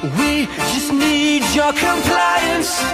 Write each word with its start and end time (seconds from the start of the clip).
We 0.00 0.46
just 0.56 0.92
need 0.92 1.52
your 1.54 1.72
compliance. 1.72 2.84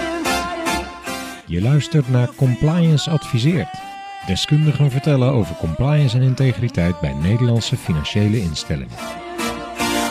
Je 1.45 1.61
luistert 1.61 2.09
naar 2.09 2.29
Compliance 2.35 3.09
Adviseert. 3.09 3.69
Deskundigen 4.25 4.91
vertellen 4.91 5.31
over 5.31 5.55
compliance 5.55 6.17
en 6.17 6.23
integriteit 6.23 6.99
bij 6.99 7.13
Nederlandse 7.13 7.77
financiële 7.77 8.39
instellingen. 8.39 8.95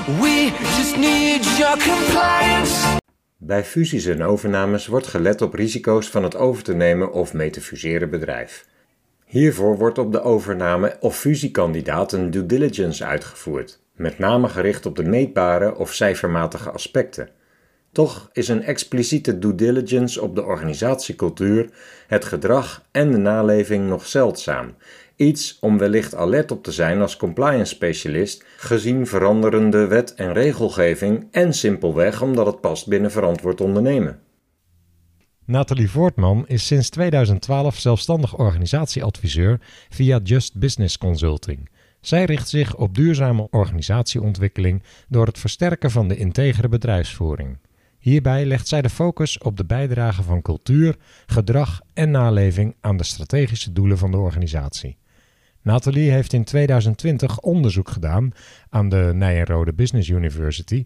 We 0.07 0.53
just 0.77 0.97
need 0.97 1.57
your 1.59 1.79
compliance. 1.79 3.01
Bij 3.37 3.65
fusies 3.65 4.07
en 4.07 4.23
overnames 4.23 4.87
wordt 4.87 5.07
gelet 5.07 5.43
op 5.43 5.55
risico's 5.55 6.09
van 6.09 6.23
het 6.23 6.37
over 6.37 6.63
te 6.63 6.75
nemen 6.75 7.13
of 7.13 7.33
mee 7.33 7.51
te 7.51 7.61
fuseren 7.61 8.11
bedrijf. 8.11 8.67
Hiervoor 9.25 9.79
wordt 9.79 9.99
op 9.99 10.13
de 10.13 10.23
overname 10.23 10.97
of 11.01 11.19
fusiekandidaat 11.19 12.13
een 12.13 12.31
due 12.31 12.47
diligence 12.47 13.05
uitgevoerd, 13.05 13.81
met 13.97 14.19
name 14.19 14.49
gericht 14.49 14.87
op 14.87 14.97
de 14.97 15.05
meetbare 15.05 15.77
of 15.77 15.93
cijfermatige 15.93 16.71
aspecten. 16.71 17.29
Toch 17.93 18.31
is 18.33 18.49
een 18.49 18.63
expliciete 18.63 19.39
due 19.39 19.55
diligence 19.55 20.23
op 20.23 20.35
de 20.35 20.45
organisatiecultuur, 20.45 21.71
het 22.07 22.25
gedrag 22.25 22.83
en 22.91 23.11
de 23.11 23.17
naleving 23.17 23.89
nog 23.89 24.07
zeldzaam. 24.07 24.75
Iets 25.17 25.59
om 25.61 25.79
wellicht 25.79 26.15
alert 26.15 26.51
op 26.51 26.63
te 26.65 26.73
zijn 26.73 27.01
als 27.01 27.17
compliance 27.17 27.75
specialist, 27.75 28.45
gezien 28.57 29.07
veranderende 29.07 29.87
wet 29.87 30.15
en 30.15 30.33
regelgeving 30.33 31.29
en 31.31 31.53
simpelweg 31.53 32.23
omdat 32.23 32.47
het 32.47 32.61
past 32.61 32.87
binnen 32.87 33.11
verantwoord 33.11 33.61
ondernemen. 33.61 34.21
Nathalie 35.45 35.91
Voortman 35.91 36.45
is 36.47 36.67
sinds 36.67 36.89
2012 36.91 37.79
zelfstandig 37.79 38.39
organisatieadviseur 38.39 39.61
via 39.89 40.21
Just 40.23 40.59
Business 40.59 40.99
Consulting. 40.99 41.69
Zij 42.07 42.25
richt 42.25 42.49
zich 42.49 42.77
op 42.77 42.95
duurzame 42.95 43.49
organisatieontwikkeling 43.51 44.83
door 45.09 45.27
het 45.27 45.39
versterken 45.39 45.91
van 45.91 46.09
de 46.09 46.17
integere 46.17 46.69
bedrijfsvoering. 46.69 47.59
Hierbij 47.99 48.45
legt 48.45 48.69
zij 48.69 48.83
de 48.83 48.91
focus 48.91 49.39
op 49.39 49.57
de 49.57 49.65
bijdrage 49.65 50.23
van 50.23 50.43
cultuur, 50.43 50.97
gedrag 51.27 51.81
en 51.95 52.11
naleving 52.11 52.77
aan 52.81 52.97
de 52.97 53.05
strategische 53.05 53.73
doelen 53.73 53.99
van 53.99 54.11
de 54.11 54.17
organisatie. 54.17 54.97
Nathalie 55.63 56.11
heeft 56.11 56.33
in 56.33 56.45
2020 56.45 57.41
onderzoek 57.41 57.89
gedaan 57.89 58.31
aan 58.69 58.89
de 58.89 59.11
Nijenrode 59.15 59.73
Business 59.73 60.09
University 60.09 60.85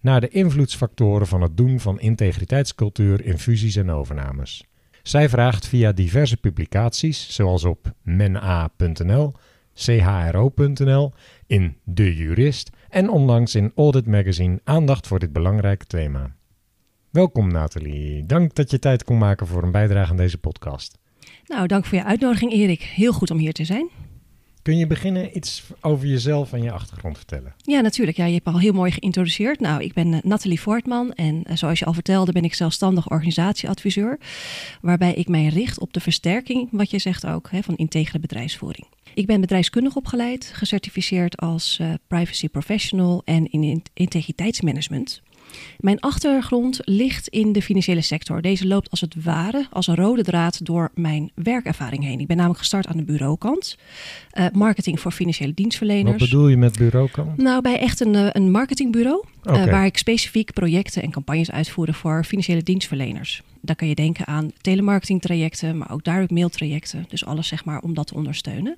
naar 0.00 0.20
de 0.20 0.28
invloedsfactoren 0.28 1.26
van 1.26 1.42
het 1.42 1.56
doen 1.56 1.80
van 1.80 2.00
integriteitscultuur 2.00 3.24
in 3.24 3.38
fusies 3.38 3.76
en 3.76 3.90
overnames. 3.90 4.64
Zij 5.02 5.28
vraagt 5.28 5.66
via 5.66 5.92
diverse 5.92 6.36
publicaties, 6.36 7.34
zoals 7.34 7.64
op 7.64 7.92
mena.nl, 8.02 9.34
chro.nl, 9.74 11.12
in 11.46 11.76
De 11.84 12.16
Jurist 12.16 12.70
en 12.88 13.10
onlangs 13.10 13.54
in 13.54 13.72
Audit 13.74 14.06
Magazine 14.06 14.60
aandacht 14.64 15.06
voor 15.06 15.18
dit 15.18 15.32
belangrijke 15.32 15.86
thema. 15.86 16.34
Welkom 17.10 17.52
Nathalie, 17.52 18.26
dank 18.26 18.54
dat 18.54 18.70
je 18.70 18.78
tijd 18.78 19.04
kon 19.04 19.18
maken 19.18 19.46
voor 19.46 19.62
een 19.62 19.70
bijdrage 19.70 20.10
aan 20.10 20.16
deze 20.16 20.38
podcast. 20.38 20.98
Nou, 21.46 21.66
dank 21.66 21.84
voor 21.84 21.98
je 21.98 22.04
uitnodiging, 22.04 22.52
Erik. 22.52 22.82
Heel 22.82 23.12
goed 23.12 23.30
om 23.30 23.38
hier 23.38 23.52
te 23.52 23.64
zijn. 23.64 23.90
Kun 24.62 24.78
je 24.78 24.86
beginnen 24.86 25.36
iets 25.36 25.62
over 25.80 26.06
jezelf 26.06 26.52
en 26.52 26.62
je 26.62 26.72
achtergrond 26.72 27.16
vertellen? 27.16 27.54
Ja, 27.56 27.80
natuurlijk. 27.80 28.16
Ja, 28.16 28.24
je 28.24 28.34
hebt 28.34 28.46
al 28.46 28.58
heel 28.58 28.72
mooi 28.72 28.90
geïntroduceerd. 28.90 29.60
Nou, 29.60 29.82
ik 29.82 29.92
ben 29.92 30.12
uh, 30.12 30.18
Nathalie 30.22 30.60
Voortman 30.60 31.12
en 31.12 31.34
uh, 31.34 31.56
zoals 31.56 31.78
je 31.78 31.84
al 31.84 31.92
vertelde 31.92 32.32
ben 32.32 32.44
ik 32.44 32.54
zelfstandig 32.54 33.10
organisatieadviseur. 33.10 34.18
Waarbij 34.80 35.14
ik 35.14 35.28
mij 35.28 35.46
richt 35.46 35.78
op 35.78 35.92
de 35.92 36.00
versterking, 36.00 36.68
wat 36.72 36.90
je 36.90 36.98
zegt 36.98 37.26
ook, 37.26 37.50
hè, 37.50 37.62
van 37.62 37.76
integere 37.76 38.18
bedrijfsvoering. 38.18 38.86
Ik 39.14 39.26
ben 39.26 39.40
bedrijfskundig 39.40 39.96
opgeleid, 39.96 40.50
gecertificeerd 40.54 41.36
als 41.36 41.78
uh, 41.80 41.92
privacy 42.06 42.48
professional 42.48 43.22
en 43.24 43.50
in 43.50 43.82
integriteitsmanagement. 43.94 45.22
Mijn 45.78 46.00
achtergrond 46.00 46.80
ligt 46.84 47.28
in 47.28 47.52
de 47.52 47.62
financiële 47.62 48.00
sector. 48.00 48.42
Deze 48.42 48.66
loopt 48.66 48.90
als 48.90 49.00
het 49.00 49.14
ware 49.24 49.66
als 49.70 49.86
een 49.86 49.94
rode 49.94 50.22
draad 50.22 50.64
door 50.64 50.90
mijn 50.94 51.30
werkervaring 51.34 52.04
heen. 52.04 52.20
Ik 52.20 52.26
ben 52.26 52.36
namelijk 52.36 52.60
gestart 52.60 52.86
aan 52.86 52.96
de 52.96 53.04
bureaukant. 53.04 53.78
Uh, 54.38 54.46
marketing 54.52 55.00
voor 55.00 55.10
financiële 55.10 55.54
dienstverleners. 55.54 56.20
Wat 56.20 56.30
bedoel 56.30 56.48
je 56.48 56.56
met 56.56 56.78
bureaukant? 56.78 57.36
Nou, 57.36 57.62
bij 57.62 57.78
echt 57.78 58.00
een, 58.00 58.36
een 58.36 58.50
marketingbureau. 58.50 59.24
Okay. 59.42 59.64
Uh, 59.64 59.70
waar 59.70 59.86
ik 59.86 59.98
specifiek 59.98 60.52
projecten 60.52 61.02
en 61.02 61.10
campagnes 61.10 61.50
uitvoerde 61.50 61.92
voor 61.92 62.24
financiële 62.24 62.62
dienstverleners. 62.62 63.42
Daar 63.64 63.76
kan 63.76 63.88
je 63.88 63.94
denken 63.94 64.26
aan 64.26 64.50
telemarketingtrajecten, 64.60 65.78
maar 65.78 65.90
ook 65.90 66.04
direct 66.04 66.30
mailtrajecten. 66.30 67.04
Dus 67.08 67.24
alles 67.24 67.48
zeg 67.48 67.64
maar 67.64 67.80
om 67.80 67.94
dat 67.94 68.06
te 68.06 68.14
ondersteunen. 68.14 68.76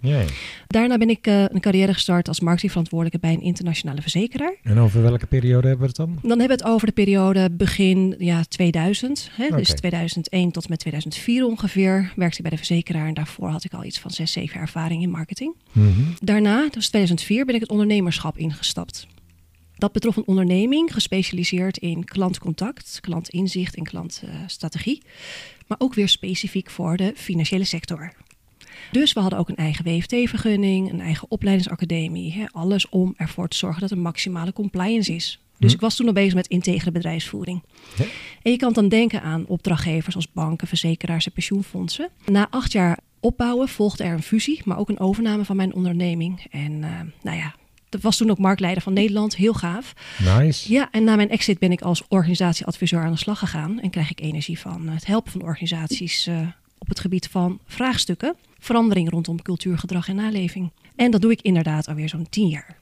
Daarna 0.67 0.99
ben 0.99 1.11
ik 1.11 1.27
uh, 1.27 1.43
een 1.43 1.61
carrière 1.61 1.93
gestart 1.95 2.28
als 2.28 2.41
marketingverantwoordelijke 2.41 3.27
bij 3.27 3.33
een 3.33 3.43
internationale 3.43 4.03
verzekeraar. 4.03 4.55
En 4.62 4.78
over 4.78 5.03
welke 5.03 5.27
periode 5.27 5.69
hebben 5.69 5.87
we 5.87 5.87
het 5.87 5.97
dan? 5.97 6.19
Dan 6.23 6.39
hebben 6.39 6.56
we 6.59 6.65
het 6.65 6.73
over 6.73 6.87
de 6.87 6.93
periode 6.93 7.50
begin 7.50 8.15
ja, 8.19 8.43
2000. 8.49 9.31
Hè, 9.33 9.44
okay. 9.44 9.59
Dus 9.59 9.69
2001 9.69 10.50
tot 10.50 10.69
met 10.69 10.78
2004 10.78 11.47
ongeveer 11.47 12.12
werkte 12.17 12.37
ik 12.37 12.43
bij 12.43 12.50
de 12.50 12.56
verzekeraar. 12.56 13.06
En 13.06 13.15
daarvoor 13.15 13.49
had 13.49 13.65
ik 13.65 13.73
al 13.73 13.84
iets 13.84 13.99
van 13.99 14.11
6, 14.11 14.33
7 14.33 14.53
jaar 14.53 14.62
ervaring 14.62 15.03
in 15.03 15.11
marketing. 15.11 15.55
Mm 15.73 15.93
-hmm. 15.93 16.15
Daarna, 16.21 16.69
dus 16.71 16.89
2004, 16.89 17.44
ben 17.44 17.55
ik 17.55 17.61
het 17.61 17.71
ondernemerschap 17.71 18.39
ingestapt. 18.39 19.06
Dat 19.84 19.93
betrof 19.93 20.17
een 20.17 20.27
onderneming 20.27 20.93
gespecialiseerd 20.93 21.77
in 21.77 22.05
klantcontact, 22.05 22.99
klantinzicht 23.00 23.77
en 23.77 23.84
klantstrategie. 23.84 25.03
maar 25.67 25.78
ook 25.81 25.95
weer 25.95 26.09
specifiek 26.09 26.71
voor 26.71 26.97
de 26.97 27.12
financiële 27.17 27.65
sector. 27.65 28.12
Dus 28.93 29.12
we 29.12 29.21
hadden 29.21 29.39
ook 29.39 29.49
een 29.49 29.56
eigen 29.56 29.84
WFT-vergunning, 29.84 30.93
een 30.93 31.00
eigen 31.00 31.31
opleidingsacademie. 31.31 32.33
Hè, 32.33 32.44
alles 32.53 32.89
om 32.89 33.15
ervoor 33.17 33.49
te 33.49 33.56
zorgen 33.56 33.81
dat 33.81 33.91
er 33.91 33.99
maximale 33.99 34.53
compliance 34.53 35.15
is. 35.15 35.41
Dus 35.59 35.71
Hm. 35.71 35.77
ik 35.77 35.81
was 35.81 35.97
toen 35.97 36.06
al 36.06 36.12
bezig 36.12 36.34
met 36.34 36.47
integere 36.47 36.93
bedrijfsvoering. 36.93 37.62
Ja. 37.97 38.05
En 38.43 38.50
je 38.50 38.59
kan 38.59 38.73
dan 38.73 38.89
denken 38.89 39.23
aan 39.23 39.47
opdrachtgevers 39.47 40.15
als 40.15 40.33
banken, 40.33 40.69
verzekeraars 40.69 41.27
en 41.27 41.33
pensioenfondsen. 41.33 42.09
Na 42.27 42.47
acht 42.50 42.73
jaar 42.73 42.99
opbouwen 43.21 43.69
volgde 43.69 44.05
er 44.05 44.12
een 44.12 44.23
fusie, 44.23 44.61
maar 44.65 44.78
ook 44.78 44.89
een 44.89 45.00
overname 45.00 45.44
van 45.44 45.56
mijn 45.56 45.75
onderneming. 45.75 46.47
En 46.50 46.73
uh, 46.73 47.00
nou 47.23 47.37
ja, 47.37 47.55
dat 47.94 48.03
was 48.03 48.16
toen 48.16 48.31
ook 48.31 48.38
marktleider 48.38 48.82
van 48.82 48.93
Nederland. 48.93 49.37
Heel 49.37 49.55
gaaf. 49.55 49.94
Nice. 50.19 50.72
Ja, 50.72 50.88
en 50.91 51.05
na 51.05 51.16
mijn 51.16 51.31
exit 51.31 51.59
ben 51.59 51.72
ik 51.72 51.81
als 51.81 52.03
organisatieadviseur 52.09 53.00
aan 53.00 53.12
de 53.12 53.19
slag 53.19 53.38
gegaan. 53.38 53.81
En 53.81 53.91
krijg 53.91 54.10
ik 54.10 54.21
energie 54.21 54.59
van 54.59 54.88
het 54.88 55.06
helpen 55.06 55.32
van 55.32 55.43
organisaties 55.43 56.27
uh, 56.27 56.38
op 56.78 56.88
het 56.88 57.00
gebied 57.00 57.28
van 57.31 57.59
vraagstukken. 57.66 58.37
Verandering 58.59 59.10
rondom 59.10 59.43
cultuur, 59.43 59.78
gedrag 59.78 60.09
en 60.09 60.16
naleving. 60.16 60.71
En 60.97 61.10
dat 61.10 61.21
doe 61.21 61.31
ik 61.31 61.41
inderdaad 61.41 61.88
alweer 61.88 62.09
zo'n 62.09 62.27
tien 62.31 62.49
jaar. 62.49 62.77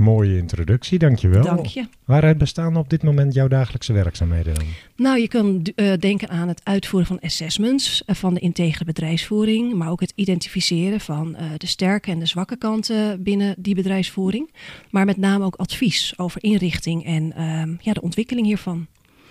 Mooie 0.00 0.36
introductie, 0.36 0.98
dankjewel. 0.98 1.42
Dank 1.42 1.66
je. 1.66 1.86
Waaruit 2.04 2.38
bestaan 2.38 2.76
op 2.76 2.90
dit 2.90 3.02
moment 3.02 3.34
jouw 3.34 3.48
dagelijkse 3.48 3.92
werkzaamheden 3.92 4.54
dan? 4.54 4.64
Nou, 4.96 5.20
je 5.20 5.28
kan 5.28 5.66
uh, 5.76 5.92
denken 5.98 6.28
aan 6.28 6.48
het 6.48 6.60
uitvoeren 6.64 7.08
van 7.08 7.20
assessments 7.20 8.02
uh, 8.06 8.16
van 8.16 8.34
de 8.34 8.40
integere 8.40 8.84
bedrijfsvoering, 8.84 9.74
maar 9.74 9.90
ook 9.90 10.00
het 10.00 10.12
identificeren 10.14 11.00
van 11.00 11.36
uh, 11.40 11.46
de 11.56 11.66
sterke 11.66 12.10
en 12.10 12.18
de 12.18 12.26
zwakke 12.26 12.56
kanten 12.56 13.22
binnen 13.22 13.54
die 13.58 13.74
bedrijfsvoering. 13.74 14.52
Maar 14.90 15.04
met 15.04 15.16
name 15.16 15.44
ook 15.44 15.56
advies 15.56 16.14
over 16.16 16.42
inrichting 16.42 17.04
en 17.04 17.32
ehm, 17.32 17.74
ja, 17.80 17.92
de 17.92 18.02
ontwikkeling 18.02 18.46
hiervan. 18.46 18.86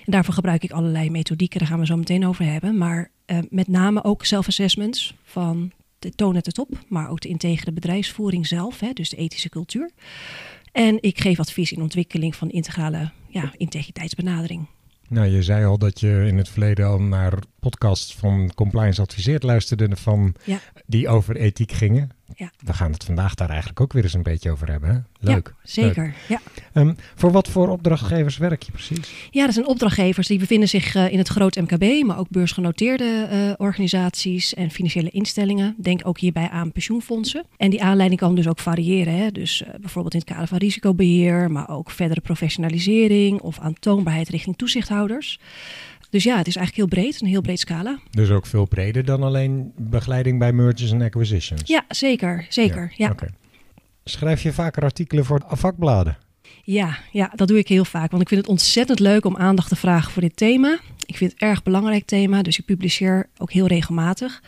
En 0.06 0.12
daarvoor 0.12 0.34
gebruik 0.34 0.64
ik 0.64 0.72
allerlei 0.72 1.10
methodieken, 1.10 1.60
daar 1.60 1.68
gaan 1.68 1.80
we 1.80 1.86
zo 1.86 1.98
meteen 1.98 2.28
over 2.28 2.46
hebben. 2.46 2.78
Maar 2.78 3.12
met 3.50 3.68
name 3.68 4.04
ook 4.04 4.26
self-assessments 4.26 5.16
van 5.24 5.72
de 6.00 6.12
toon 6.12 6.36
het 6.36 6.46
het 6.46 6.60
op, 6.60 6.70
maar 6.88 7.10
ook 7.10 7.20
de 7.20 7.28
integere 7.28 7.72
bedrijfsvoering 7.72 8.48
zelf, 8.48 8.80
hè, 8.80 8.94
dus 8.94 9.10
de 9.10 9.18
ethische 9.18 9.50
cultuur. 9.50 9.92
En 10.80 10.98
ik 11.02 11.22
geef 11.22 11.40
advies 11.40 11.72
in 11.72 11.82
ontwikkeling 11.82 12.36
van 12.36 12.50
integrale 12.50 13.12
ja, 13.28 13.54
integriteitsbenadering. 13.58 14.68
Nou, 15.08 15.28
je 15.28 15.44
zei 15.44 15.66
al 15.66 15.78
dat 15.78 16.00
je 16.00 16.26
in 16.28 16.38
het 16.38 16.50
verleden 16.50 16.88
al 16.88 17.02
naar 17.02 17.34
podcasts 17.60 18.16
van 18.16 18.52
Compliance 18.56 19.02
Adviseert 19.02 19.44
luisterde 19.44 19.96
van 19.96 20.36
ja. 20.44 20.60
die 20.86 21.08
over 21.08 21.36
ethiek 21.36 21.72
gingen. 21.72 22.10
Ja. 22.40 22.52
We 22.60 22.74
gaan 22.74 22.92
het 22.92 23.04
vandaag 23.04 23.36
daar 23.36 23.50
eigenlijk 23.50 23.82
ook 23.82 23.94
weer 23.94 24.04
eens 24.04 24.14
een 24.14 24.24
beetje 24.24 24.52
over 24.52 24.72
hebben. 24.72 24.90
Hè? 24.90 25.30
Leuk. 25.34 25.54
Ja, 25.58 25.70
zeker. 25.70 26.04
Leuk. 26.04 26.40
Ja. 26.74 26.82
Um, 26.82 26.96
voor 27.16 27.32
wat 27.32 27.48
voor 27.48 27.70
opdrachtgevers 27.70 28.38
werk 28.38 28.64
je 28.64 28.72
precies? 28.72 29.28
Ja, 29.32 29.46
dat 29.46 29.54
zijn 29.54 29.68
opdrachtgevers 29.68 30.28
die 30.28 30.40
bevinden 30.40 30.70
zich 30.70 30.96
uh, 30.96 31.12
in 31.12 31.18
het 31.18 31.28
groot 31.28 31.56
MKB, 31.56 32.06
maar 32.06 32.18
ook 32.18 32.30
beursgenoteerde 32.30 33.30
uh, 33.32 33.54
organisaties 33.58 34.54
en 34.54 34.72
financiële 34.72 35.10
instellingen. 35.10 35.76
Denk 35.78 36.08
ook 36.08 36.20
hierbij 36.20 36.50
aan 36.50 36.72
pensioenfondsen. 36.72 37.46
En 37.58 37.70
die 37.70 37.84
aanleiding 37.84 38.20
kan 38.20 38.36
dus 38.36 38.48
ook 38.48 38.60
variëren. 38.60 39.16
Hè? 39.16 39.32
Dus 39.32 39.62
uh, 39.62 39.70
bijvoorbeeld 39.80 40.14
in 40.14 40.20
het 40.20 40.30
kader 40.30 40.48
van 40.48 40.58
risicobeheer, 40.58 41.52
maar 41.52 41.70
ook 41.70 41.92
verdere 41.92 42.22
professionalisering 42.22 43.40
of 43.40 43.60
aantoonbaarheid 43.60 44.30
richting 44.30 44.58
toezichthouders. 44.58 45.40
Dus 46.10 46.24
ja, 46.24 46.38
het 46.38 46.48
is 46.48 46.56
eigenlijk 46.56 46.92
heel 46.92 47.02
breed, 47.02 47.22
een 47.22 47.28
heel 47.28 47.42
breed 47.42 47.60
scala. 47.60 48.00
Dus 48.12 48.30
ook 48.30 48.46
veel 48.46 48.66
breder 48.66 49.06
dan 49.06 49.24
alleen 49.24 49.72
begeleiding 49.78 50.40
bij 50.40 50.54
mergers 50.54 50.92
en 50.92 51.02
acquisitions? 51.02 51.62
Ja, 51.66 51.86
zeker. 51.88 52.46
zeker 52.50 52.82
ja. 52.82 53.06
ja. 53.06 53.12
Okay. 53.12 53.30
Schrijf 54.04 54.42
je 54.42 54.54
vaker 54.54 54.84
artikelen 54.84 55.26
voor 55.26 55.44
vakbladen? 55.48 56.18
Ja, 56.72 56.98
ja, 57.12 57.32
dat 57.36 57.48
doe 57.48 57.58
ik 57.58 57.68
heel 57.68 57.86
vaak. 57.86 58.10
Want 58.12 58.22
ik 58.22 58.28
vind 58.28 58.42
het 58.42 58.50
ontzettend 58.50 59.00
leuk 59.00 59.26
om 59.26 59.38
aandacht 59.38 59.70
te 59.70 59.76
vragen 59.76 60.12
voor 60.12 60.22
dit 60.22 60.36
thema. 60.36 60.80
Ik 61.06 61.18
vind 61.18 61.32
het 61.32 61.42
een 61.42 61.48
erg 61.48 61.64
belangrijk 61.64 62.06
thema, 62.06 62.42
dus 62.42 62.60
ik 62.60 62.66
publiceer 62.66 63.30
ook 63.38 63.52
heel 63.52 63.68
regelmatig. 63.68 64.44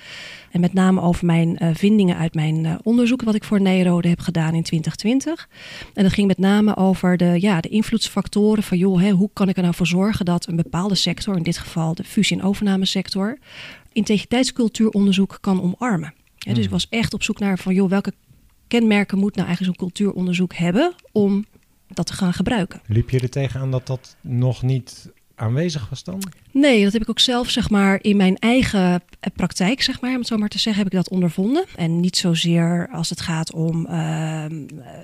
En 0.52 0.60
met 0.60 0.74
name 0.74 1.02
over 1.02 1.26
mijn 1.26 1.58
uh, 1.64 1.70
vindingen 1.74 2.18
uit 2.18 2.34
mijn 2.34 2.64
uh, 2.64 2.76
onderzoek 2.84 3.22
wat 3.22 3.36
ik 3.36 3.44
voor 3.44 3.62
Nijrode 3.62 4.08
heb 4.10 4.20
gedaan 4.20 4.54
in 4.54 4.64
2020. 4.64 5.50
En 5.94 6.04
dat 6.04 6.14
ging 6.14 6.28
met 6.28 6.38
name 6.38 6.76
over 6.76 7.18
de, 7.18 7.42
ja, 7.42 7.62
de 7.62 7.70
invloedsfactoren 7.70 8.64
van 8.64 8.78
joh, 8.78 9.02
hè, 9.02 9.12
hoe 9.12 9.30
kan 9.34 9.50
ik 9.50 9.56
er 9.56 9.64
nou 9.64 9.76
voor 9.76 9.88
zorgen 9.88 10.26
dat 10.26 10.48
een 10.48 10.56
bepaalde 10.56 10.96
sector, 10.96 11.38
in 11.38 11.44
dit 11.44 11.58
geval 11.58 11.96
de 11.96 12.04
fusie- 12.04 12.38
en 12.38 12.44
overnamesector, 12.44 13.38
integriteitscultuuronderzoek 13.92 15.38
kan 15.42 15.62
omarmen. 15.62 16.14
Ja, 16.38 16.54
dus 16.54 16.66
ik 16.66 16.72
was 16.72 16.88
echt 16.90 17.14
op 17.14 17.24
zoek 17.24 17.40
naar 17.40 17.58
van 17.58 17.74
joh, 17.74 17.90
welke 17.90 18.14
kenmerken 18.68 19.18
moet 19.18 19.36
nou 19.36 19.48
eigenlijk 19.48 19.80
zo'n 19.80 19.88
cultuuronderzoek 19.88 20.54
hebben 20.54 20.94
om 21.12 21.46
dat 21.94 22.06
te 22.06 22.14
gaan 22.14 22.34
gebruiken. 22.34 22.82
Liep 22.88 23.10
je 23.10 23.20
er 23.20 23.30
tegenaan 23.30 23.72
dat 23.72 23.88
dat 23.88 24.16
nog 24.22 24.62
niet 24.62 25.12
aanwezig 25.36 25.90
was 25.90 26.04
dan? 26.04 26.22
Nee, 26.52 26.84
dat 26.84 26.94
heb 26.94 27.02
ik 27.02 27.10
ook 27.10 27.20
zelf 27.20 27.50
zeg 27.50 27.70
maar 27.70 28.00
in 28.02 28.18
mijn 28.18 28.38
eigen 28.38 29.02
praktijk, 29.36 29.82
zeg 29.82 30.02
maar, 30.02 30.12
om 30.12 30.18
het 30.18 30.28
zo 30.28 30.38
maar 30.38 30.50
te 30.50 30.60
zeggen, 30.60 30.84
heb 30.84 30.92
ik 30.92 30.98
dat 30.98 31.10
ondervonden. 31.10 31.66
En 31.76 32.00
niet 32.00 32.18
zozeer 32.18 32.90
als 32.92 33.10
het 33.10 33.22
gaat 33.22 33.54
om 33.54 33.88
uh, 33.90 34.46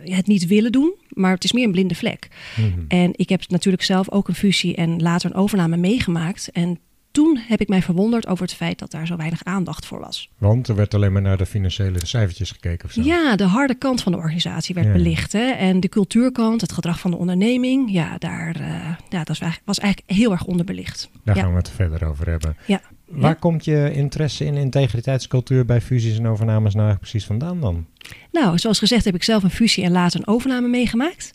het 0.03 0.27
niet 0.27 0.47
willen 0.47 0.71
doen, 0.71 0.93
maar 1.09 1.33
het 1.33 1.43
is 1.43 1.51
meer 1.51 1.65
een 1.65 1.71
blinde 1.71 1.95
vlek. 1.95 2.27
Mm 2.55 2.73
-hmm. 2.73 2.85
En 2.87 3.11
ik 3.15 3.29
heb 3.29 3.49
natuurlijk 3.49 3.83
zelf 3.83 4.11
ook 4.11 4.27
een 4.27 4.35
fusie 4.35 4.75
en 4.75 5.01
later 5.01 5.29
een 5.29 5.37
overname 5.37 5.77
meegemaakt. 5.77 6.49
En 6.51 6.79
toen 7.17 7.39
heb 7.47 7.61
ik 7.61 7.67
mij 7.67 7.81
verwonderd 7.81 8.27
over 8.27 8.43
het 8.43 8.53
feit 8.53 8.79
dat 8.79 8.91
daar 8.91 9.07
zo 9.07 9.15
weinig 9.15 9.43
aandacht 9.43 9.85
voor 9.85 9.99
was. 9.99 10.29
Want 10.37 10.67
er 10.67 10.75
werd 10.75 10.93
alleen 10.93 11.11
maar 11.11 11.21
naar 11.21 11.37
de 11.37 11.45
financiële 11.45 12.05
cijfertjes 12.05 12.51
gekeken 12.51 12.85
of 12.85 12.91
zo? 12.91 13.01
Ja, 13.01 13.35
de 13.35 13.43
harde 13.43 13.75
kant 13.75 14.01
van 14.01 14.11
de 14.11 14.17
organisatie 14.17 14.75
werd 14.75 14.87
ja. 14.87 14.93
belicht. 14.93 15.31
Hè? 15.31 15.49
En 15.51 15.79
de 15.79 15.89
cultuurkant, 15.89 16.61
het 16.61 16.71
gedrag 16.71 16.99
van 16.99 17.11
de 17.11 17.17
onderneming, 17.17 17.91
ja, 17.91 18.17
daar, 18.17 18.59
uh, 18.59 18.67
ja, 19.09 19.17
dat 19.17 19.27
was 19.27 19.39
eigenlijk, 19.39 19.61
was 19.65 19.79
eigenlijk 19.79 20.11
heel 20.11 20.31
erg 20.31 20.45
onderbelicht. 20.45 21.09
Daar 21.23 21.35
ja. 21.35 21.41
gaan 21.41 21.51
we 21.51 21.57
het 21.57 21.69
verder 21.69 22.07
over 22.07 22.29
hebben. 22.29 22.57
Ja. 22.65 22.81
Waar 23.05 23.35
komt 23.35 23.65
je 23.65 23.91
interesse 23.93 24.45
in 24.45 24.55
integriteitscultuur 24.55 25.65
bij 25.65 25.81
fusies 25.81 26.17
en 26.17 26.27
overnames 26.27 26.75
nou 26.75 26.95
precies 26.95 27.25
vandaan 27.25 27.59
dan? 27.59 27.85
Nou, 28.31 28.57
zoals 28.57 28.79
gezegd 28.79 29.05
heb 29.05 29.15
ik 29.15 29.23
zelf 29.23 29.43
een 29.43 29.49
fusie 29.49 29.83
en 29.83 29.91
later 29.91 30.19
een 30.19 30.27
overname 30.27 30.67
meegemaakt. 30.67 31.33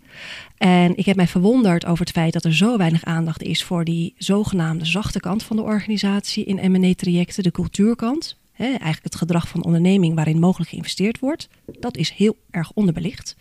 En 0.63 0.97
ik 0.97 1.07
heb 1.07 1.17
mij 1.17 1.27
verwonderd 1.27 1.87
over 1.87 2.05
het 2.05 2.15
feit 2.15 2.33
dat 2.33 2.45
er 2.45 2.55
zo 2.55 2.77
weinig 2.77 3.05
aandacht 3.05 3.43
is 3.43 3.65
voor 3.65 3.85
die 3.85 4.15
zogenaamde 4.17 4.85
zachte 4.85 5.21
kant 5.21 5.43
van 5.43 5.57
de 5.57 5.63
organisatie 5.63 6.45
in 6.45 6.73
M&A-trajecten, 6.73 7.43
de 7.43 7.51
cultuurkant. 7.51 8.37
Eigenlijk 8.57 9.03
het 9.03 9.15
gedrag 9.15 9.49
van 9.49 9.65
onderneming 9.65 10.15
waarin 10.15 10.39
mogelijk 10.39 10.71
geïnvesteerd 10.71 11.19
wordt. 11.19 11.49
Dat 11.81 11.97
is 11.97 12.11
heel 12.11 12.37
erg 12.51 12.73
onderbelicht. 12.73 13.37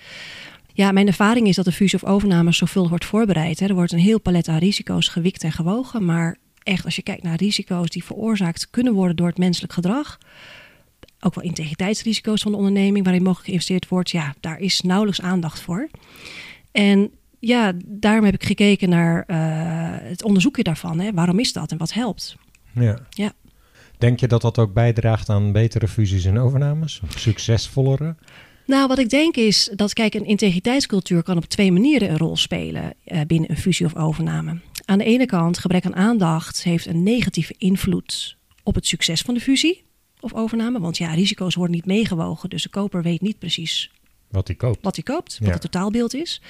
Ja, 0.74 0.92
mijn 0.92 1.08
ervaring 1.08 1.48
is 1.48 1.56
dat 1.56 1.66
de 1.66 1.72
fusie 1.72 2.02
of 2.02 2.10
overname 2.10 2.52
zoveel 2.52 2.90
wordt 2.90 3.06
voorbereid. 3.06 3.60
Er 3.60 3.74
wordt 3.74 3.92
een 3.92 4.00
heel 4.00 4.20
palet 4.20 4.48
aan 4.48 4.58
risico's 4.58 5.08
gewikt 5.08 5.44
en 5.44 5.52
gewogen. 5.52 6.06
Maar 6.06 6.38
echt, 6.64 6.86
als 6.86 6.96
je 6.96 7.02
kijkt 7.02 7.24
naar 7.24 7.36
risico's 7.36 7.90
die 7.90 8.04
veroorzaakt 8.04 8.70
kunnen 8.70 8.94
worden 8.94 9.16
door 9.16 9.28
het 9.28 9.38
menselijk 9.38 9.74
gedrag. 9.74 10.18
Ook 11.20 11.36
wel 11.36 11.44
integriteitsrisico's 11.44 12.42
van 12.42 12.52
de 12.52 12.58
onderneming 12.58 13.04
waarin 13.04 13.24
mogelijk 13.24 13.48
geïnvesteerd 13.48 13.88
wordt. 13.88 14.12
Ja, 14.12 14.34
daar 14.40 14.60
is 14.60 14.82
nauwelijks 14.82 15.22
aandacht 15.22 15.60
voor. 15.60 15.90
En 16.72 17.12
ja, 17.40 17.74
daarom 17.86 18.26
heb 18.26 18.34
ik 18.34 18.44
gekeken 18.44 18.90
naar 18.90 19.24
uh, 19.28 19.38
het 20.10 20.24
onderzoekje 20.24 20.64
daarvan. 20.64 21.00
Hè. 21.00 21.12
Waarom 21.14 21.40
is 21.40 21.54
dat 21.54 21.72
en 21.72 21.78
wat 21.78 21.94
helpt? 21.94 22.36
Ja. 22.74 23.00
ja. 23.10 23.34
Denk 23.98 24.20
je 24.20 24.28
dat 24.28 24.42
dat 24.42 24.58
ook 24.58 24.74
bijdraagt 24.74 25.30
aan 25.30 25.52
betere 25.52 25.88
fusies 25.88 26.26
en 26.26 26.38
overnames? 26.38 27.02
Succesvollere? 27.16 28.16
Nou, 28.66 28.88
wat 28.88 29.00
ik 29.00 29.10
denk 29.10 29.36
is 29.36 29.72
dat, 29.76 29.94
kijk, 29.94 30.14
een 30.14 30.26
integriteitscultuur 30.26 31.24
kan 31.24 31.38
op 31.38 31.46
twee 31.46 31.72
manieren 31.72 32.10
een 32.10 32.18
rol 32.18 32.38
spelen 32.38 32.94
uh, 33.06 33.22
binnen 33.28 33.50
een 33.50 33.58
fusie 33.58 33.86
of 33.86 33.96
overname. 33.96 34.60
Aan 34.86 34.98
de 34.98 35.04
ene 35.04 35.26
kant, 35.26 35.58
gebrek 35.58 35.86
aan 35.86 35.96
aandacht 35.96 36.64
heeft 36.64 36.86
een 36.86 37.04
negatieve 37.04 37.56
invloed 37.58 38.38
op 38.64 38.76
het 38.76 38.88
succes 38.88 39.22
van 39.22 39.34
de 39.34 39.40
fusie 39.40 39.84
of 40.20 40.34
overname. 40.34 40.80
Want 40.80 40.98
ja, 40.98 41.14
risico's 41.14 41.56
worden 41.56 41.76
niet 41.76 41.86
meegewogen, 41.86 42.50
dus 42.50 42.64
de 42.64 42.70
koper 42.70 43.04
weet 43.04 43.22
niet 43.22 43.40
precies 43.40 43.92
wat 44.32 44.48
hij 44.48 44.56
koopt. 44.56 44.82
Wat 44.82 44.96
hij 44.96 45.04
koopt, 45.04 45.38
wat 45.38 45.48
ja. 45.48 45.54
het 45.54 45.62
totaalbeeld 45.62 46.14
is. 46.14 46.42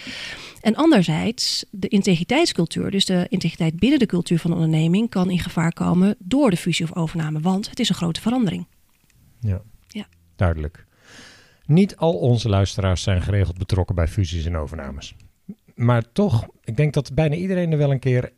En 0.62 0.76
anderzijds, 0.76 1.66
de 1.70 1.88
integriteitscultuur, 1.88 2.92
dus 2.92 3.06
de 3.06 3.26
integriteit 3.30 3.80
binnen 3.80 4.00
de 4.00 4.06
cultuur 4.06 4.40
van 4.40 4.50
de 4.52 4.56
onderneming, 4.56 5.10
kan 5.10 5.30
in 5.30 5.40
gevaar 5.40 5.74
komen 5.74 6.16
door 6.20 6.50
de 6.50 6.58
fusie 6.58 6.86
of 6.86 6.96
overname, 6.96 7.40
want 7.40 7.70
het 7.70 7.80
is 7.80 7.90
een 7.90 7.96
grote 7.96 8.22
verandering. 8.22 8.68
Ja, 9.40 9.62
ja. 9.88 10.06
duidelijk. 10.36 10.86
Niet 11.66 11.96
al 11.96 12.14
onze 12.14 12.50
luisteraars 12.50 13.04
zijn 13.04 13.22
geregeld 13.22 13.58
betrokken 13.58 13.96
bij 13.96 14.08
fusies 14.08 14.46
en 14.46 14.58
overnames. 14.58 15.16
Maar 15.76 16.12
toch, 16.12 16.48
ik 16.64 16.78
denk 16.78 16.94
dat 16.94 17.14
bijna 17.14 17.36
iedereen 17.36 17.72
er 17.72 17.78
wel 17.78 17.92
een 17.92 18.00
keer 18.00 18.32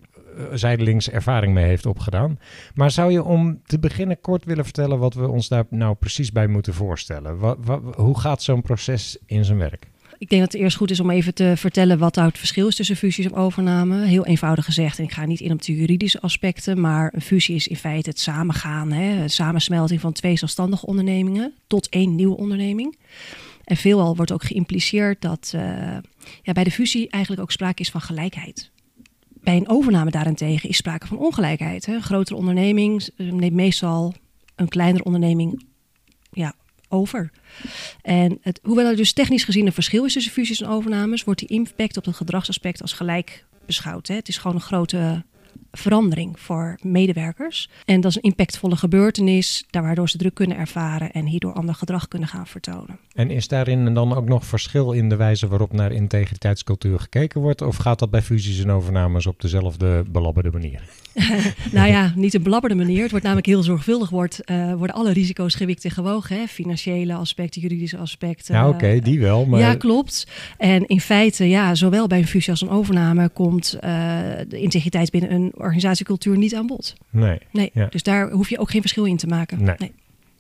zijdelings 0.53 1.09
ervaring 1.09 1.53
mee 1.53 1.65
heeft 1.65 1.85
opgedaan. 1.85 2.39
Maar 2.75 2.91
zou 2.91 3.12
je 3.12 3.24
om 3.24 3.62
te 3.65 3.80
beginnen 3.80 4.21
kort 4.21 4.45
willen 4.45 4.63
vertellen 4.63 5.00
wat 5.00 5.13
we 5.13 5.27
ons 5.27 5.47
daar 5.47 5.65
nou 5.69 5.95
precies 5.95 6.31
bij 6.31 6.47
moeten 6.47 6.74
voorstellen? 6.74 7.38
Wat, 7.38 7.57
hoe 7.95 8.19
gaat 8.19 8.44
zo'n 8.44 8.62
proces 8.62 9.18
in 9.25 9.45
zijn 9.45 9.57
werk? 9.57 9.91
Ik 10.18 10.30
denk 10.30 10.41
dat 10.41 10.51
het 10.51 10.62
eerst 10.62 10.77
goed 10.77 10.91
is 10.91 11.00
om 11.00 11.09
even 11.09 11.33
te 11.33 11.53
vertellen 11.56 11.97
wat 11.97 12.15
nou 12.15 12.27
het 12.27 12.38
verschil 12.38 12.68
is 12.68 12.75
tussen 12.75 12.95
fusies 12.95 13.25
en 13.25 13.35
overname. 13.35 14.06
Heel 14.06 14.25
eenvoudig 14.25 14.65
gezegd, 14.65 15.00
ik 15.00 15.12
ga 15.12 15.25
niet 15.25 15.39
in 15.39 15.51
op 15.51 15.62
de 15.62 15.75
juridische 15.75 16.21
aspecten, 16.21 16.81
maar 16.81 17.13
een 17.15 17.21
fusie 17.21 17.56
is 17.56 17.68
in 17.68 17.75
feite 17.75 18.09
het 18.09 18.19
samengaan, 18.19 18.91
hè, 18.91 19.03
het 19.03 19.31
samensmelting 19.31 20.01
van 20.01 20.13
twee 20.13 20.38
zelfstandige 20.38 20.85
ondernemingen 20.85 21.53
tot 21.68 21.89
één 21.89 22.15
nieuwe 22.15 22.38
onderneming. 22.38 22.97
En 23.63 23.77
veelal 23.77 24.15
wordt 24.15 24.31
ook 24.31 24.44
geïmpliceerd 24.44 25.21
dat 25.21 25.51
uh, 25.56 25.62
ja, 26.41 26.53
bij 26.53 26.63
de 26.63 26.71
fusie 26.71 27.09
eigenlijk 27.09 27.44
ook 27.44 27.51
sprake 27.51 27.81
is 27.81 27.91
van 27.91 28.01
gelijkheid. 28.01 28.71
Bij 29.44 29.57
een 29.57 29.69
overname 29.69 30.12
daarentegen 30.12 30.69
is 30.69 30.78
sprake 30.78 31.07
van 31.07 31.18
ongelijkheid. 31.18 31.86
Hè. 31.86 31.94
Een 31.94 32.01
grotere 32.01 32.38
onderneming 32.38 33.10
neemt 33.18 33.54
meestal 33.54 34.13
een 34.56 34.68
kleinere 34.68 35.04
onderneming 35.04 35.66
ja, 36.31 36.54
over. 36.90 37.31
En 38.01 38.38
het, 38.42 38.60
hoewel 38.63 38.86
er 38.86 38.95
dus 38.95 39.13
technisch 39.13 39.44
gezien 39.44 39.66
een 39.66 39.74
verschil 39.74 40.06
is 40.06 40.13
tussen 40.13 40.31
fusies 40.31 40.62
en 40.62 40.69
overnames, 40.69 41.24
wordt 41.24 41.40
die 41.40 41.50
impact 41.50 41.98
op 41.98 42.06
het 42.06 42.16
gedragsaspect 42.16 42.81
als 42.81 42.94
gelijk 42.94 43.45
beschouwd. 43.66 44.07
Hè. 44.07 44.16
Het 44.16 44.28
is 44.28 44.38
gewoon 44.38 44.56
een 44.56 44.62
grote 44.62 45.24
verandering 45.78 46.40
voor 46.40 46.78
medewerkers. 46.81 47.70
En 47.86 48.02
dat 48.02 48.12
is 48.12 48.18
een 48.18 48.22
impactvolle 48.22 48.75
gebeurtenis, 48.75 49.66
waardoor 49.70 50.10
ze 50.10 50.18
druk 50.18 50.34
kunnen 50.34 50.58
ervaren 50.58 51.12
en 51.12 51.25
hierdoor 51.25 51.54
ander 51.54 51.75
gedrag 51.75 52.08
kunnen 52.08 52.28
gaan 52.28 52.48
vertonen. 52.48 53.00
En 53.14 53.31
is 53.31 53.48
daarin 53.48 53.94
dan 53.94 54.14
ook 54.14 54.28
nog 54.28 54.46
verschil 54.46 54.92
in 54.92 55.10
de 55.10 55.16
wijze 55.16 55.48
waarop 55.48 55.74
naar 55.74 55.92
integriteitscultuur 55.92 57.00
gekeken 57.00 57.42
wordt? 57.42 57.62
Of 57.62 57.75
gaat 57.75 58.00
dat 58.00 58.10
bij 58.10 58.22
fusies 58.22 58.64
en 58.64 58.72
overnames 58.72 59.25
op 59.25 59.42
dezelfde 59.42 60.04
belabberde 60.12 60.52
manier? 60.52 60.81
nou 61.72 61.88
ja, 61.88 62.14
niet 62.16 62.34
een 62.34 62.44
belabberde 62.44 62.76
manier. 62.76 63.02
Het 63.02 63.10
wordt 63.10 63.26
namelijk 63.26 63.48
heel 63.48 63.64
zorgvuldig, 63.64 64.10
wordt, 64.10 64.40
uh, 64.46 64.74
worden 64.74 64.96
alle 64.96 65.14
risico's 65.14 65.56
gewikt 65.56 65.86
en 65.86 65.92
gewogen. 65.92 66.38
Hè? 66.38 66.48
Financiële 66.48 67.14
aspecten, 67.14 67.62
juridische 67.62 67.98
aspecten. 67.98 68.56
Ja, 68.56 68.68
oké, 68.68 68.76
okay, 68.76 69.00
die 69.00 69.19
wel. 69.19 69.46
Maar... 69.46 69.60
Ja, 69.60 69.76
klopt. 69.76 70.28
En 70.58 70.88
in 70.88 71.02
feite, 71.02 71.50
ja, 71.50 71.76
zowel 71.76 72.08
bij 72.08 72.18
een 72.18 72.28
fusie 72.28 72.52
als 72.52 72.62
een 72.62 72.69
overname 72.69 73.30
komt 73.30 73.76
uh, 73.76 73.81
de 74.47 74.59
integriteit 74.59 75.12
binnen 75.12 75.31
een 75.31 75.52
organisatiecultuur 75.64 76.38
niet 76.38 76.56
aan 76.56 76.68
bod. 76.68 76.94
Nee. 77.10 77.40
nee. 77.52 77.70
Ja. 77.74 77.88
Dus 77.88 78.04
daar 78.04 78.32
hoef 78.32 78.50
je 78.50 78.60
ook 78.60 78.72
geen 78.72 78.82
verschil 78.82 79.06
in 79.06 79.18
te 79.18 79.28
maken. 79.28 79.64
Nee. 79.64 79.76
nee. 79.78 79.94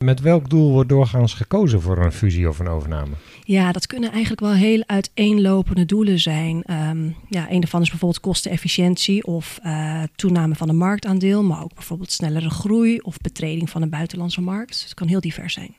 Met 0.03 0.21
welk 0.21 0.49
doel 0.49 0.71
wordt 0.71 0.89
doorgaans 0.89 1.33
gekozen 1.33 1.81
voor 1.81 1.97
een 1.97 2.11
fusie 2.11 2.49
of 2.49 2.59
een 2.59 2.67
overname? 2.67 3.13
Ja, 3.43 3.71
dat 3.71 3.87
kunnen 3.87 4.11
eigenlijk 4.11 4.41
wel 4.41 4.53
heel 4.53 4.83
uiteenlopende 4.85 5.85
doelen 5.85 6.19
zijn. 6.19 6.63
Um, 6.89 7.15
ja, 7.29 7.51
een 7.51 7.59
daarvan 7.59 7.81
is 7.81 7.89
bijvoorbeeld 7.89 8.21
kostenefficiëntie 8.21 9.25
of 9.25 9.59
uh, 9.65 10.03
toename 10.15 10.55
van 10.55 10.69
een 10.69 10.77
marktaandeel, 10.77 11.43
maar 11.43 11.63
ook 11.63 11.73
bijvoorbeeld 11.73 12.11
snellere 12.11 12.49
groei 12.49 12.97
of 12.99 13.17
betreding 13.17 13.69
van 13.69 13.81
een 13.81 13.89
buitenlandse 13.89 14.41
markt. 14.41 14.83
Het 14.83 14.93
kan 14.93 15.07
heel 15.07 15.21
divers 15.21 15.53
zijn. 15.53 15.75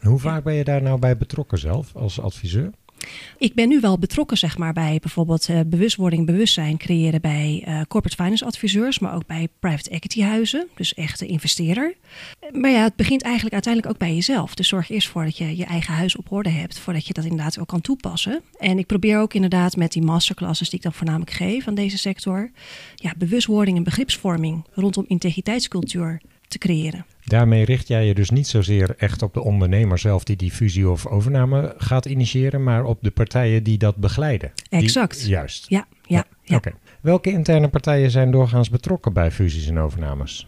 Hoe 0.00 0.18
vaak 0.18 0.36
ja. 0.36 0.42
ben 0.42 0.54
je 0.54 0.64
daar 0.64 0.82
nou 0.82 0.98
bij 0.98 1.16
betrokken 1.16 1.58
zelf 1.58 1.96
als 1.96 2.20
adviseur? 2.20 2.70
Ik 3.38 3.54
ben 3.54 3.68
nu 3.68 3.80
wel 3.80 3.98
betrokken 3.98 4.38
zeg 4.38 4.58
maar, 4.58 4.72
bij 4.72 4.98
bijvoorbeeld 5.00 5.48
uh, 5.48 5.60
bewustwording, 5.66 6.26
bewustzijn 6.26 6.76
creëren 6.76 7.20
bij 7.20 7.64
uh, 7.68 7.80
corporate 7.88 8.22
finance 8.22 8.44
adviseurs, 8.44 8.98
maar 8.98 9.14
ook 9.14 9.26
bij 9.26 9.48
private 9.58 9.90
equity 9.90 10.22
huizen, 10.22 10.68
dus 10.74 10.94
echte 10.94 11.26
investeerder. 11.26 11.94
Maar 12.52 12.70
ja, 12.70 12.82
het 12.82 12.96
begint 12.96 13.22
eigenlijk 13.22 13.54
uiteindelijk 13.54 13.94
ook 13.94 14.00
bij 14.00 14.14
jezelf. 14.14 14.54
Dus 14.54 14.68
zorg 14.68 14.90
eerst 14.90 15.08
voor 15.08 15.24
dat 15.24 15.36
je 15.36 15.56
je 15.56 15.64
eigen 15.64 15.94
huis 15.94 16.16
op 16.16 16.32
orde 16.32 16.48
hebt, 16.48 16.78
voordat 16.78 17.06
je 17.06 17.12
dat 17.12 17.24
inderdaad 17.24 17.58
ook 17.58 17.68
kan 17.68 17.80
toepassen. 17.80 18.40
En 18.58 18.78
ik 18.78 18.86
probeer 18.86 19.18
ook 19.18 19.34
inderdaad 19.34 19.76
met 19.76 19.92
die 19.92 20.02
masterclasses 20.02 20.68
die 20.68 20.78
ik 20.78 20.84
dan 20.84 20.92
voornamelijk 20.92 21.30
geef 21.30 21.68
aan 21.68 21.74
deze 21.74 21.98
sector, 21.98 22.50
ja, 22.94 23.12
bewustwording 23.18 23.76
en 23.76 23.82
begripsvorming 23.82 24.64
rondom 24.74 25.04
integriteitscultuur 25.08 26.20
te 26.50 26.58
creëren. 26.58 27.04
Daarmee 27.24 27.64
richt 27.64 27.88
jij 27.88 28.06
je 28.06 28.14
dus 28.14 28.30
niet 28.30 28.46
zozeer 28.46 28.94
echt 28.96 29.22
op 29.22 29.34
de 29.34 29.42
ondernemer 29.42 29.98
zelf 29.98 30.24
die 30.24 30.36
die 30.36 30.50
fusie 30.50 30.88
of 30.88 31.06
overname 31.06 31.74
gaat 31.76 32.06
initiëren, 32.06 32.62
maar 32.62 32.84
op 32.84 32.98
de 33.02 33.10
partijen 33.10 33.62
die 33.62 33.78
dat 33.78 33.96
begeleiden. 33.96 34.52
Exact. 34.68 35.20
Die, 35.20 35.28
juist. 35.28 35.66
Ja, 35.68 35.86
ja. 36.02 36.24
ja. 36.42 36.56
Oké. 36.56 36.68
Okay. 36.68 36.80
Welke 37.00 37.30
interne 37.30 37.68
partijen 37.68 38.10
zijn 38.10 38.30
doorgaans 38.30 38.70
betrokken 38.70 39.12
bij 39.12 39.30
fusies 39.30 39.68
en 39.68 39.78
overnames? 39.78 40.46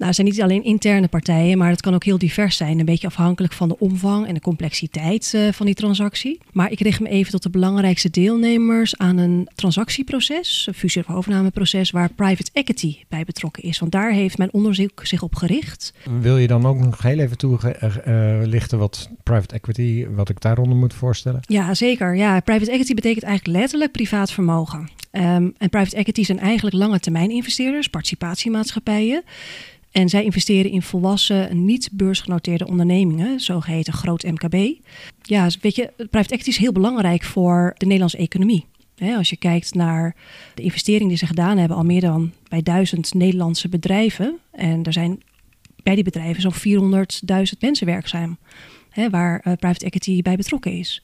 Nou, 0.00 0.12
het 0.12 0.20
zijn 0.20 0.34
niet 0.34 0.42
alleen 0.42 0.64
interne 0.64 1.08
partijen, 1.08 1.58
maar 1.58 1.70
het 1.70 1.80
kan 1.80 1.94
ook 1.94 2.04
heel 2.04 2.18
divers 2.18 2.56
zijn. 2.56 2.78
Een 2.78 2.84
beetje 2.84 3.06
afhankelijk 3.06 3.52
van 3.52 3.68
de 3.68 3.78
omvang 3.78 4.26
en 4.26 4.34
de 4.34 4.40
complexiteit 4.40 5.32
uh, 5.34 5.52
van 5.52 5.66
die 5.66 5.74
transactie. 5.74 6.40
Maar 6.52 6.70
ik 6.70 6.80
richt 6.80 7.00
me 7.00 7.08
even 7.08 7.30
tot 7.30 7.42
de 7.42 7.50
belangrijkste 7.50 8.10
deelnemers 8.10 8.96
aan 8.96 9.18
een 9.18 9.48
transactieproces, 9.54 10.64
een 10.66 10.74
fusie- 10.74 11.00
of 11.00 11.14
overnameproces, 11.14 11.90
waar 11.90 12.12
private 12.12 12.50
equity 12.52 12.96
bij 13.08 13.24
betrokken 13.24 13.62
is. 13.62 13.78
Want 13.78 13.92
daar 13.92 14.12
heeft 14.12 14.38
mijn 14.38 14.52
onderzoek 14.52 15.06
zich 15.06 15.22
op 15.22 15.34
gericht. 15.34 15.92
Wil 16.20 16.38
je 16.38 16.46
dan 16.46 16.66
ook 16.66 16.78
nog 16.78 17.02
heel 17.02 17.18
even 17.18 17.38
toelichten 17.38 18.78
uh, 18.78 18.82
wat 18.82 19.10
private 19.22 19.54
equity, 19.54 20.06
wat 20.14 20.28
ik 20.28 20.40
daaronder 20.40 20.76
moet 20.76 20.94
voorstellen? 20.94 21.40
Ja, 21.42 21.74
zeker. 21.74 22.16
Ja, 22.16 22.40
private 22.40 22.70
equity 22.70 22.94
betekent 22.94 23.24
eigenlijk 23.24 23.58
letterlijk 23.58 23.92
privaat 23.92 24.32
vermogen. 24.32 24.88
Um, 25.12 25.54
en 25.58 25.68
private 25.70 25.96
equity 25.96 26.24
zijn 26.24 26.38
eigenlijk 26.38 26.76
lange 26.76 27.00
termijn 27.00 27.30
investeerders, 27.30 27.88
participatiemaatschappijen. 27.88 29.22
En 29.90 30.08
zij 30.08 30.24
investeren 30.24 30.70
in 30.70 30.82
volwassen, 30.82 31.64
niet 31.64 31.88
beursgenoteerde 31.92 32.66
ondernemingen, 32.66 33.40
zogeheten 33.40 33.92
groot 33.92 34.22
MKB. 34.22 34.80
Ja, 35.22 35.48
weet 35.60 35.76
je, 35.76 35.92
private 35.96 36.34
equity 36.34 36.48
is 36.48 36.56
heel 36.56 36.72
belangrijk 36.72 37.22
voor 37.22 37.74
de 37.76 37.84
Nederlandse 37.84 38.18
economie. 38.18 38.66
als 39.16 39.30
je 39.30 39.36
kijkt 39.36 39.74
naar 39.74 40.16
de 40.54 40.62
investeringen 40.62 41.08
die 41.08 41.16
ze 41.16 41.26
gedaan 41.26 41.58
hebben, 41.58 41.76
al 41.76 41.84
meer 41.84 42.00
dan 42.00 42.32
bij 42.48 42.62
duizend 42.62 43.14
Nederlandse 43.14 43.68
bedrijven. 43.68 44.38
En 44.50 44.84
er 44.84 44.92
zijn 44.92 45.22
bij 45.82 45.94
die 45.94 46.04
bedrijven 46.04 46.42
zo'n 46.42 46.90
400.000 46.92 47.58
mensen 47.60 47.86
werkzaam, 47.86 48.38
waar 49.10 49.44
uh, 49.46 49.52
private 49.56 49.84
equity 49.84 50.22
bij 50.22 50.36
betrokken 50.36 50.72
is. 50.72 51.02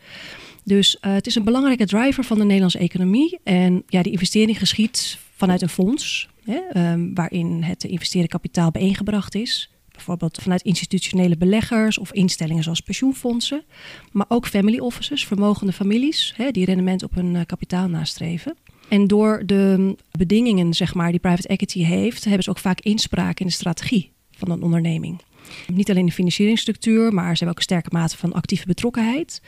Dus 0.65 0.97
uh, 1.01 1.13
het 1.13 1.27
is 1.27 1.35
een 1.35 1.45
belangrijke 1.45 1.87
driver 1.87 2.25
van 2.25 2.39
de 2.39 2.45
Nederlandse 2.45 2.79
economie. 2.79 3.39
En 3.43 3.83
ja, 3.87 4.03
die 4.03 4.13
investering 4.13 4.59
geschiet 4.59 5.19
vanuit 5.37 5.63
een 5.63 5.69
fonds, 5.69 6.29
hè, 6.47 6.93
um, 6.93 7.15
waarin 7.15 7.63
het 7.63 7.85
investeren 7.85 8.29
kapitaal 8.29 8.71
bijeengebracht 8.71 9.35
is. 9.35 9.71
Bijvoorbeeld 9.93 10.39
vanuit 10.43 10.63
institutionele 10.63 11.37
beleggers 11.37 11.99
of 11.99 12.13
instellingen 12.13 12.63
zoals 12.63 12.81
pensioenfondsen. 12.81 13.63
Maar 14.13 14.27
ook 14.29 14.47
family 14.47 14.79
offices, 14.79 15.27
vermogende 15.27 15.73
families, 15.73 16.33
hè, 16.37 16.51
die 16.51 16.65
rendement 16.65 17.03
op 17.03 17.15
hun 17.15 17.35
uh, 17.35 17.41
kapitaal 17.47 17.89
nastreven. 17.89 18.57
En 18.89 19.07
door 19.07 19.43
de 19.47 19.97
bedingingen 20.11 20.75
zeg 20.75 20.95
maar, 20.95 21.11
die 21.11 21.21
private 21.21 21.49
equity 21.49 21.83
heeft, 21.83 22.25
hebben 22.25 22.43
ze 22.43 22.51
ook 22.51 22.59
vaak 22.59 22.81
inspraak 22.81 23.41
in 23.41 23.47
de 23.47 23.53
strategie 23.53 24.13
van 24.31 24.51
een 24.51 24.63
onderneming. 24.63 25.21
Niet 25.73 25.91
alleen 25.91 26.07
de 26.07 26.13
financieringsstructuur, 26.13 27.13
maar 27.13 27.37
ze 27.37 27.45
hebben 27.45 27.49
ook 27.49 27.57
een 27.57 27.63
sterke 27.63 27.89
mate 27.93 28.17
van 28.17 28.33
actieve 28.33 28.67
betrokkenheid. 28.67 29.43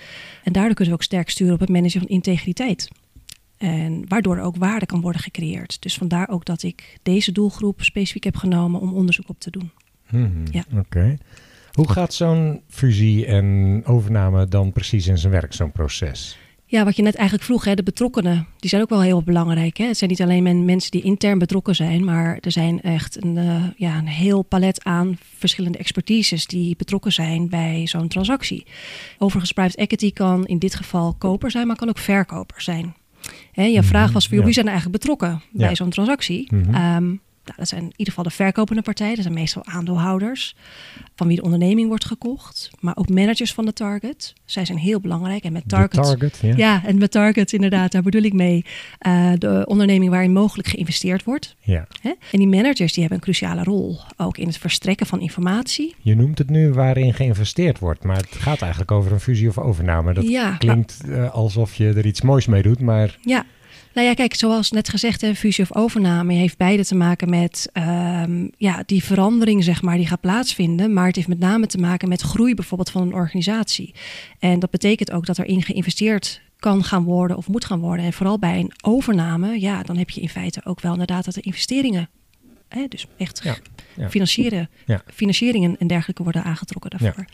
En 0.44 0.52
daardoor 0.52 0.74
kunnen 0.74 0.94
we 0.94 1.00
ook 1.00 1.06
sterk 1.06 1.30
sturen 1.30 1.54
op 1.54 1.60
het 1.60 1.68
managen 1.68 2.00
van 2.00 2.08
integriteit. 2.08 2.88
En 3.58 4.04
waardoor 4.08 4.36
er 4.36 4.42
ook 4.42 4.56
waarde 4.56 4.86
kan 4.86 5.00
worden 5.00 5.20
gecreëerd. 5.20 5.82
Dus 5.82 5.96
vandaar 5.96 6.28
ook 6.28 6.44
dat 6.44 6.62
ik 6.62 6.98
deze 7.02 7.32
doelgroep 7.32 7.82
specifiek 7.82 8.24
heb 8.24 8.36
genomen 8.36 8.80
om 8.80 8.94
onderzoek 8.94 9.28
op 9.28 9.40
te 9.40 9.50
doen. 9.50 9.70
Hmm, 10.06 10.42
ja. 10.50 10.64
Oké. 10.78 11.16
Hoe 11.72 11.90
gaat 11.90 12.14
zo'n 12.14 12.60
fusie 12.68 13.26
en 13.26 13.82
overname 13.84 14.48
dan 14.48 14.72
precies 14.72 15.06
in 15.06 15.18
zijn 15.18 15.32
werk, 15.32 15.52
zo'n 15.52 15.72
proces? 15.72 16.38
Ja, 16.70 16.84
wat 16.84 16.96
je 16.96 17.02
net 17.02 17.14
eigenlijk 17.14 17.46
vroeg, 17.46 17.64
hè, 17.64 17.74
de 17.74 17.82
betrokkenen, 17.82 18.46
die 18.56 18.70
zijn 18.70 18.82
ook 18.82 18.88
wel 18.88 19.02
heel 19.02 19.22
belangrijk. 19.22 19.76
Hè? 19.76 19.84
Het 19.84 19.98
zijn 19.98 20.10
niet 20.10 20.22
alleen 20.22 20.64
mensen 20.64 20.90
die 20.90 21.02
intern 21.02 21.38
betrokken 21.38 21.74
zijn, 21.74 22.04
maar 22.04 22.38
er 22.40 22.52
zijn 22.52 22.80
echt 22.80 23.22
een, 23.24 23.36
uh, 23.36 23.64
ja, 23.76 23.98
een 23.98 24.06
heel 24.06 24.42
palet 24.42 24.84
aan 24.84 25.18
verschillende 25.36 25.78
expertises 25.78 26.46
die 26.46 26.76
betrokken 26.76 27.12
zijn 27.12 27.48
bij 27.48 27.86
zo'n 27.86 28.08
transactie. 28.08 28.66
Overigens, 29.18 29.52
private 29.52 29.76
equity 29.76 30.12
kan 30.12 30.46
in 30.46 30.58
dit 30.58 30.74
geval 30.74 31.14
koper 31.14 31.50
zijn, 31.50 31.66
maar 31.66 31.76
kan 31.76 31.88
ook 31.88 31.98
verkoper 31.98 32.62
zijn. 32.62 32.94
Hè, 33.52 33.64
je 33.64 33.82
vraag 33.82 34.04
mhm, 34.04 34.12
was, 34.12 34.28
voor, 34.28 34.44
wie 34.44 34.52
zijn 34.52 34.68
eigenlijk 34.68 34.98
betrokken 34.98 35.42
bij 35.50 35.76
zo'n 35.76 35.90
transactie? 35.90 36.54
Mm 36.54 37.20
nou, 37.48 37.60
dat 37.60 37.68
zijn 37.68 37.82
in 37.82 37.92
ieder 37.96 38.06
geval 38.14 38.24
de 38.24 38.30
verkopende 38.30 38.82
partijen. 38.82 39.14
Dat 39.14 39.22
zijn 39.22 39.34
meestal 39.34 39.64
aandeelhouders 39.64 40.56
van 41.16 41.26
wie 41.26 41.36
de 41.36 41.42
onderneming 41.42 41.88
wordt 41.88 42.04
gekocht. 42.04 42.70
Maar 42.80 42.96
ook 42.96 43.08
managers 43.08 43.52
van 43.52 43.64
de 43.64 43.72
target. 43.72 44.34
Zij 44.44 44.64
zijn 44.64 44.78
heel 44.78 45.00
belangrijk. 45.00 45.44
En 45.44 45.52
met 45.52 45.68
target, 45.68 46.02
target 46.02 46.38
ja. 46.42 46.56
ja. 46.56 46.84
en 46.84 46.98
met 46.98 47.10
target 47.10 47.52
inderdaad, 47.52 47.92
daar 47.92 48.02
bedoel 48.02 48.22
ik 48.22 48.32
mee. 48.32 48.64
Uh, 49.06 49.32
de 49.38 49.64
onderneming 49.66 50.10
waarin 50.10 50.32
mogelijk 50.32 50.68
geïnvesteerd 50.68 51.24
wordt. 51.24 51.56
Ja. 51.60 51.86
Hè? 52.02 52.12
En 52.32 52.38
die 52.38 52.48
managers 52.48 52.92
die 52.92 53.00
hebben 53.00 53.18
een 53.18 53.24
cruciale 53.24 53.62
rol. 53.62 53.98
Ook 54.16 54.38
in 54.38 54.46
het 54.46 54.58
verstrekken 54.58 55.06
van 55.06 55.20
informatie. 55.20 55.94
Je 56.00 56.14
noemt 56.14 56.38
het 56.38 56.50
nu 56.50 56.72
waarin 56.72 57.14
geïnvesteerd 57.14 57.78
wordt. 57.78 58.04
Maar 58.04 58.16
het 58.16 58.28
gaat 58.30 58.60
eigenlijk 58.60 58.90
over 58.90 59.12
een 59.12 59.20
fusie 59.20 59.48
of 59.48 59.58
overname. 59.58 60.14
Dat 60.14 60.28
ja, 60.28 60.56
klinkt 60.56 61.00
uh, 61.06 61.30
alsof 61.30 61.74
je 61.74 61.92
er 61.92 62.06
iets 62.06 62.20
moois 62.20 62.46
mee 62.46 62.62
doet. 62.62 62.80
Maar 62.80 63.18
ja, 63.20 63.44
nou 63.98 64.10
ja, 64.10 64.16
kijk, 64.16 64.34
zoals 64.34 64.70
net 64.70 64.88
gezegd, 64.88 65.22
een 65.22 65.36
fusie 65.36 65.64
of 65.64 65.76
overname 65.76 66.32
heeft 66.32 66.56
beide 66.56 66.84
te 66.84 66.94
maken 66.94 67.30
met 67.30 67.70
um, 67.72 68.50
ja, 68.56 68.82
die 68.86 69.04
verandering, 69.04 69.64
zeg 69.64 69.82
maar, 69.82 69.96
die 69.96 70.06
gaat 70.06 70.20
plaatsvinden. 70.20 70.92
Maar 70.92 71.06
het 71.06 71.16
heeft 71.16 71.28
met 71.28 71.38
name 71.38 71.66
te 71.66 71.78
maken 71.78 72.08
met 72.08 72.20
groei 72.20 72.54
bijvoorbeeld 72.54 72.90
van 72.90 73.02
een 73.02 73.14
organisatie. 73.14 73.94
En 74.38 74.58
dat 74.58 74.70
betekent 74.70 75.12
ook 75.12 75.26
dat 75.26 75.38
erin 75.38 75.62
geïnvesteerd 75.62 76.40
kan 76.58 76.84
gaan 76.84 77.04
worden 77.04 77.36
of 77.36 77.48
moet 77.48 77.64
gaan 77.64 77.80
worden. 77.80 78.04
En 78.04 78.12
vooral 78.12 78.38
bij 78.38 78.58
een 78.58 78.72
overname, 78.84 79.60
ja, 79.60 79.82
dan 79.82 79.96
heb 79.96 80.10
je 80.10 80.20
in 80.20 80.28
feite 80.28 80.60
ook 80.64 80.80
wel 80.80 80.92
inderdaad 80.92 81.24
dat 81.24 81.36
er 81.36 81.44
investeringen, 81.44 82.08
hè, 82.68 82.87
dus 82.88 83.06
echt 83.16 83.40
ja 83.42 83.56
ja. 83.98 84.10
financieren, 84.10 84.70
ja. 84.87 85.02
financieringen 85.14 85.76
en 85.78 85.87
dergelijke 85.87 86.22
worden 86.22 86.44
aangetrokken 86.44 86.90
daarvoor. 86.90 87.25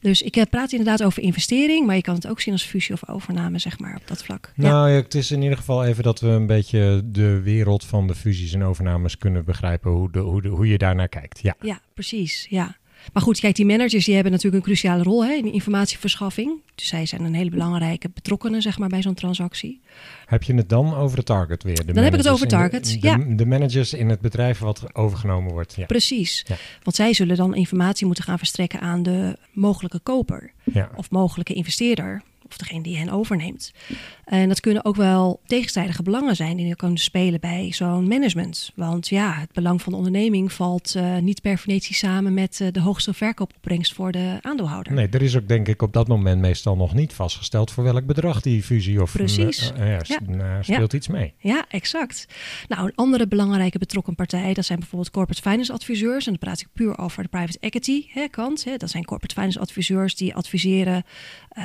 Dus 0.00 0.22
ik 0.22 0.36
eh, 0.36 0.42
praat 0.50 0.72
inderdaad 0.72 1.02
over 1.02 1.22
investering, 1.22 1.86
maar 1.86 1.96
je 1.96 2.02
kan 2.02 2.14
het 2.14 2.26
ook 2.26 2.40
zien 2.40 2.52
als 2.52 2.64
fusie 2.64 2.94
of 2.94 3.08
overname, 3.08 3.58
zeg 3.58 3.78
maar, 3.78 3.96
op 3.96 4.08
dat 4.08 4.24
vlak. 4.24 4.52
Nou, 4.54 4.90
ja. 4.90 4.94
het 4.94 5.14
is 5.14 5.30
in 5.30 5.42
ieder 5.42 5.58
geval 5.58 5.84
even 5.84 6.02
dat 6.02 6.20
we 6.20 6.28
een 6.28 6.46
beetje 6.46 7.02
de 7.04 7.40
wereld 7.40 7.84
van 7.84 8.06
de 8.06 8.14
fusies 8.14 8.52
en 8.52 8.62
overnames 8.62 9.18
kunnen 9.18 9.44
begrijpen, 9.44 9.90
hoe, 9.90 10.10
de, 10.10 10.18
hoe, 10.18 10.42
de, 10.42 10.48
hoe 10.48 10.68
je 10.68 10.78
daarnaar 10.78 11.08
kijkt. 11.08 11.40
Ja, 11.42 11.54
ja 11.60 11.80
precies. 11.94 12.46
Ja. 12.50 12.76
Maar 13.12 13.22
goed, 13.22 13.40
kijk, 13.40 13.56
die 13.56 13.66
managers 13.66 14.04
die 14.04 14.14
hebben 14.14 14.32
natuurlijk 14.32 14.64
een 14.66 14.72
cruciale 14.72 15.02
rol 15.02 15.24
hè, 15.24 15.32
in 15.32 15.52
informatieverschaffing. 15.52 16.60
Dus 16.74 16.86
zij 16.86 17.06
zijn 17.06 17.24
een 17.24 17.34
hele 17.34 17.50
belangrijke 17.50 18.10
betrokkenen 18.14 18.62
zeg 18.62 18.78
maar, 18.78 18.88
bij 18.88 19.02
zo'n 19.02 19.14
transactie. 19.14 19.80
Heb 20.26 20.42
je 20.42 20.54
het 20.54 20.68
dan 20.68 20.94
over 20.94 21.16
de 21.16 21.22
target 21.22 21.62
weer? 21.62 21.86
De 21.86 21.92
dan 21.92 22.04
heb 22.04 22.12
ik 22.12 22.18
het 22.18 22.28
over 22.28 22.46
target, 22.46 22.84
de, 22.84 22.98
ja. 23.00 23.16
De, 23.16 23.46
managers 23.46 23.94
in 23.94 24.08
het 24.08 24.20
bedrijf 24.20 24.58
wat 24.58 24.94
overgenomen 24.94 25.52
wordt. 25.52 25.74
Ja. 25.76 25.86
Precies, 25.86 26.46
want 26.82 26.96
zij 26.96 27.12
zullen 27.12 27.36
dan 27.36 27.54
informatie 27.54 28.06
moeten 28.06 28.24
gaan 28.24 28.38
verstrekken 28.38 28.80
aan 28.80 29.02
de 29.02 29.38
mogelijke 29.52 29.98
koper 29.98 30.52
ja. 30.62 30.90
of 30.94 31.10
mogelijke 31.10 31.54
investeerder 31.54 32.22
of 32.48 32.56
degene 32.56 32.82
die 32.82 32.96
hen 32.96 33.08
overneemt. 33.08 33.72
En 34.24 34.48
dat 34.48 34.60
kunnen 34.60 34.84
ook 34.84 34.96
wel 34.96 35.40
tegenstrijdige 35.46 36.02
belangen 36.02 36.36
zijn 36.36 36.56
die 36.56 36.70
er 36.70 36.76
kunnen 36.76 36.98
spelen 36.98 37.40
bij 37.40 37.72
zo'n 37.72 38.08
management. 38.08 38.72
Want 38.74 39.08
ja, 39.08 39.32
het 39.32 39.52
belang 39.52 39.82
van 39.82 39.92
de 39.92 39.98
onderneming 39.98 40.52
valt 40.52 40.94
uh, 40.96 41.18
niet 41.18 41.40
per 41.40 41.52
definitie 41.54 41.94
samen 41.94 42.34
met 42.34 42.60
uh, 42.60 42.68
de 42.72 42.80
hoogste 42.80 43.14
verkoopopbrengst 43.14 43.94
voor 43.94 44.12
de 44.12 44.38
aandeelhouder. 44.40 44.92
Nee, 44.92 45.08
er 45.08 45.22
is 45.22 45.36
ook 45.36 45.48
denk 45.48 45.68
ik 45.68 45.82
op 45.82 45.92
dat 45.92 46.08
moment 46.08 46.40
meestal 46.40 46.76
nog 46.76 46.94
niet 46.94 47.12
vastgesteld 47.12 47.70
voor 47.70 47.84
welk 47.84 48.06
bedrag 48.06 48.40
die 48.40 48.62
fusie 48.62 49.02
of 49.02 49.12
Precies. 49.12 49.72
Uh, 49.78 49.86
ja, 49.86 50.00
ja. 50.02 50.62
speelt 50.62 50.92
ja. 50.92 50.98
iets 50.98 51.08
mee. 51.08 51.34
Ja, 51.38 51.64
exact. 51.68 52.26
Nou, 52.68 52.86
een 52.86 52.94
andere 52.94 53.26
belangrijke 53.26 53.78
betrokken 53.78 54.14
partij, 54.14 54.54
dat 54.54 54.64
zijn 54.64 54.78
bijvoorbeeld 54.78 55.10
corporate 55.10 55.42
finance 55.42 55.72
adviseurs. 55.72 56.26
En 56.26 56.32
dan 56.32 56.40
praat 56.40 56.60
ik 56.60 56.68
puur 56.72 56.98
over 56.98 57.22
de 57.22 57.28
private 57.28 57.58
equity 57.60 58.06
hè, 58.08 58.28
kant. 58.28 58.64
Hè. 58.64 58.76
Dat 58.76 58.90
zijn 58.90 59.04
corporate 59.04 59.34
finance 59.34 59.60
adviseurs 59.60 60.14
die 60.14 60.34
adviseren 60.34 61.04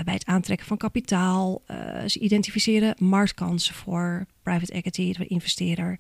bij 0.04 0.14
het 0.14 0.26
aantrekken 0.26 0.68
van 0.68 0.78
kapitaal. 0.78 1.62
ze 2.08 2.20
identificeren 2.20 2.49
marktkansen 2.98 3.76
voor 3.76 4.26
private 4.44 4.74
equity, 4.74 5.14
de 5.14 5.28
investeerder. 5.28 6.00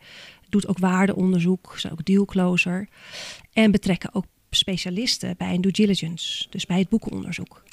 Doet 0.49 0.67
ook 0.67 0.79
waardeonderzoek, 0.79 1.73
is 1.75 1.91
ook 1.91 2.05
dealcloser. 2.05 2.87
En 3.53 3.71
betrekken 3.71 4.13
ook 4.13 4.25
specialisten 4.49 5.35
bij 5.37 5.53
een 5.53 5.61
due 5.61 5.71
diligence, 5.71 6.47
dus 6.49 6.65
bij 6.65 6.79
het 6.79 6.89
boekenonderzoek. 6.89 7.63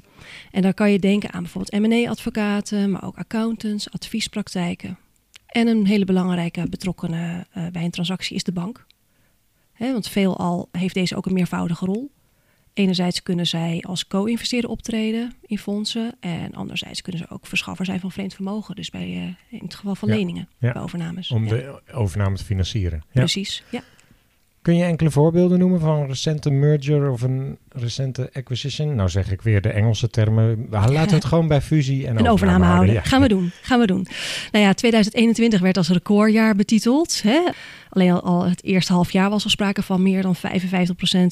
En 0.51 0.63
dan 0.63 0.75
kan 0.75 0.93
je 0.93 0.99
denken 0.99 1.33
aan 1.33 1.43
bijvoorbeeld 1.43 1.83
M&A-advocaten, 1.83 2.91
maar 2.91 3.05
ook 3.05 3.17
accountants, 3.17 3.91
adviespraktijken. 3.91 4.99
En 5.47 5.67
een 5.67 5.87
hele 5.87 6.05
belangrijke 6.05 6.69
betrokkenen 6.69 7.47
uh, 7.57 7.67
bij 7.73 7.85
een 7.85 7.91
transactie 7.91 8.37
is 8.37 8.45
de 8.45 8.53
bank. 8.53 8.87
Want 9.79 10.09
veelal 10.09 10.69
heeft 10.73 10.95
deze 10.95 11.17
ook 11.17 11.27
een 11.27 11.33
meervoudige 11.33 11.85
rol. 11.85 12.11
Enerzijds 12.77 13.23
kunnen 13.23 13.47
zij 13.47 13.83
als 13.87 14.07
co-investeerder 14.07 14.71
optreden 14.71 15.35
in 15.47 15.59
fondsen. 15.59 16.17
En 16.21 16.55
anderzijds 16.55 17.03
kunnen 17.03 17.21
ze 17.23 17.35
ook 17.35 17.47
verschaffer 17.47 17.85
zijn 17.85 18.01
van 18.01 18.13
vreemd 18.13 18.35
vermogen. 18.35 18.75
Dus 18.75 18.91
bij, 18.91 19.09
uh, 19.09 19.23
in 19.59 19.65
het 19.65 19.75
geval 19.75 19.95
van 19.95 20.09
ja, 20.09 20.15
leningen, 20.15 20.49
ja. 20.59 20.73
bij 20.73 20.83
overnames. 20.83 21.31
Om 21.31 21.45
Ja. 21.45 21.51
de 21.51 21.81
overname 21.93 22.37
te 22.37 22.45
financieren. 22.45 22.99
Ja. 22.99 23.21
Precies, 23.21 23.63
ja. 23.71 23.83
Kun 24.67 24.77
je 24.77 24.85
enkele 24.85 25.11
voorbeelden 25.11 25.59
noemen 25.59 25.81
van 25.81 25.97
een 25.97 26.07
recente 26.07 26.51
merger 26.51 27.11
of 27.11 27.23
een 27.23 27.59
recente 27.69 28.31
acquisition? 28.33 28.95
Nou 28.95 29.09
zeg 29.09 29.33
ik 29.33 29.43
weer 29.43 29.61
de 29.61 29.69
Engelse 29.69 30.11
termen. 30.11 30.67
Laten 30.71 31.09
we 31.09 31.15
het 31.15 31.25
gewoon 31.25 31.49
bij 31.49 31.61
fusie 31.61 32.07
en 32.07 32.19
Een 32.19 32.29
overname 32.29 32.65
houden. 32.65 32.95
Ja. 32.95 33.03
Gaan 33.03 33.21
we 33.21 33.29
doen. 33.29 33.51
Gaan 33.63 33.81
we 33.81 33.87
doen. 33.87 34.07
Nou 34.53 34.65
ja, 34.65 34.73
2021 34.73 35.61
werd 35.61 35.77
als 35.77 35.89
recordjaar 35.89 36.55
betiteld. 36.55 37.23
Hè? 37.23 37.41
Alleen 37.91 38.13
al, 38.13 38.45
het 38.45 38.65
eerste 38.65 38.93
half 38.93 39.13
jaar 39.13 39.31
was 39.31 39.45
er 39.45 39.51
sprake 39.51 39.83
van 39.83 40.03
meer 40.03 40.23
dan 40.23 40.37
55% 40.37 40.41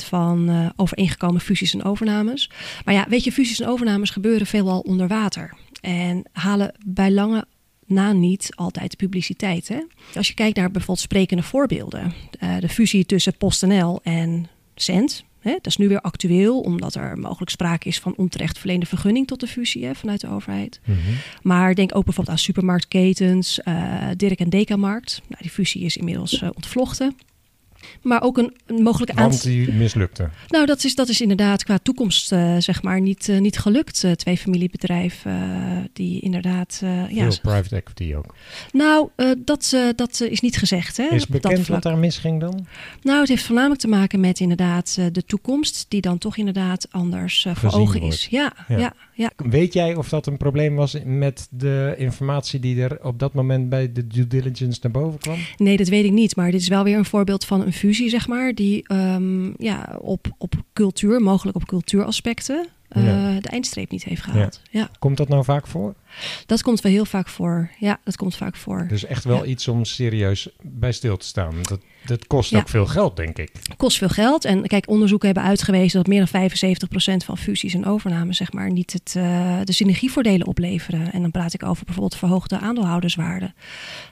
van 0.05 0.51
uh, 0.51 0.69
overeengekomen 0.77 1.41
fusies 1.41 1.75
en 1.75 1.85
overnames. 1.85 2.51
Maar 2.85 2.95
ja, 2.95 3.07
weet 3.09 3.25
je, 3.25 3.33
fusies 3.33 3.61
en 3.61 3.69
overnames 3.69 4.11
gebeuren 4.11 4.47
veelal 4.47 4.81
onder 4.81 5.09
water. 5.09 5.55
En 5.81 6.23
halen 6.33 6.75
bij 6.87 7.11
lange 7.11 7.45
na 7.87 8.13
niet 8.13 8.51
altijd 8.55 8.91
de 8.91 8.97
publiciteit. 8.97 9.69
Hè? 9.69 9.81
Als 10.15 10.29
je 10.29 10.35
kijkt 10.35 10.57
naar 10.57 10.71
bijvoorbeeld 10.71 11.07
sprekende 11.07 11.43
voorbeelden. 11.43 12.13
Uh, 12.43 12.59
de 12.59 12.69
fusie 12.69 13.07
tussen 13.07 13.37
PostNL 13.37 14.01
en 14.03 14.49
cent. 14.75 15.25
Hè? 15.41 15.51
Dat 15.51 15.67
is 15.67 15.77
nu 15.77 15.89
weer 15.89 16.01
actueel, 16.01 16.61
omdat 16.61 16.95
er 16.95 17.19
mogelijk 17.19 17.51
sprake 17.51 17.89
is 17.89 17.99
van 17.99 18.15
onterecht 18.17 18.59
verleende 18.59 18.87
vergunning 18.87 19.27
tot 19.27 19.41
de 19.41 19.47
fusie 19.47 19.85
hè, 19.85 19.95
vanuit 19.95 20.21
de 20.21 20.29
overheid. 20.29 20.81
Mhm. 20.85 20.99
Maar 21.43 21.75
denk 21.75 21.97
ook 21.97 22.05
bijvoorbeeld 22.05 22.37
aan 22.37 22.43
supermarktketens, 22.43 23.61
eh 23.61 24.09
Dirk 24.17 24.39
en 24.39 24.51
Dekamarkt. 24.51 25.23
Nou, 25.29 25.43
die 25.43 25.51
fusie 25.51 25.85
is 25.85 25.97
inmiddels 25.97 26.43
eh, 26.43 26.49
ontvlochten. 26.55 27.17
Maar 28.03 28.23
ook 28.23 28.39
een, 28.39 28.55
een 28.67 28.83
mogelijke 28.83 29.15
Want 29.15 29.43
die 29.43 29.73
mislukte. 29.73 30.29
Nou, 30.49 30.67
dat 30.67 30.85
is, 30.85 30.95
dat 30.95 31.09
is 31.09 31.21
inderdaad 31.21 31.65
qua 31.65 31.79
toekomst 31.83 32.33
eh, 32.33 32.57
zeg 32.59 32.83
maar 32.83 33.01
niet, 33.01 33.29
eh, 33.29 33.39
niet 33.41 33.59
gelukt. 33.59 34.05
Eh, 34.05 34.13
twee 34.13 34.37
familiebedrijven 34.37 35.33
eh, 35.33 35.77
die 35.93 36.21
inderdaad... 36.21 36.81
eh, 36.83 37.11
ja, 37.11 37.31
Veel 37.31 37.41
private 37.43 37.77
equity 37.77 38.15
ook. 38.15 38.35
nou, 38.73 39.09
dat, 39.39 39.77
dat 39.97 40.21
is 40.21 40.41
niet 40.41 40.57
gezegd. 40.57 40.97
Hè, 40.97 41.05
Is 41.11 41.21
dat 41.21 41.29
bekend 41.29 41.55
vlak. 41.55 41.69
wat 41.69 41.83
daar 41.83 41.99
misging 41.99 42.41
dan? 42.41 42.67
Nou, 43.03 43.21
het 43.21 43.29
heeft 43.29 43.45
voornamelijk 43.45 43.81
te 43.81 43.89
maken 43.89 44.21
met 44.21 44.41
inderdaad 44.41 44.95
de 45.13 45.25
toekomst, 45.25 45.87
die 45.89 46.01
dan 46.01 46.19
toch 46.19 46.37
inderdaad 46.37 46.87
anders 46.91 47.47
voor 47.55 47.73
ogen 47.73 48.01
wordt. 48.01 48.15
is. 48.15 48.27
Ja, 48.31 48.53
Ja. 48.69 48.79
ja. 48.79 48.93
Ja, 49.17 49.31
Weet 49.37 49.73
jij 49.73 49.95
of 49.95 50.09
dat 50.09 50.27
een 50.27 50.37
probleem 50.37 50.75
was 50.75 50.97
met 51.05 51.47
de 51.51 51.95
informatie 51.99 52.61
die 52.61 52.83
er 52.83 52.99
op 53.05 53.19
dat 53.19 53.35
moment 53.35 53.69
bij 53.69 53.93
de 53.93 54.07
due 54.07 54.27
diligence 54.27 54.79
naar 54.83 54.93
boven 54.93 55.19
kwam? 55.21 55.39
Nee, 55.57 55.77
dat 55.77 55.89
weet 55.89 56.05
ik 56.05 56.13
niet. 56.13 56.37
Maar 56.37 56.51
dit 56.51 56.61
is 56.61 56.69
wel 56.69 56.85
weer 56.85 56.97
een 56.97 57.05
voorbeeld 57.05 57.45
van 57.45 57.61
een 57.61 57.73
fusie, 57.75 58.09
zeg 58.09 58.29
maar, 58.29 58.55
die 58.55 58.89
ehm, 58.89 59.53
ja, 59.63 59.99
op, 60.01 60.27
op 60.39 60.55
cultuur, 60.73 61.21
mogelijk 61.21 61.57
op 61.57 61.67
cultuuraspecten, 61.67 62.67
eh, 62.89 63.05
Ja. 63.07 63.41
de 63.41 63.49
eindstreep 63.49 63.91
niet 63.91 64.05
heeft 64.05 64.23
gehaald. 64.23 64.63
Ja. 64.71 64.89
Komt 64.99 65.17
dat 65.17 65.29
nou 65.29 65.45
vaak 65.45 65.67
voor? 65.67 65.95
Dat 66.47 66.63
komt 66.63 66.81
wel 66.81 66.93
heel 66.93 67.05
vaak 67.05 67.29
voor. 67.29 67.71
Ja, 67.79 68.01
dat 68.05 68.17
komt 68.17 68.37
vaak 68.37 68.57
voor. 68.57 68.87
Dus 68.89 69.05
echt 69.07 69.25
wel 69.25 69.37
Ja. 69.37 69.45
iets 69.45 69.69
om 69.69 69.85
serieus 69.85 70.49
bij 70.63 70.93
stil 70.93 71.17
te 71.17 71.27
staan. 71.27 71.55
Dat, 71.63 71.81
dat 72.07 72.27
kost 72.27 72.51
Ja. 72.51 72.59
ook 72.59 72.69
veel 72.69 72.87
geld, 72.87 73.17
denk 73.17 73.39
ik. 73.39 73.51
kost 73.77 73.99
veel 73.99 74.09
geld. 74.09 74.45
En 74.45 74.67
kijk, 74.67 74.89
onderzoeken 74.89 75.27
hebben 75.29 75.47
uitgewezen 75.47 75.99
dat 75.99 76.07
meer 76.07 76.19
dan 76.19 76.29
75% 76.29 77.25
van 77.25 77.39
fusies 77.39 77.75
en 77.75 77.87
overnames 77.87 78.37
zeg 78.37 78.53
maar, 78.53 78.71
niet 78.71 78.93
het, 78.93 79.15
eh, 79.17 79.59
de 79.65 79.73
synergievoordelen 79.73 80.47
opleveren. 80.47 81.13
En 81.13 81.21
dan 81.21 81.31
praat 81.31 81.55
ik 81.55 81.63
over 81.63 81.85
bijvoorbeeld 81.85 82.17
verhoogde 82.17 82.59
aandeelhouderswaarde. 82.59 83.53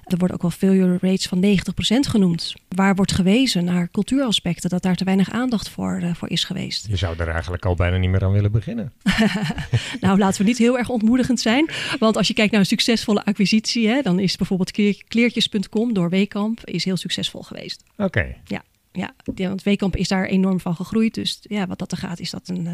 Er 0.05 0.17
wordt 0.17 0.35
ook 0.35 0.43
wel 0.43 0.51
failure 0.51 0.99
rates 1.01 1.27
van 1.27 1.39
90% 1.41 2.07
genoemd. 2.07 2.55
Waar 2.69 2.95
wordt 2.95 3.13
gewezen 3.13 3.65
naar 3.65 3.89
cultuuraspecten, 3.91 4.71
dat 4.71 4.83
daar 4.83 4.95
te 4.97 5.05
weinig 5.05 5.31
aandacht 5.31 5.69
voor, 5.69 5.99
eh, 6.03 6.15
voor 6.15 6.31
is 6.31 6.45
geweest. 6.45 6.87
Je 6.89 6.97
zou 6.97 7.15
er 7.19 7.29
eigenlijk 7.29 7.65
al 7.65 7.75
bijna 7.75 7.97
niet 7.97 8.11
meer 8.11 8.25
aan 8.25 8.33
willen 8.33 8.53
beginnen. 8.53 8.93
Nou, 10.01 10.19
laten 10.19 10.41
we 10.43 10.47
niet 10.49 10.59
heel 10.59 10.79
erg 10.79 10.89
ontmoedigend 10.89 11.41
zijn. 11.41 11.71
Want 11.99 12.17
als 12.17 12.29
je 12.29 12.35
kijkt 12.35 12.51
naar 12.53 12.61
een 12.61 12.67
succesvolle 12.67 13.25
acquisitie, 13.25 13.89
hè, 13.89 14.01
dan 14.03 14.19
is 14.19 14.37
bijvoorbeeld 14.37 14.71
kleer- 14.71 15.03
kleertjes.com 15.09 15.93
door 15.95 16.11
Weekamp 16.11 16.65
is 16.65 16.85
heel 16.85 16.97
succesvol 16.97 17.43
geweest. 17.43 17.83
Oké, 17.97 18.37
Ja, 18.95 19.15
die- 19.35 19.49
want 19.49 19.63
Weekamp 19.63 19.97
is 19.97 20.09
daar 20.09 20.25
enorm 20.27 20.61
van 20.61 20.75
gegroeid. 20.77 21.15
Dus 21.15 21.39
ja, 21.43 21.67
wat 21.67 21.79
dat 21.79 21.93
er 21.93 21.99
gaat, 21.99 22.21
is 22.21 22.31
dat 22.31 22.49
een, 22.49 22.67
eh, 22.67 22.73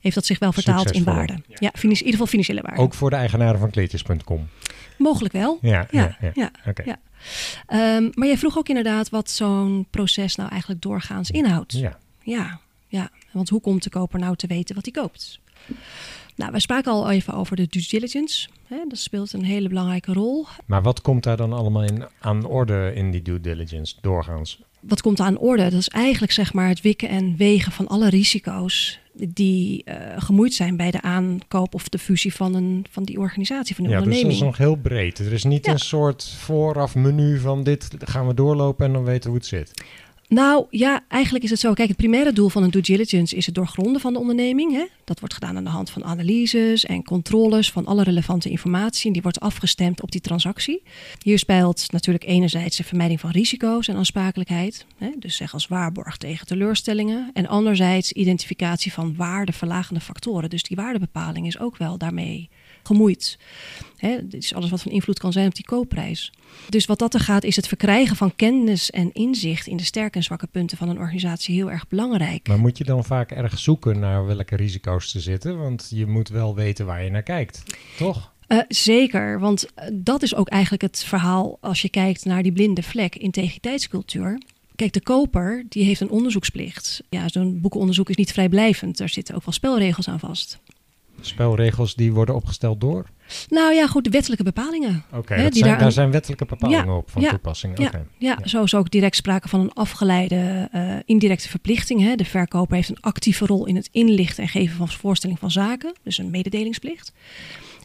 heeft 0.00 0.14
dat 0.14 0.26
zich 0.26 0.38
wel 0.38 0.52
vertaald 0.52 0.90
in 0.90 1.04
waarde. 1.04 1.32
Ja, 1.32 1.70
finan- 1.74 1.80
in 1.82 1.88
ieder 1.98 2.10
geval 2.10 2.26
financiële 2.26 2.60
waarde. 2.62 2.80
ook 2.80 2.94
voor 2.94 3.10
de 3.10 3.16
eigenaren 3.16 3.58
van 3.60 3.70
kleedjes.com. 3.70 4.48
Mogelijk 4.98 5.32
wel. 5.34 5.58
Ja, 5.60 5.86
ja, 5.90 6.00
Ja, 6.00 6.16
ja. 6.20 6.30
ja, 6.34 6.50
Oké. 6.66 6.82
ja. 6.82 6.98
Ehm, 7.66 8.08
maar 8.14 8.26
jij 8.26 8.38
vroeg 8.38 8.58
ook 8.58 8.68
inderdaad 8.68 9.08
wat 9.08 9.30
zo'n 9.30 9.86
proces 9.90 10.34
nou 10.36 10.50
eigenlijk 10.50 10.82
doorgaans 10.82 11.30
inhoudt. 11.30 11.72
Ja. 11.72 11.98
Ja, 12.22 12.60
ja. 12.88 13.10
Want 13.32 13.48
hoe 13.48 13.60
komt 13.60 13.82
de 13.82 13.90
koper 13.90 14.18
nou 14.18 14.36
te 14.36 14.46
weten 14.46 14.74
wat 14.74 14.84
hij 14.84 15.02
koopt? 15.02 15.40
Nou, 16.38 16.52
we 16.52 16.60
spraken 16.60 16.92
al 16.92 17.10
even 17.10 17.34
over 17.34 17.56
de 17.56 17.66
due 17.66 17.86
diligence. 17.88 18.48
Hè, 18.66 18.76
dat 18.88 18.98
speelt 18.98 19.32
een 19.32 19.44
hele 19.44 19.68
belangrijke 19.68 20.12
rol. 20.12 20.46
Maar 20.66 20.82
wat 20.82 21.00
komt 21.00 21.22
daar 21.22 21.36
dan 21.36 21.52
allemaal 21.52 21.82
in, 21.84 22.04
aan 22.20 22.44
orde 22.46 22.92
in 22.94 23.10
die 23.10 23.22
due 23.22 23.40
diligence 23.40 23.94
doorgaans? 24.00 24.60
Wat 24.80 25.00
komt 25.02 25.20
aan 25.20 25.38
orde? 25.38 25.62
Dat 25.62 25.72
is 25.80 25.88
eigenlijk 25.88 26.32
zeg 26.32 26.52
maar 26.52 26.68
het 26.68 26.80
wikken 26.80 27.08
en 27.08 27.36
wegen 27.36 27.72
van 27.72 27.86
alle 27.88 28.08
risico's 28.08 28.98
die 29.12 29.84
eh, 29.84 30.22
gemoeid 30.22 30.54
zijn 30.54 30.76
bij 30.76 30.90
de 30.90 31.00
aankoop 31.02 31.74
of 31.74 31.88
de 31.88 31.98
fusie 31.98 32.34
van, 32.34 32.54
een, 32.54 32.86
van 32.90 33.02
die 33.02 33.18
organisatie, 33.18 33.74
van 33.74 33.84
die 33.84 33.92
Ja, 33.92 33.98
dus 34.00 34.08
dat 34.08 34.14
onderneming. 34.16 34.50
is 34.52 34.58
nog 34.58 34.66
heel 34.68 34.76
breed. 34.82 35.18
Er 35.18 35.32
is 35.32 35.44
niet 35.44 35.66
Ja. 35.66 35.72
een 35.72 35.78
soort 35.78 36.24
vooraf 36.38 36.94
menu 36.94 37.38
van 37.38 37.62
dit 37.64 37.88
gaan 37.98 38.26
we 38.26 38.34
doorlopen 38.34 38.86
en 38.86 38.92
dan 38.92 39.04
weten 39.04 39.22
we 39.22 39.28
hoe 39.28 39.36
het 39.38 39.46
zit. 39.46 39.84
Nou 40.28 40.66
ja, 40.70 41.04
eigenlijk 41.08 41.44
is 41.44 41.50
het 41.50 41.60
zo. 41.60 41.72
Kijk, 41.72 41.88
het 41.88 41.96
primaire 41.96 42.32
doel 42.32 42.48
van 42.48 42.62
een 42.62 42.70
due 42.70 42.82
diligence 42.82 43.36
is 43.36 43.46
het 43.46 43.54
doorgronden 43.54 44.00
van 44.00 44.12
de 44.12 44.18
onderneming. 44.18 44.72
Hè? 44.72 44.86
Dat 45.04 45.18
wordt 45.18 45.34
gedaan 45.34 45.56
aan 45.56 45.64
de 45.64 45.70
hand 45.70 45.90
van 45.90 46.04
analyses 46.04 46.84
en 46.84 47.04
controles 47.04 47.72
van 47.72 47.86
alle 47.86 48.02
relevante 48.02 48.50
informatie. 48.50 49.06
En 49.06 49.12
die 49.12 49.22
wordt 49.22 49.40
afgestemd 49.40 50.02
op 50.02 50.10
die 50.10 50.20
transactie. 50.20 50.82
Hier 51.22 51.38
speelt 51.38 51.92
natuurlijk 51.92 52.24
enerzijds 52.24 52.76
de 52.76 52.84
vermijding 52.84 53.20
van 53.20 53.30
risico's 53.30 53.88
en 53.88 53.96
aansprakelijkheid. 53.96 54.86
Hè? 54.96 55.10
Dus 55.18 55.36
zeg 55.36 55.52
als 55.52 55.66
waarborg 55.66 56.16
tegen 56.16 56.46
teleurstellingen. 56.46 57.30
En 57.32 57.46
anderzijds 57.46 58.12
identificatie 58.12 58.92
van 58.92 59.16
waardeverlagende 59.16 60.00
factoren. 60.00 60.50
Dus 60.50 60.62
die 60.62 60.76
waardebepaling 60.76 61.46
is 61.46 61.58
ook 61.58 61.76
wel 61.76 61.98
daarmee 61.98 62.48
gemoeid. 62.88 63.38
Hè, 63.96 64.28
dit 64.28 64.42
is 64.42 64.54
alles 64.54 64.70
wat 64.70 64.82
van 64.82 64.92
invloed 64.92 65.18
kan 65.18 65.32
zijn 65.32 65.46
op 65.46 65.54
die 65.54 65.64
koopprijs. 65.64 66.32
Dus 66.68 66.86
wat 66.86 66.98
dat 66.98 67.14
er 67.14 67.20
gaat, 67.20 67.44
is 67.44 67.56
het 67.56 67.68
verkrijgen 67.68 68.16
van 68.16 68.36
kennis 68.36 68.90
en 68.90 69.12
inzicht 69.12 69.66
in 69.66 69.76
de 69.76 69.84
sterke 69.84 70.16
en 70.18 70.24
zwakke 70.24 70.46
punten 70.46 70.76
van 70.76 70.88
een 70.88 70.98
organisatie 70.98 71.54
heel 71.54 71.70
erg 71.70 71.88
belangrijk. 71.88 72.48
Maar 72.48 72.58
moet 72.58 72.78
je 72.78 72.84
dan 72.84 73.04
vaak 73.04 73.30
erg 73.30 73.58
zoeken 73.58 73.98
naar 73.98 74.26
welke 74.26 74.56
risico's 74.56 75.14
er 75.14 75.20
zitten? 75.20 75.58
Want 75.58 75.86
je 75.94 76.06
moet 76.06 76.28
wel 76.28 76.54
weten 76.54 76.86
waar 76.86 77.04
je 77.04 77.10
naar 77.10 77.22
kijkt, 77.22 77.62
toch? 77.98 78.32
Eh, 78.46 78.58
zeker, 78.68 79.40
want 79.40 79.74
eh, 79.74 79.88
dat 79.92 80.22
is 80.22 80.34
ook 80.34 80.48
eigenlijk 80.48 80.82
het 80.82 81.04
verhaal 81.04 81.58
als 81.60 81.82
je 81.82 81.88
kijkt 81.88 82.24
naar 82.24 82.42
die 82.42 82.52
blinde 82.52 82.82
vlek 82.82 83.16
integriteitscultuur. 83.16 84.38
Kijk, 84.76 84.92
de 84.92 85.02
koper 85.02 85.64
die 85.68 85.84
heeft 85.84 86.00
een 86.00 86.10
onderzoeksplicht. 86.10 87.02
Ja, 87.08 87.28
zo'n 87.28 87.60
boekenonderzoek 87.60 88.08
is 88.10 88.16
niet 88.16 88.32
vrijblijvend. 88.32 89.00
Er 89.00 89.08
zitten 89.08 89.34
ook 89.34 89.44
wel 89.44 89.54
spelregels 89.54 90.08
aan 90.08 90.18
vast. 90.18 90.58
Spelregels 91.20 91.94
die 91.94 92.12
worden 92.12 92.34
opgesteld 92.34 92.80
door? 92.80 93.06
Nou 93.48 93.74
ja, 93.74 93.86
goed, 93.86 94.04
de 94.04 94.10
wettelijke 94.10 94.44
bepalingen. 94.44 95.04
Oké, 95.12 95.36
daar 95.36 95.50
daar 95.50 95.80
aan- 95.82 95.92
zijn 95.92 96.10
wettelijke 96.10 96.44
bepalingen 96.44 96.86
Ja, 96.86 96.96
op 96.96 97.10
van 97.10 97.22
ja, 97.22 97.30
toepassing. 97.30 97.78
Ja, 97.78 97.86
Oké. 97.86 98.06
ja, 98.18 98.38
zo 98.44 98.62
is 98.62 98.74
ook 98.74 98.90
direct 98.90 99.16
sprake 99.16 99.48
van 99.48 99.60
een 99.60 99.72
afgeleide 99.72 100.68
eh, 100.72 100.94
indirecte 101.04 101.48
verplichting. 101.48 102.00
Hè. 102.00 102.14
De 102.14 102.24
verkoper 102.24 102.76
heeft 102.76 102.88
een 102.88 103.00
actieve 103.00 103.46
rol 103.46 103.66
in 103.66 103.76
het 103.76 103.88
inlichten 103.92 104.42
en 104.42 104.48
geven 104.48 104.76
van 104.76 104.88
voorstelling 104.88 105.38
van 105.38 105.50
zaken, 105.50 105.92
dus 106.02 106.18
een 106.18 106.30
mededelingsplicht. 106.30 107.12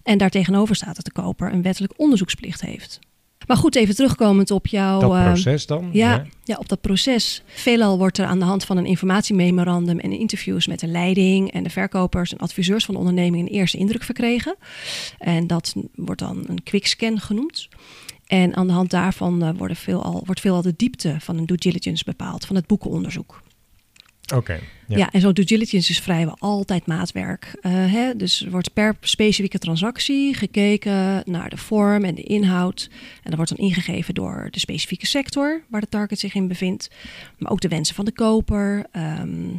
En 0.04 0.18
daartegenover 0.18 0.76
staat 0.76 0.96
dat 0.96 1.06
de 1.06 1.12
koper 1.12 1.54
een 1.54 1.62
wettelijk 1.62 1.94
onderzoeksplicht 1.98 2.62
heeft. 2.62 3.00
Maar 3.48 3.58
goed, 3.58 3.76
even 3.76 3.96
terugkomend 3.96 4.52
op 4.52 4.68
jouw. 4.68 5.00
Dat 5.00 5.14
eh, 5.14 5.26
proces 5.26 5.66
dan? 5.66 5.90
ja, 5.92 6.26
ja, 6.44 6.56
op 6.60 6.70
dat 6.70 6.82
proces. 6.82 7.44
Veelal 7.46 7.98
wordt 7.98 8.18
er 8.18 8.26
aan 8.26 8.40
de 8.40 8.46
hand 8.46 8.66
van 8.66 8.78
een 8.78 8.86
informatiememorandum 8.86 10.00
en 10.00 10.12
interviews 10.12 10.68
met 10.68 10.80
de 10.80 10.88
leiding 10.88 11.52
en 11.52 11.64
de 11.64 11.70
verkopers 11.70 12.32
en 12.32 12.38
adviseurs 12.38 12.86
van 12.86 12.94
de 12.94 13.00
onderneming 13.00 13.48
een 13.48 13.54
eerste 13.54 13.78
indruk 13.78 14.04
verkregen. 14.04 14.56
En 15.18 15.48
dat 15.48 15.74
wordt 15.96 16.22
dan 16.22 16.44
een 16.48 16.64
quickscan 16.64 17.20
genoemd. 17.20 17.68
En 18.28 18.56
aan 18.56 18.68
de 18.68 18.74
hand 18.74 18.90
daarvan 18.90 19.44
eh, 19.44 19.50
worden 19.58 19.78
veelal, 19.78 20.22
wordt 20.26 20.42
veelal 20.42 20.62
de 20.62 20.74
diepte 20.78 21.16
van 21.20 21.38
een 21.38 21.46
due 21.46 21.58
diligence 21.58 22.04
bepaald, 22.04 22.46
van 22.46 22.56
het 22.56 22.68
boekenonderzoek. 22.68 23.43
Oké. 24.36 24.60
Ja. 24.88 24.98
ja. 24.98 25.12
en 25.12 25.22
zo'n 25.22 25.34
due 25.34 25.46
diligence 25.46 25.92
is 25.92 26.00
vrijwel 26.00 26.36
altijd 26.40 26.86
maatwerk. 26.86 27.58
Eh, 27.62 27.72
hè? 27.72 28.16
Dus 28.16 28.46
er 28.46 28.52
wordt 28.52 28.74
per 28.74 28.96
specifieke 29.02 29.60
transactie 29.60 30.34
gekeken 30.34 31.22
naar 31.26 31.50
de 31.50 31.58
vorm 31.58 32.04
en 32.04 32.16
de 32.16 32.24
inhoud. 32.24 32.90
En 32.92 33.30
dat 33.30 33.36
wordt 33.36 33.58
dan 33.58 33.66
ingegeven 33.66 34.14
door 34.14 34.48
de 34.52 34.60
specifieke 34.60 35.08
sector 35.08 35.62
waar 35.70 35.82
de 35.82 35.90
target 35.90 36.20
zich 36.20 36.34
in 36.34 36.48
bevindt. 36.48 36.90
Maar 37.38 37.52
ook 37.52 37.62
de 37.62 37.68
wensen 37.68 37.96
van 37.96 38.06
de 38.06 38.12
koper. 38.12 38.86
ehm, 38.92 39.50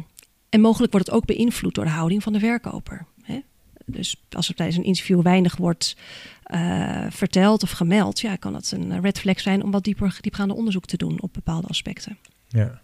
en 0.49 0.61
mogelijk 0.61 0.91
wordt 0.91 1.07
het 1.07 1.15
ook 1.15 1.25
beïnvloed 1.25 1.75
door 1.75 1.85
de 1.85 1.91
houding 1.91 2.23
van 2.23 2.33
de 2.33 2.39
verkoper. 2.39 3.05
Hè? 3.23 3.39
Dus 3.85 4.23
als 4.29 4.47
er 4.47 4.55
tijdens 4.55 4.77
een 4.77 4.83
interview 4.83 5.21
weinig 5.21 5.57
wordt 5.57 5.95
eh, 6.43 7.05
verteld 7.09 7.63
of 7.63 7.71
gemeld, 7.71 8.19
ja, 8.19 8.35
kan 8.35 8.53
dat 8.53 8.71
een 8.71 9.01
red 9.01 9.19
flag 9.19 9.39
zijn 9.39 9.63
om 9.63 9.71
wat 9.71 9.83
dieper, 9.83 10.17
diepgaande 10.21 10.53
onderzoek 10.53 10.85
te 10.85 10.97
doen 10.97 11.21
op 11.21 11.33
bepaalde 11.33 11.67
aspecten. 11.67 12.17
Ja. 12.47 12.81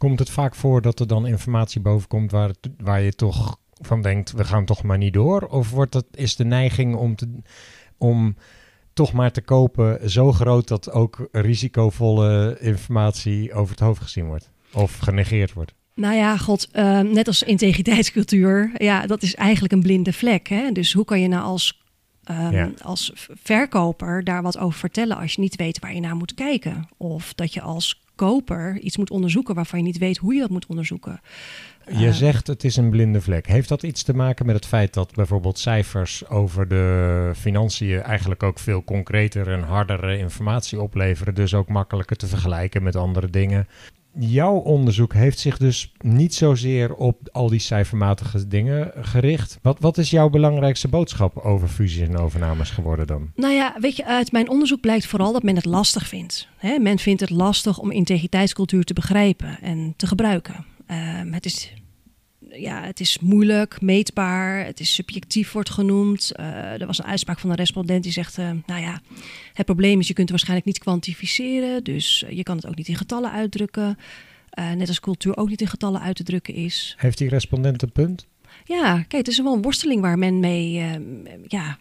Komt 0.00 0.18
het 0.18 0.30
vaak 0.30 0.54
voor 0.54 0.82
dat 0.82 1.00
er 1.00 1.06
dan 1.06 1.26
informatie 1.26 1.80
bovenkomt 1.80 2.30
waar, 2.30 2.48
het- 2.48 2.68
waar 2.78 3.00
je 3.00 3.12
toch 3.14 3.56
van 3.80 4.02
denkt, 4.02 4.32
we 4.32 4.44
gaan 4.44 4.64
toch 4.64 4.82
maar 4.82 4.98
niet 4.98 5.12
door? 5.12 5.42
Of 5.42 5.70
wordt 5.70 5.92
dat, 5.92 6.04
is 6.14 6.36
de 6.36 6.44
neiging 6.44 6.94
om, 6.96 7.16
te, 7.16 7.28
om 7.98 8.36
toch 8.92 9.12
maar 9.12 9.32
te 9.32 9.40
kopen 9.40 10.10
zo 10.10 10.32
groot 10.32 10.68
dat 10.68 10.90
ook 10.92 11.28
risicovolle 11.32 12.56
informatie 12.60 13.52
over 13.54 13.70
het 13.70 13.80
hoofd 13.84 14.02
gezien 14.02 14.26
wordt? 14.26 14.50
Of 14.72 14.98
genegeerd 14.98 15.52
wordt? 15.52 15.74
Nou 15.94 16.14
ja, 16.14 16.36
god, 16.36 16.68
eh, 16.72 17.00
net 17.00 17.26
als 17.26 17.42
integriteitscultuur, 17.42 18.70
ja, 18.76 19.06
dat 19.06 19.22
is 19.22 19.34
eigenlijk 19.34 19.72
een 19.72 19.82
blinde 19.82 20.12
vlek. 20.12 20.48
Hè? 20.48 20.72
Dus 20.72 20.92
hoe 20.92 21.04
kan 21.04 21.20
je 21.20 21.28
nou 21.28 21.42
als, 21.44 21.82
ehm, 22.24 22.52
Ja. 22.52 22.70
als 22.82 23.12
verkoper 23.42 24.24
daar 24.24 24.42
wat 24.42 24.58
over 24.58 24.78
vertellen 24.78 25.16
als 25.16 25.32
je 25.34 25.40
niet 25.40 25.56
weet 25.56 25.78
waar 25.78 25.94
je 25.94 26.00
naar 26.00 26.16
moet 26.16 26.34
kijken? 26.34 26.88
Of 26.96 27.34
dat 27.34 27.54
je 27.54 27.60
als 27.60 28.02
koper 28.20 28.78
iets 28.78 28.96
moet 28.96 29.10
onderzoeken 29.10 29.54
waarvan 29.54 29.78
je 29.78 29.84
niet 29.84 29.98
weet 29.98 30.16
hoe 30.16 30.34
je 30.34 30.40
dat 30.40 30.50
moet 30.50 30.66
onderzoeken. 30.66 31.20
Je 31.86 32.06
Eh, 32.06 32.12
zegt 32.12 32.46
het 32.46 32.64
is 32.64 32.76
een 32.76 32.90
blinde 32.90 33.20
vlek. 33.20 33.46
Heeft 33.46 33.68
dat 33.68 33.82
iets 33.82 34.02
te 34.02 34.14
maken 34.14 34.46
met 34.46 34.54
het 34.54 34.66
feit 34.66 34.94
dat 34.94 35.14
bijvoorbeeld 35.14 35.58
cijfers 35.58 36.28
over 36.28 36.68
de 36.68 37.32
financiën 37.36 38.02
eigenlijk 38.02 38.42
ook 38.42 38.58
veel 38.58 38.84
concreter 38.84 39.48
en 39.48 39.62
hardere 39.62 40.18
informatie 40.18 40.80
opleveren, 40.80 41.34
dus 41.34 41.54
ook 41.54 41.68
makkelijker 41.68 42.16
te 42.16 42.26
vergelijken 42.26 42.82
met 42.82 42.96
andere 42.96 43.30
dingen? 43.30 43.68
Jouw 44.14 44.54
onderzoek 44.54 45.14
heeft 45.14 45.38
zich 45.38 45.58
dus 45.58 45.92
niet 45.98 46.34
zozeer 46.34 46.94
op 46.94 47.28
al 47.32 47.48
die 47.48 47.58
cijfermatige 47.58 48.46
dingen 48.46 48.92
gericht. 49.00 49.58
Wat, 49.62 49.76
wat 49.80 49.98
is 49.98 50.10
jouw 50.10 50.28
belangrijkste 50.28 50.88
boodschap 50.88 51.36
over 51.36 51.68
fusies 51.68 52.08
en 52.08 52.16
overnames 52.16 52.70
geworden 52.70 53.06
dan? 53.06 53.30
Nou 53.34 53.54
ja, 53.54 53.76
weet 53.80 53.96
je, 53.96 54.06
uit 54.06 54.32
mijn 54.32 54.50
onderzoek 54.50 54.80
blijkt 54.80 55.06
vooral 55.06 55.32
dat 55.32 55.42
men 55.42 55.56
het 55.56 55.64
lastig 55.64 56.08
vindt. 56.08 56.48
Men 56.80 56.98
vindt 56.98 57.20
het 57.20 57.30
lastig 57.30 57.78
om 57.78 57.90
integriteitscultuur 57.90 58.84
te 58.84 58.94
begrijpen 58.94 59.58
en 59.62 59.94
te 59.96 60.06
gebruiken. 60.06 60.64
Ehm, 60.86 61.32
het 61.32 61.44
is 61.44 61.72
ja, 62.52 62.82
het 62.82 63.00
is 63.00 63.18
moeilijk, 63.18 63.80
meetbaar, 63.80 64.64
het 64.64 64.80
is 64.80 64.94
subjectief 64.94 65.52
wordt 65.52 65.70
genoemd. 65.70 66.32
Uh, 66.40 66.80
er 66.80 66.86
was 66.86 66.98
een 66.98 67.04
uitspraak 67.04 67.38
van 67.38 67.50
een 67.50 67.56
respondent 67.56 68.02
die 68.02 68.12
zegt, 68.12 68.38
uh, 68.38 68.50
nou 68.66 68.80
ja, 68.80 69.00
het 69.52 69.66
probleem 69.66 70.00
is 70.00 70.08
je 70.08 70.14
kunt 70.14 70.28
het 70.28 70.30
waarschijnlijk 70.30 70.66
niet 70.66 70.78
kwantificeren, 70.78 71.84
dus 71.84 72.24
je 72.30 72.42
kan 72.42 72.56
het 72.56 72.66
ook 72.66 72.76
niet 72.76 72.88
in 72.88 72.96
getallen 72.96 73.30
uitdrukken. 73.30 73.98
Net 74.76 74.88
als 74.88 75.00
cultuur 75.00 75.36
ook 75.36 75.48
niet 75.48 75.60
in 75.60 75.66
getallen 75.66 76.00
uit 76.00 76.16
te 76.16 76.22
drukken 76.22 76.54
is. 76.54 76.94
Heeft 76.98 77.18
die 77.18 77.28
respondent 77.28 77.82
een 77.82 77.92
punt? 77.92 78.26
Ja, 78.64 78.94
kijk, 78.94 79.12
het 79.12 79.28
is 79.28 79.42
wel 79.42 79.54
een 79.54 79.62
worsteling 79.62 80.00
waar 80.00 80.18
men 80.18 80.40
mee, 80.40 80.72
ja, 81.48 81.78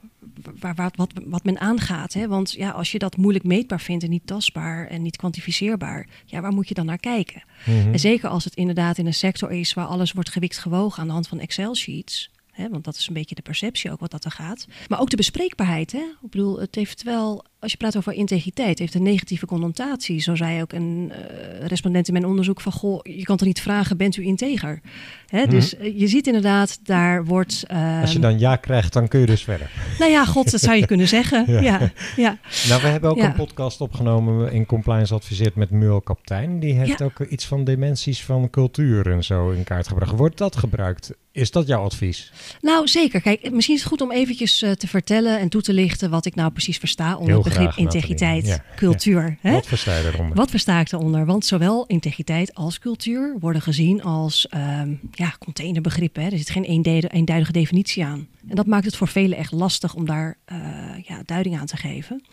waar, 0.60 0.76
waar, 0.76 0.92
wat, 0.96 1.12
wat 1.26 1.44
men 1.44 1.60
aangaat. 1.60 2.14
Hè? 2.14 2.28
Want 2.28 2.52
ja, 2.52 2.70
als 2.70 2.92
je 2.92 3.00
dat 3.00 3.18
moeilijk 3.18 3.46
meetbaar 3.46 3.82
vindt 3.82 4.04
en 4.04 4.10
niet 4.10 4.28
tastbaar 4.28 4.88
en 4.88 5.02
niet 5.02 5.18
kwantificeerbaar, 5.18 6.08
ja, 6.26 6.42
waar 6.42 6.54
moet 6.54 6.68
je 6.68 6.74
dan 6.74 6.86
naar 6.86 6.98
kijken? 6.98 7.44
Mhm. 7.66 7.92
En 7.92 8.00
zeker 8.00 8.30
als 8.30 8.44
het 8.44 8.56
inderdaad 8.56 8.98
in 8.98 9.06
een 9.06 9.14
sector 9.14 9.52
is 9.52 9.74
waar 9.74 9.86
alles 9.86 10.12
wordt 10.12 10.30
gewikt 10.30 10.58
gewogen 10.58 11.02
aan 11.02 11.08
de 11.08 11.14
hand 11.14 11.28
van 11.28 11.40
Excel-sheets. 11.40 12.30
Hè, 12.52 12.70
want 12.70 12.84
dat 12.84 12.96
is 12.96 13.08
een 13.08 13.14
beetje 13.14 13.36
de 13.36 13.42
perceptie 13.42 13.92
ook 13.92 14.00
wat 14.00 14.12
dat 14.12 14.26
er 14.26 14.32
gaat. 14.32 14.68
Maar 14.88 15.00
ook 15.00 15.10
de 15.10 15.16
bespreekbaarheid. 15.16 15.92
Hè? 15.92 16.00
Ik 16.22 16.30
bedoel, 16.30 16.60
het 16.60 16.76
heeft 16.76 17.04
wel, 17.04 17.46
als 17.60 17.72
je 17.72 17.78
praat 17.78 17.98
over 17.98 18.14
integriteit, 18.14 18.80
heeft 18.80 18.94
een 18.94 19.04
negatieve 19.04 19.46
connotatie. 19.46 20.22
Zo 20.22 20.36
zei 20.36 20.62
ook 20.62 20.74
een 20.74 21.12
uh, 21.12 21.66
respondent 21.68 22.08
in 22.08 22.14
mijn 22.14 22.26
onderzoek 22.26 22.62
van, 22.62 22.72
goh, 22.72 23.00
je 23.04 23.24
kan 23.24 23.38
toch 23.38 23.48
niet 23.48 23.62
vragen, 23.62 23.98
bent 23.98 24.18
u 24.18 24.24
integer? 24.24 24.80
Hè? 25.28 25.42
Mhm. 25.42 25.50
Dus 25.50 25.74
uh, 25.74 26.00
je 26.00 26.08
ziet 26.08 26.28
inderdaad, 26.28 26.80
daar 26.84 27.26
wordt... 27.26 27.66
Uh, 27.72 28.02
Als 28.02 28.14
je 28.14 28.20
dan 28.20 28.40
ja 28.40 28.56
krijgt, 28.56 28.94
dan 28.94 29.08
kun 29.08 29.20
je 29.20 29.26
dus 29.26 29.44
verder. 29.44 29.72
Nou 30.00 30.12
ja, 30.12 30.26
god, 30.26 30.52
dat 30.52 30.62
zou 30.62 30.76
je 30.78 30.86
kunnen 30.86 31.08
zeggen. 31.08 31.46
ja. 31.54 31.62
Ja, 31.62 31.92
ja. 32.16 32.38
Nou, 32.68 32.82
we 32.82 32.88
hebben 32.88 33.10
ook 33.10 33.18
Ja. 33.18 33.26
een 33.26 33.34
podcast 33.34 33.82
opgenomen 33.82 34.52
in 34.52 34.66
Compliance 34.66 35.14
Adviseert 35.14 35.56
met 35.56 35.70
Muel 35.70 36.02
Kaptein. 36.02 36.60
Die 36.60 36.74
heeft 36.74 37.00
Ja. 37.00 37.06
ook 37.06 37.20
iets 37.20 37.46
van 37.46 37.64
dimensies 37.64 38.24
van 38.24 38.50
cultuur 38.50 39.12
en 39.12 39.24
zo 39.24 39.50
in 39.50 39.64
kaart 39.64 39.88
gebracht. 39.88 40.12
Wordt 40.12 40.38
dat 40.38 40.56
gebruikt? 40.56 41.12
Is 41.32 41.52
dat 41.52 41.68
jouw 41.68 41.84
advies? 41.84 42.32
Nou, 42.62 42.88
zeker. 42.88 43.22
Kijk, 43.22 43.52
misschien 43.52 43.76
is 43.76 43.82
het 43.82 43.90
goed 43.90 44.02
om 44.02 44.12
eventjes 44.12 44.62
eh, 44.62 44.72
te 44.72 44.88
vertellen 44.88 45.40
en 45.40 45.50
toe 45.50 45.62
te 45.62 45.74
lichten 45.74 46.10
wat 46.10 46.26
ik 46.26 46.36
nou 46.36 46.52
precies 46.52 46.78
versta 46.78 47.18
onder 47.18 47.44
begrip 47.50 47.74
integriteit, 47.76 48.46
Ja, 48.46 48.64
cultuur. 48.76 49.38
Hè? 49.42 49.52
Wat 49.52 49.68
versta 49.68 49.98
je? 49.98 50.30
Wat 50.34 50.50
versta 50.50 50.80
ik 50.80 50.90
daaronder? 50.90 51.26
Want 51.26 51.46
zowel 51.46 51.86
integriteit 51.86 52.54
als 52.54 52.80
cultuur 52.80 53.36
worden 53.40 53.62
gezien 53.62 54.04
als 54.04 54.48
ehm, 54.48 54.94
ja, 55.12 55.34
containerbegrippen. 55.40 56.24
Hè? 56.24 56.30
Er 56.30 56.38
zit 56.38 56.50
geen 56.50 56.64
eenduidige 57.10 57.52
definitie 57.52 58.06
aan. 58.06 58.28
En 58.48 58.56
dat 58.56 58.66
maakt 58.66 58.86
het 58.86 58.96
voor 58.96 59.08
velen 59.08 59.38
echt 59.38 59.52
lastig 59.52 59.94
om 59.94 60.06
daar 60.06 60.38
eh, 60.46 60.58
ja, 61.04 61.22
duiding 61.26 61.60
aan 61.60 61.66
te 61.66 61.78
geven. 61.78 62.24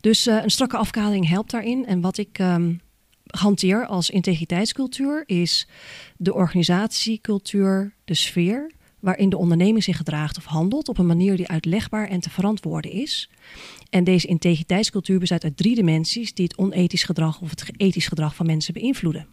Dus 0.00 0.26
eh, 0.26 0.42
een 0.42 0.50
strakke 0.50 0.76
afkadering 0.76 1.28
helpt 1.28 1.50
daarin. 1.50 1.86
En 1.86 2.00
wat 2.00 2.18
ik 2.18 2.38
ehm, 2.38 2.72
hanteer 3.26 3.86
als 3.86 4.10
integriteitscultuur 4.10 5.22
is 5.26 5.68
de 6.16 6.34
organisatiecultuur, 6.34 7.94
de 8.04 8.14
sfeer 8.14 8.76
waarin 9.00 9.28
de 9.28 9.36
onderneming 9.36 9.84
zich 9.84 9.96
gedraagt 9.96 10.36
of 10.36 10.44
handelt 10.44 10.88
op 10.88 10.98
een 10.98 11.06
manier 11.06 11.36
die 11.36 11.48
uitlegbaar 11.48 12.08
en 12.08 12.20
te 12.20 12.30
verantwoorden 12.30 12.90
is. 12.90 13.30
En 13.90 14.04
deze 14.04 14.26
integriteitscultuur 14.26 15.18
bestaat 15.18 15.44
uit 15.44 15.56
drie 15.56 15.74
dimensies 15.74 16.34
die 16.34 16.44
het 16.44 16.58
onethisch 16.58 17.04
gedrag 17.04 17.40
of 17.40 17.50
het 17.50 17.70
ethisch 17.76 18.08
gedrag 18.08 18.34
van 18.34 18.46
mensen 18.46 18.74
beïnvloeden. 18.74 19.26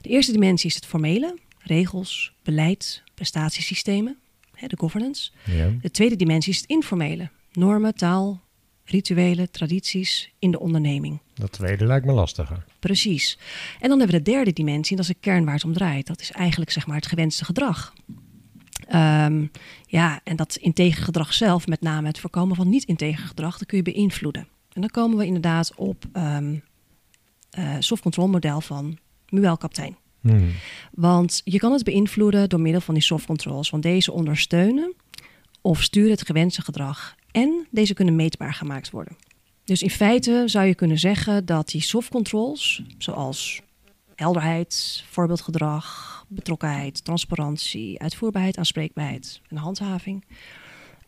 De 0.00 0.08
eerste 0.08 0.32
dimensie 0.32 0.68
is 0.68 0.74
het 0.74 0.86
formele, 0.86 1.38
regels, 1.58 2.32
beleid, 2.42 3.02
prestatiesystemen, 3.14 4.18
de 4.66 4.76
governance. 4.78 5.30
Ja. 5.44 5.70
De 5.80 5.90
tweede 5.90 6.16
dimensie 6.16 6.52
is 6.52 6.58
het 6.58 6.68
informele, 6.68 7.30
normen, 7.52 7.94
taal, 7.94 8.40
rituelen, 8.84 9.50
tradities 9.50 10.32
in 10.38 10.50
de 10.50 10.60
onderneming. 10.60 11.20
Dat 11.34 11.52
tweede 11.52 11.86
lijkt 11.86 12.06
me 12.06 12.12
lastiger. 12.12 12.64
Precies. 12.78 13.38
En 13.80 13.88
dan 13.88 13.98
hebben 13.98 14.16
we 14.16 14.22
de 14.22 14.30
derde 14.30 14.52
dimensie, 14.52 14.90
en 14.90 14.96
dat 14.96 15.10
is 15.10 15.14
de 15.14 15.20
kern 15.20 15.44
waar 15.44 15.54
het 15.54 15.64
om 15.64 15.72
draait. 15.72 16.06
Dat 16.06 16.20
is 16.20 16.30
eigenlijk 16.30 16.70
zeg 16.70 16.86
maar 16.86 16.96
het 16.96 17.06
gewenste 17.06 17.44
gedrag. 17.44 17.92
Ehm, 18.88 19.46
ja, 19.86 20.20
en 20.24 20.36
dat 20.36 20.56
integer 20.56 21.04
gedrag 21.04 21.34
zelf, 21.34 21.66
met 21.66 21.80
name 21.80 22.06
het 22.06 22.18
voorkomen 22.18 22.56
van 22.56 22.68
niet-integer 22.68 23.26
gedrag, 23.26 23.58
dat 23.58 23.68
kun 23.68 23.76
je 23.76 23.92
beïnvloeden. 23.92 24.48
En 24.72 24.80
dan 24.80 24.90
komen 24.90 25.18
we 25.18 25.26
inderdaad 25.26 25.74
op 25.76 26.04
ehm 26.12 26.54
eh 27.50 27.76
soft 27.78 28.02
control 28.02 28.28
model 28.28 28.60
van 28.60 28.98
Muel 29.28 29.56
Kaptein. 29.56 29.96
Hmm. 30.20 30.50
Want 30.92 31.40
je 31.44 31.58
kan 31.58 31.72
het 31.72 31.84
beïnvloeden 31.84 32.48
door 32.48 32.60
middel 32.60 32.80
van 32.80 32.94
die 32.94 33.02
soft 33.02 33.26
controls. 33.26 33.70
Want 33.70 33.82
deze 33.82 34.12
ondersteunen 34.12 34.94
of 35.60 35.82
sturen 35.82 36.10
het 36.10 36.26
gewenste 36.26 36.62
gedrag. 36.62 37.14
En 37.30 37.66
deze 37.70 37.94
kunnen 37.94 38.16
meetbaar 38.16 38.54
gemaakt 38.54 38.90
worden. 38.90 39.16
Dus 39.64 39.82
in 39.82 39.90
feite 39.90 40.42
zou 40.46 40.66
je 40.66 40.74
kunnen 40.74 40.98
zeggen 40.98 41.44
dat 41.44 41.68
die 41.68 41.82
soft 41.82 42.08
controls, 42.08 42.82
zoals 42.98 43.62
helderheid, 44.20 45.04
voorbeeldgedrag, 45.10 46.24
betrokkenheid, 46.28 47.04
transparantie, 47.04 48.00
uitvoerbaarheid, 48.00 48.58
aanspreekbaarheid 48.58 49.40
en 49.48 49.56
handhaving, 49.56 50.24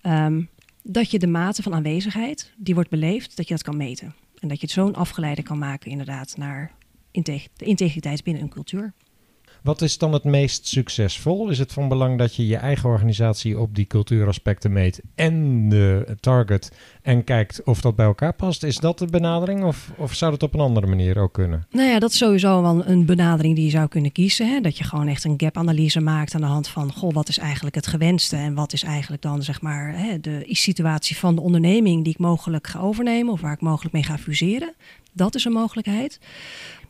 ehm, 0.01 0.42
dat 0.83 1.11
je 1.11 1.18
de 1.18 1.27
mate 1.27 1.62
van 1.62 1.75
aanwezigheid 1.75 2.53
die 2.57 2.75
wordt 2.75 2.90
beleefd, 2.90 3.37
dat 3.37 3.48
je 3.48 3.55
dat 3.55 3.62
kan 3.62 3.77
meten. 3.77 4.14
En 4.38 4.48
dat 4.48 4.61
je 4.61 4.66
het 4.66 4.75
zo'n 4.75 4.94
afgeleide 4.94 5.42
kan 5.42 5.59
maken 5.59 5.90
inderdaad 5.90 6.37
naar 6.37 6.72
de 7.11 7.48
integriteit 7.57 8.25
binnen 8.25 8.42
een 8.42 8.48
cultuur. 8.48 8.92
Wat 9.62 9.83
is 9.83 9.98
dan 9.98 10.12
het 10.12 10.25
meest 10.25 10.66
succesvol? 10.66 11.48
Is 11.48 11.59
het 11.59 11.72
van 11.72 11.88
belang 11.88 12.18
dat 12.18 12.35
je 12.35 12.46
je 12.46 12.57
eigen 12.57 12.88
organisatie 12.88 13.59
op 13.59 13.75
die 13.75 13.87
cultuuraspecten 13.87 14.72
meet 14.72 15.01
en 15.14 15.68
de 15.68 16.16
target 16.20 16.72
en 17.03 17.25
kijkt 17.25 17.62
of 17.64 17.81
dat 17.81 17.96
bij 17.96 18.07
elkaar 18.07 18.35
past? 18.35 18.62
Is 18.62 18.79
dat 18.79 18.98
de 18.98 19.07
benadering 19.07 19.64
of, 19.64 19.90
of 19.96 20.14
zou 20.14 20.31
dat 20.31 20.42
op 20.42 20.55
een 20.55 20.61
andere 20.61 20.87
manier 20.87 21.18
ook 21.18 21.33
kunnen? 21.33 21.66
Nou 21.70 21.88
ja, 21.88 21.98
dat 21.98 22.11
is 22.11 22.18
sowieso 22.18 22.62
wel 22.62 22.87
een 22.87 23.07
benadering 23.07 23.55
die 23.55 23.64
je 23.64 23.70
zou 23.70 23.88
kunnen 23.88 24.12
kiezen. 24.12 24.48
Hè? 24.48 24.61
Dat 24.61 24.79
je 24.79 24.85
gewoon 24.85 25.09
echt 25.09 25.25
een 25.25 25.35
gap-analyse 25.37 26.01
maakt 26.01 26.35
aan 26.35 26.40
de 26.40 26.46
hand 26.46 26.68
van... 26.68 26.92
goh, 26.92 27.12
wat 27.12 27.29
is 27.29 27.38
eigenlijk 27.38 27.75
het 27.75 27.87
gewenste 27.87 28.37
en 28.37 28.55
wat 28.55 28.72
is 28.72 28.83
eigenlijk 28.83 29.22
dan 29.22 29.42
zeg 29.42 29.61
maar 29.61 29.96
hè, 29.96 30.20
de 30.20 30.44
situatie 30.48 31.16
van 31.16 31.35
de 31.35 31.40
onderneming... 31.40 32.05
die 32.05 32.12
ik 32.12 32.18
mogelijk 32.18 32.66
ga 32.66 32.79
overnemen 32.79 33.33
of 33.33 33.40
waar 33.40 33.53
ik 33.53 33.61
mogelijk 33.61 33.94
mee 33.94 34.05
ga 34.05 34.18
fuseren. 34.18 34.75
Dat 35.12 35.35
is 35.35 35.44
een 35.44 35.53
mogelijkheid. 35.53 36.18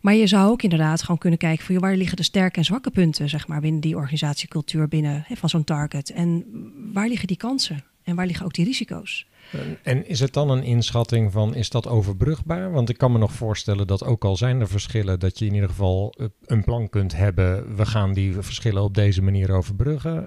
Maar 0.03 0.15
je 0.15 0.27
zou 0.27 0.51
ook 0.51 0.63
inderdaad 0.63 1.01
gewoon 1.01 1.19
kunnen 1.19 1.39
kijken... 1.39 1.65
Voor, 1.65 1.79
waar 1.79 1.97
liggen 1.97 2.17
de 2.17 2.23
sterke 2.23 2.59
en 2.59 2.65
zwakke 2.65 2.91
punten 2.91 3.29
zeg 3.29 3.47
maar, 3.47 3.61
binnen 3.61 3.81
die 3.81 3.97
organisatiecultuur... 3.97 4.89
binnen 4.89 5.25
hè, 5.27 5.37
van 5.37 5.49
zo'n 5.49 5.65
target 5.65 6.11
en 6.11 6.45
waar 6.93 7.09
liggen 7.09 7.29
die 7.29 7.37
kansen 7.37 7.85
en 8.03 8.15
waar 8.15 8.27
liggen 8.27 8.45
ook 8.45 8.55
die 8.55 8.65
risico's? 8.65 9.27
En- 9.83 10.09
is 10.09 10.21
het 10.21 10.33
dan 10.33 10.51
een 10.51 10.63
inschatting 10.63 11.33
van, 11.33 11.55
is 11.55 11.71
dat 11.71 11.87
overbrugbaar? 11.89 12.73
Want 12.73 12.89
ik 12.89 12.99
kan 12.99 13.13
me 13.13 13.19
nog 13.19 13.33
voorstellen 13.33 13.87
dat 13.87 14.05
ook 14.05 14.25
al 14.25 14.37
zijn 14.37 14.61
er 14.61 14.69
verschillen, 14.69 15.21
dat 15.21 15.39
je 15.39 15.47
in 15.47 15.55
ieder 15.55 15.69
geval 15.69 16.15
eh, 16.17 16.27
een 16.45 16.65
plan 16.65 16.89
kunt 16.89 17.17
hebben, 17.17 17.77
we 17.77 17.87
gaan 17.87 18.13
die 18.13 18.35
verschillen 18.35 18.83
op 18.83 18.95
deze 18.95 19.23
manier 19.23 19.53
overbruggen. 19.53 20.27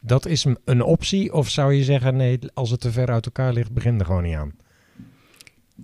Dat 0.00 0.26
is 0.26 0.46
een 0.64 0.82
optie 0.82 1.32
of 1.32 1.48
zou 1.48 1.72
je 1.72 1.84
zeggen, 1.84 2.16
nee, 2.16 2.38
als 2.54 2.70
het 2.70 2.80
te 2.80 2.92
ver 2.92 3.10
uit 3.10 3.26
elkaar 3.26 3.52
ligt, 3.52 3.72
begin 3.72 3.98
er 3.98 4.06
gewoon 4.06 4.22
niet 4.22 4.36
aan? 4.36 4.54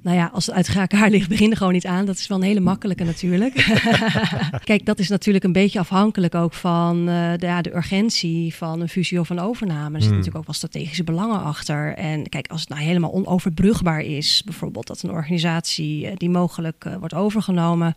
Nou 0.02 0.16
ja, 0.16 0.30
als 0.32 0.46
het 0.46 0.54
uit 0.54 0.74
elkaar 0.74 1.10
ligt, 1.14 1.28
begin 1.28 1.50
er 1.50 1.56
gewoon 1.56 1.72
niet 1.72 1.86
aan. 1.86 2.06
Dat 2.06 2.16
is 2.16 2.26
wel 2.26 2.38
een 2.38 2.44
hele 2.44 2.60
makkelijke 2.60 3.04
natuurlijk. 3.04 3.54
Kijk, 4.64 4.84
dat 4.86 4.98
is 4.98 5.08
natuurlijk 5.08 5.44
een 5.44 5.52
beetje 5.52 5.78
afhankelijk 5.78 6.34
ook 6.34 6.54
van 6.54 7.08
eh, 7.08 7.32
de, 7.36 7.46
ja, 7.46 7.62
de 7.62 7.76
urgentie 7.76 8.54
van 8.54 8.80
een 8.80 8.88
fusie 8.88 9.20
of 9.20 9.30
een 9.30 9.40
overname. 9.40 9.82
Er 9.82 9.90
zitten 9.90 10.02
Hmm. 10.04 10.16
natuurlijk 10.16 10.36
ook 10.36 10.46
wel 10.46 10.54
strategische 10.54 11.04
belangen 11.04 11.42
achter. 11.42 11.94
En 11.94 12.28
kijk, 12.28 12.46
als 12.50 12.60
het 12.60 12.68
nou 12.68 12.82
helemaal 12.82 13.12
onoverbrugbaar 13.12 14.00
is, 14.00 14.42
bijvoorbeeld 14.44 14.86
dat 14.86 15.02
een 15.02 15.10
organisatie 15.10 16.06
eh, 16.06 16.16
die 16.16 16.30
mogelijk 16.30 16.84
eh, 16.84 16.96
wordt 16.96 17.14
overgenomen, 17.14 17.94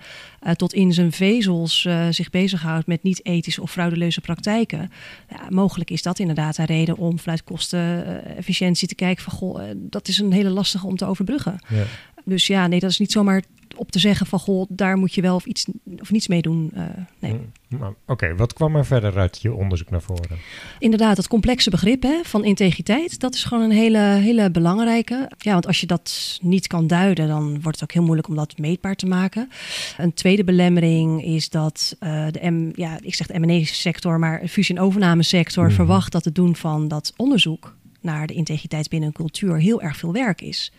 eh, 0.48 0.54
tot 0.54 0.74
in 0.74 0.94
zijn 0.94 1.12
vezels 1.12 1.86
eh, 1.86 2.08
zich 2.10 2.30
bezighoudt 2.30 2.88
met 2.88 3.04
niet-ethische 3.04 3.62
of 3.62 3.72
fraudeleuze 3.72 4.22
praktijken. 4.22 4.92
Ja, 5.30 5.48
mogelijk 5.50 5.90
is 5.90 6.02
dat 6.02 6.20
inderdaad 6.20 6.58
een 6.58 6.66
reden 6.66 6.98
om 6.98 7.20
vanuit 7.20 7.44
kostenefficiëntie 7.44 8.88
te 8.88 8.96
kijken 8.96 9.24
van, 9.24 9.34
goh, 9.34 9.64
eh, 9.64 9.76
dat 9.76 10.08
is 10.08 10.20
een 10.20 10.32
hele 10.32 10.50
lastige 10.50 10.88
om 10.88 10.96
te 10.96 11.06
overbruggen. 11.06 11.60
Ja. 11.68 11.84
Dus 12.26 12.48
ja, 12.48 12.68
nee, 12.68 12.80
dat 12.80 12.90
is 12.90 13.00
niet 13.00 13.12
zomaar 13.12 13.44
op 13.78 13.92
te 13.92 14.00
zeggen 14.00 14.26
van 14.26 14.40
goh, 14.40 14.66
daar 14.70 14.98
moet 14.98 15.14
je 15.14 15.22
wel 15.22 15.36
of 15.36 15.46
iets 15.46 15.66
of 16.00 16.12
niets 16.12 16.28
mee 16.28 16.42
doen. 16.42 16.72
Eh, 16.74 16.84
nee. 17.20 17.40
Hm, 17.70 17.78
maar 17.78 17.94
Oké, 18.06 18.36
wat 18.36 18.54
kwam 18.54 18.76
er 18.76 18.86
verder 18.86 19.18
uit 19.18 19.42
je 19.42 19.54
onderzoek 19.54 19.90
naar 19.90 20.02
voren? 20.02 20.38
Inderdaad, 20.80 21.18
het 21.18 21.28
complexe 21.28 21.70
begrip 21.70 22.04
hè, 22.04 22.20
van 22.24 22.44
integriteit, 22.44 23.20
dat 23.20 23.34
is 23.34 23.44
gewoon 23.44 23.64
een 23.64 23.72
hele, 23.78 23.98
hele 24.00 24.52
belangrijke. 24.52 25.32
Ja, 25.38 25.52
want 25.52 25.68
als 25.68 25.80
je 25.80 25.86
dat 25.88 26.38
niet 26.42 26.68
kan 26.68 26.88
duiden, 26.88 27.28
dan 27.28 27.62
wordt 27.62 27.80
het 27.80 27.84
ook 27.84 27.92
heel 27.92 28.04
moeilijk 28.04 28.28
om 28.28 28.36
dat 28.36 28.58
meetbaar 28.58 28.96
te 28.96 29.06
maken. 29.06 29.50
Een 29.98 30.14
tweede 30.14 30.44
belemmering 30.44 31.24
is 31.24 31.50
dat 31.50 31.96
eh, 32.00 32.26
de 32.32 32.50
M, 32.52 32.72
ja, 32.76 32.98
ik 33.02 33.16
zeg 33.16 33.28
de 33.28 33.40
M&A-sector, 33.40 34.20
maar 34.20 34.42
de 34.42 34.48
fusie- 34.50 34.76
en 34.76 34.82
overnamesector 34.82 35.66
Mhm. 35.66 35.74
verwacht 35.76 36.12
dat 36.12 36.26
het 36.26 36.36
doen 36.36 36.56
van 36.56 36.88
dat 36.88 37.14
onderzoek 37.16 37.76
naar 38.08 38.28
de 38.28 38.34
integriteit 38.34 38.90
binnen 38.90 39.08
een 39.08 39.16
cultuur 39.16 39.60
heel 39.60 39.82
erg 39.82 39.98
veel 39.98 40.12
werk 40.12 40.42
is. 40.42 40.72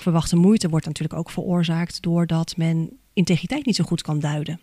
Verwachte 0.00 0.36
moeite 0.36 0.68
wordt 0.68 0.86
natuurlijk 0.86 1.18
ook 1.18 1.30
veroorzaakt 1.30 2.02
doordat 2.02 2.56
men 2.56 2.90
integriteit 3.12 3.66
niet 3.66 3.76
zo 3.76 3.84
goed 3.84 4.02
kan 4.02 4.18
duiden. 4.20 4.60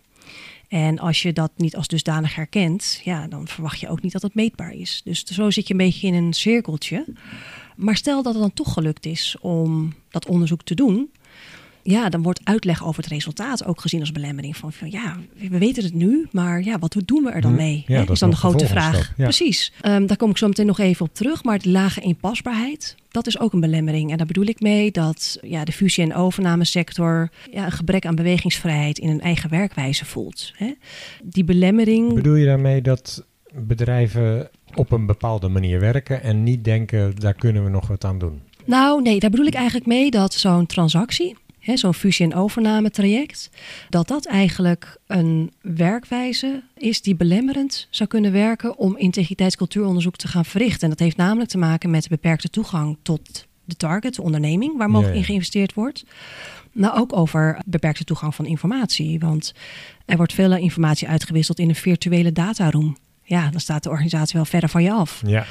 En 0.68 0.98
als 0.98 1.22
je 1.22 1.32
dat 1.32 1.50
niet 1.56 1.76
als 1.76 1.88
dusdanig 1.88 2.34
herkent, 2.34 3.00
ja, 3.04 3.26
dan 3.26 3.48
verwacht 3.48 3.80
je 3.80 3.88
ook 3.88 4.02
niet 4.02 4.12
dat 4.12 4.22
het 4.22 4.34
meetbaar 4.34 4.72
is. 4.72 5.00
Dus 5.04 5.24
zo 5.24 5.50
zit 5.50 5.66
je 5.66 5.72
een 5.72 5.78
beetje 5.78 6.06
in 6.06 6.14
een 6.14 6.32
cirkeltje. 6.32 7.04
Maar 7.76 7.96
stel 7.96 8.22
dat 8.22 8.32
het 8.32 8.42
dan 8.42 8.52
toch 8.52 8.72
gelukt 8.72 9.06
is 9.06 9.36
om 9.40 9.94
dat 10.10 10.26
onderzoek 10.26 10.62
te 10.62 10.74
doen, 10.74 11.10
ja, 11.82 12.08
dan 12.08 12.22
wordt 12.22 12.40
uitleg 12.44 12.84
over 12.86 13.02
het 13.02 13.12
resultaat 13.12 13.64
ook 13.64 13.80
gezien 13.80 14.00
als 14.00 14.12
belemmering. 14.12 14.56
Van, 14.56 14.72
van 14.72 14.90
ja, 14.90 15.16
we 15.50 15.58
weten 15.58 15.84
het 15.84 15.94
nu, 15.94 16.26
maar 16.32 16.62
ja, 16.62 16.78
wat 16.78 16.96
doen 17.04 17.22
we 17.24 17.30
er 17.30 17.40
dan 17.40 17.50
Hm, 17.50 17.56
mee? 17.56 17.84
ja, 17.86 17.94
hè? 17.98 18.04
dat 18.04 18.10
is 18.14 18.18
dan 18.20 18.30
de 18.30 18.36
grote 18.36 18.66
vraag. 18.66 19.12
ja. 19.16 19.24
Precies. 19.24 19.72
Ehm, 19.80 20.06
daar 20.06 20.16
kom 20.16 20.30
ik 20.30 20.36
zo 20.38 20.48
meteen 20.48 20.66
nog 20.66 20.78
even 20.78 21.06
op 21.06 21.14
terug. 21.14 21.44
Maar 21.44 21.58
de 21.58 21.70
lage 21.70 22.00
inpasbaarheid, 22.00 22.94
dat 23.10 23.26
is 23.26 23.38
ook 23.40 23.52
een 23.52 23.60
belemmering. 23.60 24.10
En 24.10 24.16
daar 24.16 24.26
bedoel 24.26 24.46
ik 24.46 24.60
mee 24.60 24.90
dat 24.90 25.38
ja, 25.42 25.64
de 25.64 25.72
fusie- 25.72 26.02
en 26.02 26.14
overnamesector 26.14 27.30
ja, 27.52 27.64
een 27.64 27.72
gebrek 27.72 28.06
aan 28.06 28.14
bewegingsvrijheid 28.14 28.98
in 28.98 29.08
een 29.08 29.20
eigen 29.20 29.50
werkwijze 29.50 30.04
voelt. 30.04 30.52
Hè? 30.56 30.72
Die 31.22 31.44
belemmering. 31.44 32.14
Bedoel 32.14 32.34
je 32.34 32.46
daarmee 32.46 32.82
dat 32.82 33.24
bedrijven 33.54 34.48
op 34.74 34.92
een 34.92 35.06
bepaalde 35.06 35.48
manier 35.48 35.80
werken 35.80 36.22
en 36.22 36.42
niet 36.42 36.64
denken, 36.64 37.14
daar 37.16 37.34
kunnen 37.34 37.64
we 37.64 37.70
nog 37.70 37.86
wat 37.88 38.04
aan 38.04 38.18
doen? 38.18 38.40
Nou, 38.64 39.02
nee, 39.02 39.18
daar 39.20 39.30
bedoel 39.30 39.46
ik 39.46 39.54
eigenlijk 39.54 39.86
mee 39.86 40.10
dat 40.10 40.34
zo'n 40.34 40.66
transactie, 40.66 41.36
zo'n 41.74 41.94
fusie- 41.94 42.24
en 42.24 42.34
overnametraject, 42.34 43.50
dat 43.88 44.08
dat 44.08 44.26
eigenlijk 44.26 44.96
een 45.06 45.52
werkwijze 45.60 46.62
is 46.76 47.02
die 47.02 47.14
belemmerend 47.14 47.86
zou 47.90 48.08
kunnen 48.08 48.32
werken 48.32 48.78
om 48.78 48.96
integriteitscultuuronderzoek 48.96 50.16
te 50.16 50.28
gaan 50.28 50.44
verrichten. 50.44 50.82
En 50.82 50.88
dat 50.88 50.98
heeft 50.98 51.16
namelijk 51.16 51.50
te 51.50 51.58
maken 51.58 51.90
met 51.90 52.02
de 52.02 52.08
beperkte 52.08 52.50
toegang 52.50 52.98
tot 53.02 53.46
de 53.64 53.74
target, 53.74 54.14
de 54.14 54.22
onderneming, 54.22 54.76
waar 54.76 54.90
mogelijk 54.90 55.06
Ja, 55.06 55.12
ja. 55.14 55.18
in 55.18 55.24
geïnvesteerd 55.24 55.74
wordt. 55.74 56.04
Maar 56.72 56.96
ook 56.96 57.16
over 57.16 57.60
beperkte 57.66 58.04
toegang 58.04 58.34
van 58.34 58.46
informatie. 58.46 59.18
Want 59.18 59.54
er 60.06 60.16
wordt 60.16 60.32
veel 60.32 60.56
informatie 60.56 61.08
uitgewisseld 61.08 61.58
in 61.58 61.68
een 61.68 61.74
virtuele 61.74 62.32
dataroom. 62.32 62.96
Ja, 63.22 63.50
dan 63.50 63.60
staat 63.60 63.82
de 63.82 63.90
organisatie 63.90 64.36
wel 64.36 64.44
verder 64.44 64.68
van 64.68 64.82
je 64.82 64.92
af. 64.92 65.22
Ja, 65.26 65.46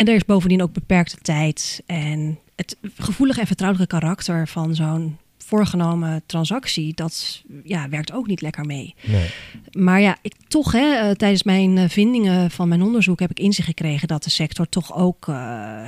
En 0.00 0.06
er 0.06 0.14
is 0.14 0.24
bovendien 0.24 0.62
ook 0.62 0.72
beperkte 0.72 1.16
tijd. 1.16 1.82
En 1.86 2.38
het 2.56 2.76
gevoelige 2.96 3.40
en 3.40 3.46
vertrouwelijke 3.46 3.96
karakter 3.96 4.48
van 4.48 4.74
zo'n 4.74 5.18
voorgenomen 5.38 6.22
transactie, 6.26 6.94
dat 6.94 7.42
ja, 7.64 7.88
werkt 7.88 8.12
ook 8.12 8.26
niet 8.26 8.40
lekker 8.40 8.64
mee. 8.64 8.94
nee. 9.06 9.30
Maar 9.70 10.00
ja, 10.00 10.16
ik, 10.22 10.34
toch, 10.48 10.72
hè, 10.72 10.94
eh, 10.94 11.10
tijdens 11.10 11.42
mijn 11.42 11.78
eh, 11.78 11.88
vindingen 11.88 12.50
van 12.50 12.68
mijn 12.68 12.82
onderzoek 12.82 13.20
heb 13.20 13.30
ik 13.30 13.40
inzicht 13.40 13.68
gekregen 13.68 14.08
dat 14.08 14.24
de 14.24 14.30
sector 14.30 14.68
toch 14.68 14.94
ook 14.96 15.28
eh, 15.28 15.34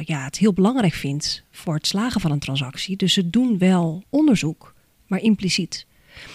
ja, 0.04 0.24
het 0.24 0.38
heel 0.38 0.52
belangrijk 0.52 0.94
vindt 0.94 1.42
voor 1.50 1.74
het 1.74 1.86
slagen 1.86 2.20
van 2.20 2.30
een 2.30 2.38
transactie. 2.38 2.96
Dus 2.96 3.12
ze 3.12 3.30
doen 3.30 3.58
wel 3.58 4.04
onderzoek, 4.08 4.74
maar 5.06 5.20
impliciet. 5.20 5.86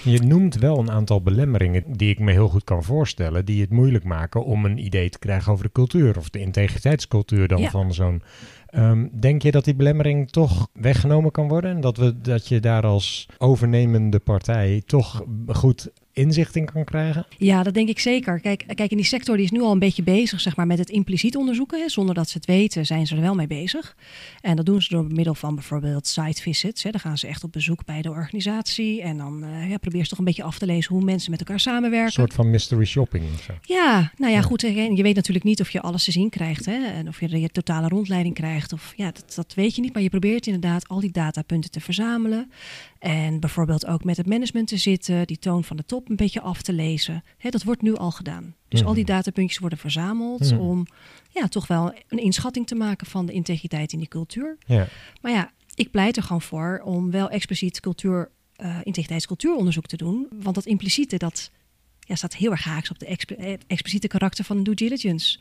Je 0.04 0.20
noemt 0.22 0.56
wel 0.56 0.80
een 0.80 0.92
aantal 0.92 1.22
belemmeringen 1.22 1.84
die 1.88 2.10
ik 2.10 2.20
me 2.20 2.32
heel 2.32 2.48
goed 2.48 2.64
kan 2.64 2.84
voorstellen, 2.84 3.46
die 3.46 3.62
het 3.62 3.70
moeilijk 3.70 4.04
maken 4.04 4.46
om 4.46 4.66
een 4.66 4.78
idee 4.86 5.10
te 5.10 5.20
krijgen 5.20 5.52
over 5.52 5.66
de 5.66 5.72
cultuur 5.72 6.18
of 6.18 6.30
de 6.30 6.40
integriteitscultuur 6.40 7.48
dan 7.48 7.62
Ja. 7.62 7.70
van 7.70 7.94
zo'n. 7.94 8.22
Ehm, 8.68 9.08
denk 9.20 9.42
je 9.42 9.52
dat 9.52 9.66
die 9.66 9.76
belemmering 9.76 10.30
toch 10.30 10.68
weggenomen 10.74 11.32
kan 11.32 11.48
worden? 11.48 11.72
En 11.72 11.82
dat, 11.82 11.98
we, 11.98 12.22
dat 12.22 12.48
je 12.48 12.60
daar 12.60 12.84
als 12.84 13.28
overnemende 13.38 14.20
partij 14.20 14.82
toch 14.86 15.24
goed 15.48 15.92
inzicht 16.18 16.56
in 16.56 16.66
kan 16.66 16.84
krijgen? 16.84 17.26
Ja, 17.38 17.64
dat 17.64 17.74
denk 17.74 17.90
ik 17.90 18.00
zeker. 18.00 18.40
Kijk, 18.40 18.64
kijk, 18.76 18.92
in 18.92 18.98
die 18.98 19.06
sector 19.06 19.36
die 19.36 19.46
is 19.46 19.52
nu 19.52 19.62
al 19.62 19.72
een 19.72 19.80
beetje 19.80 20.04
bezig 20.04 20.42
zeg 20.42 20.56
maar, 20.56 20.68
met 20.68 20.78
het 20.78 20.90
impliciet 20.90 21.36
onderzoeken. 21.36 21.80
Hè. 21.80 21.90
Zonder 21.90 22.16
dat 22.16 22.30
ze 22.30 22.38
het 22.38 22.46
weten, 22.46 22.86
zijn 22.86 23.08
ze 23.08 23.16
er 23.16 23.22
wel 23.22 23.36
mee 23.36 23.48
bezig. 23.48 23.96
En 24.42 24.56
dat 24.56 24.66
doen 24.66 24.82
ze 24.82 24.90
door 24.90 25.06
middel 25.06 25.36
van 25.36 25.56
bijvoorbeeld 25.56 26.08
site 26.08 26.42
visits. 26.42 26.84
Hè. 26.84 26.92
Dan 26.92 27.00
gaan 27.00 27.18
ze 27.18 27.28
echt 27.28 27.44
op 27.44 27.52
bezoek 27.52 27.86
bij 27.86 28.02
de 28.02 28.10
organisatie. 28.10 29.02
En 29.02 29.18
dan 29.18 29.44
eh 29.44 29.70
ja, 29.70 29.78
probeer 29.78 30.04
ze 30.04 30.10
toch 30.10 30.20
een 30.20 30.26
beetje 30.26 30.44
af 30.44 30.58
te 30.58 30.66
lezen 30.66 30.94
hoe 30.94 31.04
mensen 31.04 31.32
met 31.32 31.40
elkaar 31.40 31.60
samenwerken. 31.60 32.06
Een 32.06 32.12
soort 32.12 32.34
van 32.34 32.50
mystery 32.50 32.86
shopping 32.86 33.24
zo. 33.46 33.54
Ja, 33.62 34.12
nou 34.18 34.34
ja, 34.34 34.42
goed. 34.42 34.62
hè, 34.62 34.68
Je 34.68 35.04
weet 35.04 35.16
natuurlijk 35.16 35.46
niet 35.46 35.62
of 35.62 35.70
je 35.70 35.82
alles 35.82 36.04
te 36.04 36.12
zien 36.12 36.30
krijgt. 36.30 36.66
Hè, 36.66 36.86
en 36.86 37.08
of 37.08 37.20
je 37.20 37.28
de 37.28 37.50
totale 37.50 37.88
rondleiding 37.88 38.36
krijgt. 38.36 38.74
Of, 38.74 38.94
ja, 38.96 39.12
dat, 39.12 39.34
dat 39.36 39.54
weet 39.54 39.76
je 39.76 39.82
niet. 39.82 39.94
Maar 39.94 40.04
je 40.04 40.10
probeert 40.10 40.46
inderdaad 40.46 40.88
al 40.88 41.00
die 41.00 41.12
datapunten 41.12 41.72
te 41.72 41.80
verzamelen. 41.80 42.52
En 43.00 43.40
bijvoorbeeld 43.40 43.86
ook 43.86 44.04
met 44.04 44.18
het 44.18 44.28
management 44.28 44.68
te 44.68 44.78
zitten. 44.78 45.28
Die 45.28 45.40
toon 45.40 45.64
van 45.64 45.78
de 45.78 45.86
top 45.86 46.10
een 46.10 46.16
beetje 46.16 46.42
af 46.42 46.62
te 46.62 46.74
lezen. 46.74 47.24
Hè, 47.38 47.50
dat 47.50 47.64
wordt 47.64 47.82
nu 47.82 47.96
al 47.96 48.12
gedaan. 48.12 48.56
Dus 48.68 48.84
al 48.84 48.94
die 48.94 49.06
datapuntjes 49.06 49.60
worden 49.60 49.78
verzameld. 49.78 50.52
Mhm. 50.52 50.60
Om 50.60 50.86
ja, 51.30 51.48
toch 51.48 51.68
wel 51.68 51.94
een 52.08 52.18
inschatting 52.24 52.68
te 52.68 52.76
maken 52.76 53.08
van 53.08 53.26
de 53.26 53.34
integriteit 53.34 53.94
in 53.94 54.00
die 54.00 54.08
cultuur. 54.08 54.58
Ja. 54.66 54.88
Maar 55.22 55.32
ja, 55.32 55.52
ik 55.76 55.92
pleit 55.92 56.18
er 56.18 56.24
gewoon 56.24 56.42
voor 56.42 56.82
om 56.84 57.12
wel 57.12 57.30
expliciet 57.30 57.80
cultuur, 57.80 58.32
eh 58.56 58.78
integriteitscultuuronderzoek 58.84 59.86
te 59.86 59.98
doen. 59.98 60.28
Want 60.42 60.56
dat 60.56 60.66
impliciete, 60.66 61.18
dat 61.18 61.52
ja, 62.00 62.16
staat 62.16 62.36
heel 62.36 62.52
erg 62.52 62.64
haaks 62.64 62.90
op 62.90 63.00
de 63.00 63.06
exp- 63.06 63.32
eh, 63.32 63.54
expliciete 63.68 64.08
karakter 64.08 64.46
van 64.46 64.64
due 64.64 64.76
diligence. 64.76 65.38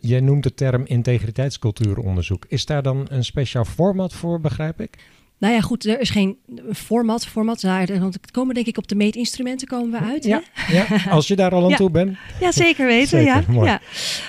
Jij 0.00 0.20
noemt 0.20 0.42
de 0.42 0.54
term 0.54 0.84
integriteitscultuuronderzoek. 0.84 2.44
Is 2.48 2.66
daar 2.66 2.82
dan 2.82 3.06
een 3.08 3.24
speciaal 3.24 3.64
format 3.64 4.12
voor, 4.12 4.40
begrijp 4.40 4.80
ik? 4.80 4.98
Nou 5.38 5.54
ja, 5.54 5.60
goed, 5.60 5.86
er 5.86 6.00
is 6.00 6.10
geen 6.10 6.36
format. 6.72 7.26
format 7.26 7.60
daar, 7.60 7.98
want 8.00 8.14
we 8.14 8.30
komen 8.30 8.54
denk 8.54 8.66
ik 8.66 8.78
op 8.78 8.88
de 8.88 8.94
meetinstrumenten 8.94 9.68
komen 9.68 10.00
we 10.00 10.06
uit. 10.06 10.24
Ja, 10.24 10.42
hè? 10.52 10.74
ja, 10.76 11.10
als 11.10 11.28
je 11.28 11.36
daar 11.36 11.50
al 11.50 11.62
aan 11.64 11.68
Ja. 11.68 11.76
toe 11.76 11.90
bent. 11.90 12.16
Ja, 12.40 12.52
zeker 12.52 12.86
weten. 12.86 13.08
Zeker, 13.08 13.24
ja. 13.26 13.44
mooi. 13.48 13.68
Ja. 13.68 13.80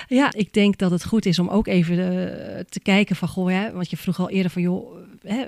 ja, 0.08 0.32
ik 0.36 0.52
denk 0.52 0.78
dat 0.78 0.90
het 0.90 1.04
goed 1.04 1.26
is 1.26 1.38
om 1.38 1.48
ook 1.48 1.66
even 1.66 1.98
eh, 1.98 2.64
te 2.68 2.80
kijken 2.80 3.16
van, 3.16 3.28
goh, 3.28 3.48
hè, 3.48 3.72
want 3.72 3.90
je 3.90 3.96
vroeg 3.96 4.20
al 4.20 4.30
eerder 4.30 4.50
van, 4.50 4.62
joh, 4.62 4.96
hè, 5.22 5.44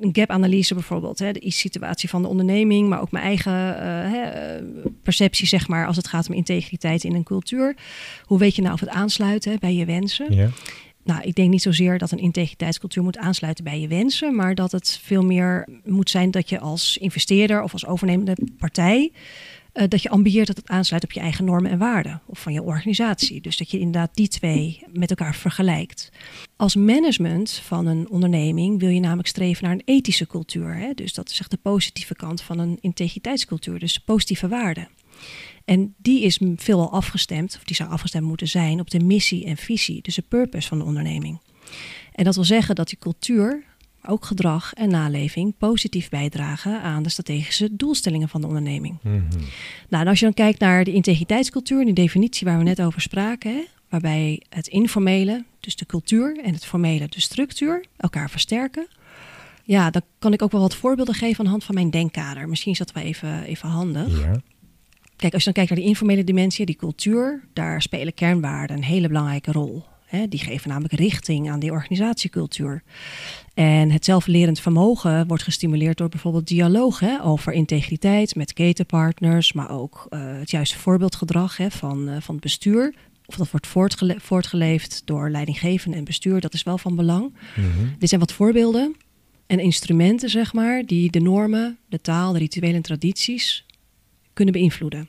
een 0.00 0.10
gap-analyse 0.12 0.74
bijvoorbeeld, 0.74 1.18
hè, 1.18 1.32
de 1.32 1.50
situatie 1.50 2.08
van 2.08 2.22
de 2.22 2.28
onderneming, 2.28 2.88
maar 2.88 3.00
ook 3.00 3.10
mijn 3.10 3.24
eigen 3.24 3.80
eh, 3.80 4.12
hè, 4.12 4.22
eh, 4.22 4.64
perceptie, 5.02 5.46
zeg 5.46 5.68
maar, 5.68 5.86
als 5.86 5.96
het 5.96 6.08
gaat 6.08 6.28
om 6.28 6.34
integriteit 6.34 7.04
in 7.04 7.14
een 7.14 7.22
cultuur. 7.22 7.76
Hoe 8.24 8.38
weet 8.38 8.56
je 8.56 8.62
nou 8.62 8.74
of 8.74 8.80
het 8.80 8.88
aansluit 8.88 9.44
hè, 9.44 9.54
bij 9.60 9.74
je 9.74 9.84
wensen? 9.84 10.34
Ja. 10.34 10.48
Nou, 11.04 11.22
ik 11.22 11.34
denk 11.34 11.50
niet 11.50 11.62
zozeer 11.62 11.98
dat 11.98 12.10
een 12.10 12.18
integriteitscultuur 12.18 13.02
moet 13.02 13.18
aansluiten 13.18 13.64
bij 13.64 13.80
je 13.80 13.88
wensen, 13.88 14.34
maar 14.34 14.54
dat 14.54 14.72
het 14.72 15.00
veel 15.02 15.22
meer 15.22 15.68
moet 15.84 16.10
zijn 16.10 16.30
dat 16.30 16.48
je 16.48 16.58
als 16.58 16.96
investeerder 16.96 17.62
of 17.62 17.72
als 17.72 17.86
overnemende 17.86 18.36
partij, 18.58 19.12
eh, 19.72 19.88
dat 19.88 20.02
je 20.02 20.08
ambieert 20.08 20.46
dat 20.46 20.56
het 20.56 20.68
aansluit 20.68 21.04
op 21.04 21.12
je 21.12 21.20
eigen 21.20 21.44
normen 21.44 21.70
en 21.70 21.78
waarden 21.78 22.22
of 22.26 22.38
van 22.38 22.52
je 22.52 22.62
organisatie. 22.62 23.40
Dus 23.40 23.56
dat 23.56 23.70
je 23.70 23.78
inderdaad 23.78 24.14
die 24.14 24.28
twee 24.28 24.82
met 24.92 25.10
elkaar 25.10 25.34
vergelijkt. 25.34 26.10
Als 26.56 26.76
management 26.76 27.50
van 27.50 27.86
een 27.86 28.10
onderneming 28.10 28.80
wil 28.80 28.88
je 28.88 29.00
namelijk 29.00 29.28
streven 29.28 29.64
naar 29.64 29.72
een 29.72 29.82
ethische 29.84 30.26
cultuur. 30.26 30.74
Hè? 30.74 30.92
Dus 30.94 31.14
dat 31.14 31.30
is 31.30 31.40
echt 31.40 31.50
de 31.50 31.58
positieve 31.62 32.14
kant 32.14 32.42
van 32.42 32.58
een 32.58 32.78
integriteitscultuur, 32.80 33.78
dus 33.78 33.98
positieve 33.98 34.48
waarden. 34.48 34.88
En 35.68 35.94
die 35.96 36.22
is 36.22 36.40
veelal 36.56 36.92
afgestemd, 36.92 37.56
of 37.56 37.64
die 37.64 37.76
zou 37.76 37.90
afgestemd 37.90 38.26
moeten 38.26 38.48
zijn, 38.48 38.80
op 38.80 38.90
de 38.90 39.00
missie 39.00 39.44
en 39.44 39.56
visie, 39.56 40.02
dus 40.02 40.14
de 40.14 40.22
purpose 40.28 40.68
van 40.68 40.78
de 40.78 40.84
onderneming. 40.84 41.40
En 42.12 42.24
dat 42.24 42.34
wil 42.34 42.44
zeggen 42.44 42.74
dat 42.74 42.88
die 42.88 42.98
cultuur, 42.98 43.64
ook 44.06 44.24
gedrag 44.24 44.72
en 44.74 44.90
naleving 44.90 45.54
positief 45.58 46.08
bijdragen 46.08 46.82
aan 46.82 47.02
de 47.02 47.08
strategische 47.08 47.76
doelstellingen 47.76 48.28
van 48.28 48.40
de 48.40 48.46
onderneming. 48.46 48.98
Mhm. 49.02 49.22
Nou, 49.88 50.02
en 50.02 50.08
als 50.08 50.18
je 50.18 50.24
dan 50.24 50.34
kijkt 50.34 50.60
naar 50.60 50.84
de 50.84 50.92
integriteitscultuur, 50.92 51.84
die 51.84 51.94
definitie 51.94 52.46
waar 52.46 52.58
we 52.58 52.64
net 52.64 52.82
over 52.82 53.00
spraken, 53.00 53.54
hè, 53.54 53.64
waarbij 53.88 54.42
het 54.48 54.66
informele, 54.66 55.44
dus 55.60 55.76
de 55.76 55.86
cultuur, 55.86 56.38
en 56.44 56.54
het 56.54 56.64
formele, 56.64 57.06
de 57.08 57.20
structuur, 57.20 57.84
elkaar 57.96 58.30
versterken. 58.30 58.86
Ja, 59.64 59.90
dan 59.90 60.02
kan 60.18 60.32
ik 60.32 60.42
ook 60.42 60.52
wel 60.52 60.60
wat 60.60 60.76
voorbeelden 60.76 61.14
geven 61.14 61.38
aan 61.38 61.44
de 61.44 61.50
hand 61.50 61.64
van 61.64 61.74
mijn 61.74 61.90
denkkader. 61.90 62.48
Misschien 62.48 62.72
is 62.72 62.78
dat 62.78 62.92
wel 62.92 63.02
even, 63.02 63.42
even 63.42 63.68
handig. 63.68 64.20
Ja. 64.20 64.40
Kijk, 65.18 65.32
als 65.32 65.44
je 65.44 65.52
dan 65.52 65.64
kijkt 65.64 65.70
naar 65.70 65.78
die 65.78 65.88
informele 65.88 66.24
dimensie, 66.24 66.66
die 66.66 66.76
cultuur, 66.76 67.44
daar 67.52 67.82
spelen 67.82 68.14
kernwaarden 68.14 68.76
een 68.76 68.84
hele 68.84 69.08
belangrijke 69.08 69.52
rol. 69.52 69.84
Die 70.28 70.40
geven 70.40 70.68
namelijk 70.68 70.94
richting 70.94 71.50
aan 71.50 71.60
die 71.60 71.70
organisatiecultuur. 71.70 72.82
En 73.54 73.90
het 73.90 74.04
zelflerend 74.04 74.60
vermogen 74.60 75.26
wordt 75.26 75.42
gestimuleerd 75.42 75.98
door 75.98 76.08
bijvoorbeeld 76.08 76.46
dialoog 76.46 77.02
over 77.22 77.52
integriteit 77.52 78.34
met 78.34 78.52
ketenpartners, 78.52 79.52
maar 79.52 79.70
ook 79.70 80.06
eh, 80.08 80.20
het 80.38 80.50
juiste 80.50 80.78
voorbeeldgedrag 80.78 81.58
van, 81.68 82.08
eh, 82.08 82.20
van 82.20 82.34
het 82.34 82.44
bestuur. 82.44 82.94
Of 83.26 83.36
dat 83.36 83.50
wordt 83.50 83.66
voortgele- 83.66 84.20
voortgeleefd 84.20 85.02
door 85.04 85.30
leidinggevenden 85.30 85.98
en 85.98 86.04
bestuur, 86.04 86.40
dat 86.40 86.54
is 86.54 86.62
wel 86.62 86.78
van 86.78 86.96
belang. 86.96 87.34
Mhm. 87.56 87.86
Dit 87.98 88.08
zijn 88.08 88.20
wat 88.20 88.32
voorbeelden 88.32 88.94
en 89.46 89.58
instrumenten, 89.58 90.30
zeg 90.30 90.52
maar, 90.52 90.86
die 90.86 91.10
de 91.10 91.20
normen, 91.20 91.78
de 91.88 92.00
taal, 92.00 92.32
de 92.32 92.38
rituelen 92.38 92.76
en 92.76 92.82
tradities 92.82 93.66
kunnen 94.38 94.54
beïnvloeden. 94.54 95.08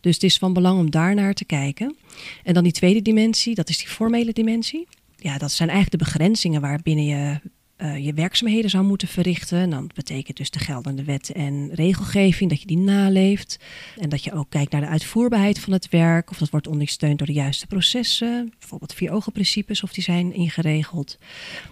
Dus 0.00 0.14
het 0.14 0.22
is 0.22 0.38
van 0.38 0.52
belang 0.52 0.78
om 0.78 0.90
daarnaar 0.90 1.34
te 1.34 1.44
kijken. 1.44 1.96
En 2.44 2.54
dan 2.54 2.62
die 2.62 2.72
tweede 2.72 3.02
dimensie, 3.02 3.54
dat 3.54 3.68
is 3.68 3.78
die 3.78 3.88
formele 3.88 4.32
dimensie. 4.32 4.86
Ja, 5.16 5.38
dat 5.38 5.52
zijn 5.52 5.68
eigenlijk 5.68 6.02
de 6.02 6.10
begrenzingen 6.10 6.60
waarbinnen 6.60 7.04
je 7.04 7.40
eh, 7.78 8.04
je 8.04 8.12
werkzaamheden 8.12 8.70
zou 8.70 8.84
moeten 8.84 9.08
verrichten. 9.08 9.58
En 9.58 9.70
dan 9.70 9.90
betekent 9.94 10.36
dus 10.36 10.50
de 10.50 10.58
geldende 10.58 11.04
wet 11.04 11.30
en 11.32 11.70
regelgeving 11.72 12.50
dat 12.50 12.60
je 12.60 12.66
die 12.66 12.78
naleeft. 12.78 13.58
En 13.96 14.08
dat 14.08 14.24
je 14.24 14.32
ook 14.32 14.50
kijkt 14.50 14.72
naar 14.72 14.80
de 14.80 14.86
uitvoerbaarheid 14.86 15.58
van 15.58 15.72
het 15.72 15.88
werk. 15.88 16.30
Of 16.30 16.38
dat 16.38 16.50
wordt 16.50 16.66
ondersteund 16.66 17.18
door 17.18 17.26
de 17.26 17.32
juiste 17.32 17.66
processen. 17.66 18.52
Bijvoorbeeld 18.58 18.94
vier 18.94 19.10
ogen 19.10 19.32
principes 19.32 19.82
of 19.82 19.92
die 19.92 20.02
zijn 20.02 20.32
ingeregeld. 20.32 21.18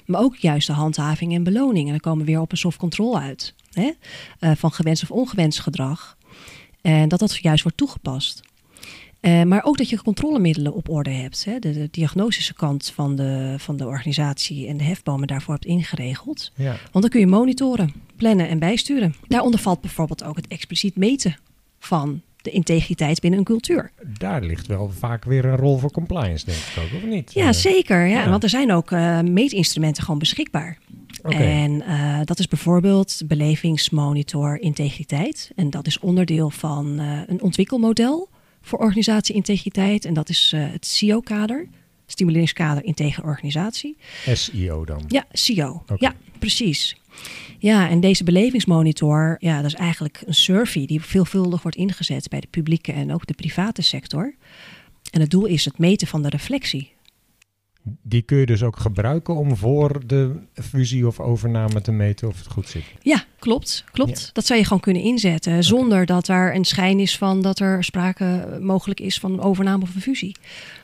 Maar 0.05 0.20
ook 0.20 0.37
juiste 0.37 0.72
handhaving 0.72 1.35
en 1.35 1.42
beloning. 1.42 1.85
En 1.85 1.90
dan 1.90 2.01
komen 2.01 2.25
we 2.25 2.31
weer 2.31 2.40
op 2.40 2.53
een 2.53 2.59
soft 2.59 2.79
control 2.79 3.18
uit. 3.18 3.55
Hè? 3.72 3.90
eh, 4.38 4.51
van 4.57 4.72
gewenst 4.72 5.03
of 5.03 5.11
ongewenst 5.11 5.61
gedrag. 5.61 6.15
En 6.87 7.09
dat 7.09 7.18
dat 7.18 7.37
juist 7.37 7.62
wordt 7.62 7.77
toegepast. 7.79 8.40
Eh, 9.20 9.42
maar 9.42 9.64
ook 9.64 9.79
dat 9.79 9.88
je 9.88 10.03
controlemiddelen 10.03 10.75
op 10.75 10.88
orde 10.88 11.11
hebt. 11.11 11.44
Hè? 11.44 11.59
De, 11.59 11.72
de 11.72 11.88
diagnostische 11.90 12.55
kant 12.55 12.92
van 12.94 13.16
de, 13.16 13.55
van 13.59 13.77
de 13.77 13.87
organisatie 13.87 14.66
en 14.68 14.77
de 14.77 14.85
hefbomen 14.85 15.27
daarvoor 15.27 15.55
hebt 15.55 15.66
ingeregeld. 15.66 16.53
Ja. 16.55 16.70
Want 16.70 17.01
dan 17.01 17.09
kun 17.09 17.20
je 17.20 17.27
monitoren, 17.27 17.92
plannen 18.16 18.49
en 18.49 18.59
bijsturen. 18.59 19.14
Daaronder 19.29 19.61
valt 19.61 19.81
bijvoorbeeld 19.81 20.25
ook 20.25 20.37
het 20.37 20.46
expliciet 20.49 20.96
meten 20.96 21.37
van 21.79 22.20
de 22.42 22.51
integriteit 22.51 23.20
binnen 23.20 23.38
een 23.38 23.44
cultuur. 23.44 23.90
Daar 24.18 24.42
ligt 24.42 24.66
wel 24.66 24.90
vaak 24.99 25.25
weer 25.25 25.44
een 25.44 25.57
rol 25.57 25.79
voor 25.79 25.90
compliance, 25.90 26.44
denk 26.44 26.59
ik 26.59 26.83
ook, 26.83 27.03
of 27.03 27.09
niet? 27.09 27.33
Ja, 27.33 27.46
Eh, 27.46 27.53
zeker. 27.53 28.07
Ja. 28.07 28.22
ja. 28.22 28.31
Want 28.31 28.42
er 28.42 28.49
zijn 28.49 28.72
ook 28.72 28.90
eh, 28.90 29.20
meetinstrumenten 29.20 30.03
gewoon 30.03 30.18
beschikbaar. 30.18 30.79
En 31.29 31.83
eh, 31.83 32.21
dat 32.25 32.39
is 32.39 32.49
bijvoorbeeld 32.49 33.23
belevingsmonitor 33.27 34.61
integriteit. 34.61 35.51
En 35.55 35.71
dat 35.71 35.87
is 35.87 35.99
onderdeel 35.99 36.51
van 36.51 36.99
eh, 36.99 37.21
een 37.27 37.43
ontwikkelmodel 37.43 38.29
voor 38.62 38.79
organisatie-integriteit. 38.79 40.05
En 40.05 40.15
dat 40.15 40.29
is 40.29 40.53
eh, 40.55 40.61
het 40.73 40.87
CIO-kader, 40.87 41.69
Stimuleringskader 42.07 42.85
Integere 42.85 43.27
Organisatie. 43.27 43.97
SEO 44.33 44.85
dan. 44.85 45.05
Ja, 45.09 45.25
CIO. 45.33 45.85
Ja, 45.97 46.15
precies. 46.39 46.97
Ja, 47.59 47.89
en 47.89 48.01
deze 48.01 48.25
belevingsmonitor, 48.25 49.37
ja, 49.39 49.57
dat 49.57 49.67
is 49.67 49.75
eigenlijk 49.75 50.23
een 50.27 50.35
survey 50.35 50.87
die 50.87 51.03
veelvuldig 51.03 51.62
wordt 51.62 51.77
ingezet 51.77 52.29
bij 52.29 52.41
de 52.41 52.47
publieke 52.51 52.93
en 52.93 53.12
ook 53.12 53.27
de 53.27 53.35
private 53.35 53.83
sector. 53.83 54.35
En 55.11 55.21
het 55.21 55.31
doel 55.31 55.47
is 55.47 55.65
het 55.65 55.79
meten 55.79 56.07
van 56.07 56.23
de 56.23 56.29
reflectie. 56.29 56.96
Die 58.03 58.22
kun 58.22 58.38
je 58.38 58.46
dus 58.46 58.62
ook 58.62 58.77
gebruiken 58.77 59.35
om 59.37 59.57
voor 59.57 60.07
de 60.07 60.40
fusie 60.55 61.07
of 61.07 61.20
overname 61.20 61.81
te 61.81 61.92
meten 61.92 62.29
of 62.29 62.38
het 62.38 62.46
goed 62.46 62.68
zit. 62.68 62.83
Ja, 63.01 63.25
klopt. 63.38 63.85
klopt. 63.92 64.20
Ja. 64.20 64.31
Dat 64.33 64.46
zou 64.46 64.59
je 64.59 64.64
gewoon 64.64 64.81
kunnen 64.83 65.03
inzetten 65.03 65.64
zonder 65.64 66.07
dat 66.07 66.27
daar 66.27 66.55
een 66.55 66.64
schijn 66.64 66.99
is 66.99 67.18
van 67.18 67.42
dat 67.42 67.59
er 67.59 67.85
sprake 67.85 68.59
mogelijk 68.61 69.01
is 69.01 69.18
van 69.18 69.33
een 69.33 69.40
overname 69.40 69.83
of 69.83 69.94
een 69.94 70.01
fusie. 70.01 70.37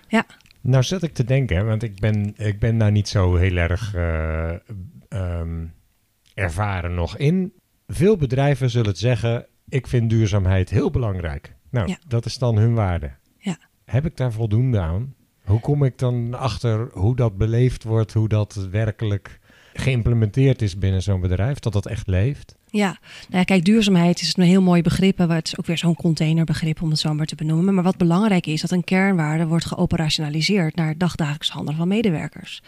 Ja, 0.08 0.26
Nou 0.60 0.82
zat 0.82 1.02
ik 1.02 1.14
te 1.14 1.24
denken, 1.24 1.66
want 1.66 1.82
ik 1.82 2.00
ben, 2.00 2.34
ik 2.36 2.58
ben 2.58 2.78
daar 2.78 2.92
niet 2.92 3.08
zo 3.08 3.36
heel 3.36 3.56
erg 3.56 3.94
eh, 3.94 4.52
ehm, 5.08 5.66
ervaren 6.34 6.94
nog 6.94 7.16
in. 7.16 7.52
Veel 7.86 8.16
bedrijven 8.16 8.70
zullen 8.70 8.88
het 8.88 8.98
zeggen, 8.98 9.46
ik 9.68 9.86
vind 9.86 10.10
duurzaamheid 10.10 10.70
heel 10.70 10.90
belangrijk. 10.90 11.54
Nou, 11.70 11.88
Ja. 11.88 11.98
dat 12.08 12.24
is 12.26 12.38
dan 12.38 12.56
hun 12.56 12.74
waarde. 12.74 13.10
Ja. 13.38 13.56
Heb 13.84 14.06
ik 14.06 14.16
daar 14.16 14.32
voldoende 14.32 14.80
aan? 14.80 15.14
Hoe 15.44 15.60
kom 15.60 15.84
ik 15.84 15.98
dan 15.98 16.34
achter 16.34 16.88
hoe 16.92 17.16
dat 17.16 17.36
beleefd 17.36 17.84
wordt, 17.84 18.12
hoe 18.12 18.28
dat 18.28 18.68
werkelijk 18.70 19.40
geïmplementeerd 19.74 20.62
is 20.62 20.78
binnen 20.78 21.02
zo'n 21.02 21.20
bedrijf, 21.20 21.58
dat 21.58 21.72
dat 21.72 21.86
echt 21.86 22.06
leeft? 22.06 22.56
Ja, 22.72 22.86
nou 22.86 23.38
ja, 23.38 23.44
kijk, 23.44 23.64
duurzaamheid 23.64 24.20
is 24.20 24.36
een 24.36 24.44
heel 24.44 24.62
mooi 24.62 24.82
begrip. 24.82 25.18
maar 25.18 25.28
Het 25.28 25.46
is 25.46 25.58
ook 25.58 25.66
weer 25.66 25.78
zo'n 25.78 25.94
containerbegrip 25.94 26.82
om 26.82 26.90
het 26.90 26.98
zo 26.98 27.14
maar 27.14 27.26
te 27.26 27.34
benoemen. 27.34 27.74
Maar 27.74 27.84
wat 27.84 27.96
belangrijk 27.96 28.46
is, 28.46 28.60
dat 28.60 28.70
een 28.70 28.84
kernwaarde 28.84 29.46
wordt 29.46 29.64
geoperationaliseerd 29.64 30.74
naar 30.74 30.98
dagdagelijks 30.98 31.50
handelen 31.50 31.78
van 31.78 31.88
medewerkers. 31.88 32.62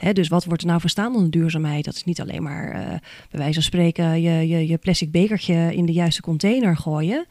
Ja. 0.00 0.12
Dus 0.12 0.28
wat 0.28 0.44
wordt 0.44 0.62
er 0.62 0.68
nou 0.68 0.80
verstaan 0.80 1.14
onder 1.14 1.30
duurzaamheid? 1.30 1.84
Dat 1.84 1.94
is 1.94 2.04
niet 2.04 2.20
alleen 2.20 2.42
maar 2.42 2.70
eh, 2.70 2.88
bij 3.30 3.40
wijze 3.40 3.54
van 3.54 3.62
spreken 3.62 4.20
je, 4.22 4.48
je, 4.48 4.66
je 4.66 4.78
plastic 4.78 5.10
bekertje 5.10 5.74
in 5.74 5.86
de 5.86 5.92
juiste 5.92 6.22
container 6.22 6.76
gooien. 6.76 7.26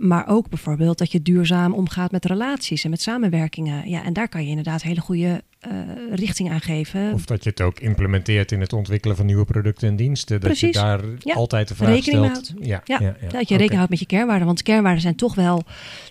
Maar 0.00 0.28
ook 0.28 0.48
bijvoorbeeld 0.48 0.98
dat 0.98 1.12
je 1.12 1.22
duurzaam 1.22 1.72
omgaat 1.72 2.10
met 2.10 2.24
relaties 2.24 2.84
en 2.84 2.90
met 2.90 3.02
samenwerkingen. 3.02 3.88
Ja, 3.88 4.04
en 4.04 4.12
daar 4.12 4.28
kan 4.28 4.42
je 4.42 4.48
inderdaad 4.48 4.82
hele 4.82 5.00
goede 5.00 5.42
eh, 5.60 5.70
richting 6.10 6.50
aan 6.50 6.60
geven. 6.60 7.12
Of 7.12 7.24
dat 7.24 7.44
je 7.44 7.50
het 7.50 7.60
ook 7.60 7.80
implementeert 7.80 8.52
in 8.52 8.60
het 8.60 8.72
ontwikkelen 8.72 9.16
van 9.16 9.26
nieuwe 9.26 9.44
producten 9.44 9.88
en 9.88 9.96
diensten. 9.96 10.40
Dat 10.40 10.48
Precies. 10.50 10.74
je 10.76 10.82
daar 10.82 11.00
Ja. 11.18 11.34
altijd 11.34 11.68
de 11.68 11.74
vraag 11.74 11.88
Rekening 11.88 12.26
stelt. 12.36 12.52
Ja, 12.60 12.80
Ja, 12.84 13.00
ja, 13.00 13.16
ja. 13.20 13.28
dat 13.28 13.48
je 13.48 13.54
rekening 13.54 13.72
houdt 13.74 13.90
met 13.90 13.98
je 13.98 14.06
kernwaarden. 14.06 14.46
Want 14.46 14.62
kernwaarden 14.62 15.02
zijn 15.02 15.16
toch 15.16 15.34
wel 15.34 15.62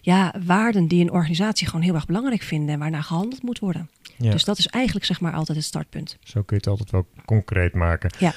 ja, 0.02 0.34
waarden 0.46 0.88
die 0.88 1.02
een 1.02 1.12
organisatie 1.12 1.68
gewoon 1.68 1.82
heel 1.86 1.94
erg 1.96 2.06
belangrijk 2.06 2.42
vinden 2.42 2.74
en 2.74 2.80
waarnaar 2.80 3.04
gehandeld 3.04 3.44
moet 3.44 3.60
worden. 3.60 3.90
Ja. 4.18 4.32
Dus 4.32 4.44
dat 4.44 4.58
is 4.58 4.68
eigenlijk 4.68 5.06
zeg 5.06 5.22
maar 5.22 5.34
altijd 5.34 5.58
het 5.58 5.68
startpunt. 5.68 6.18
Zo 6.24 6.42
kun 6.42 6.46
je 6.48 6.56
het 6.56 6.68
altijd 6.68 6.92
wel 6.92 7.08
concreet 7.26 7.74
maken. 7.74 8.12
Ja. 8.20 8.34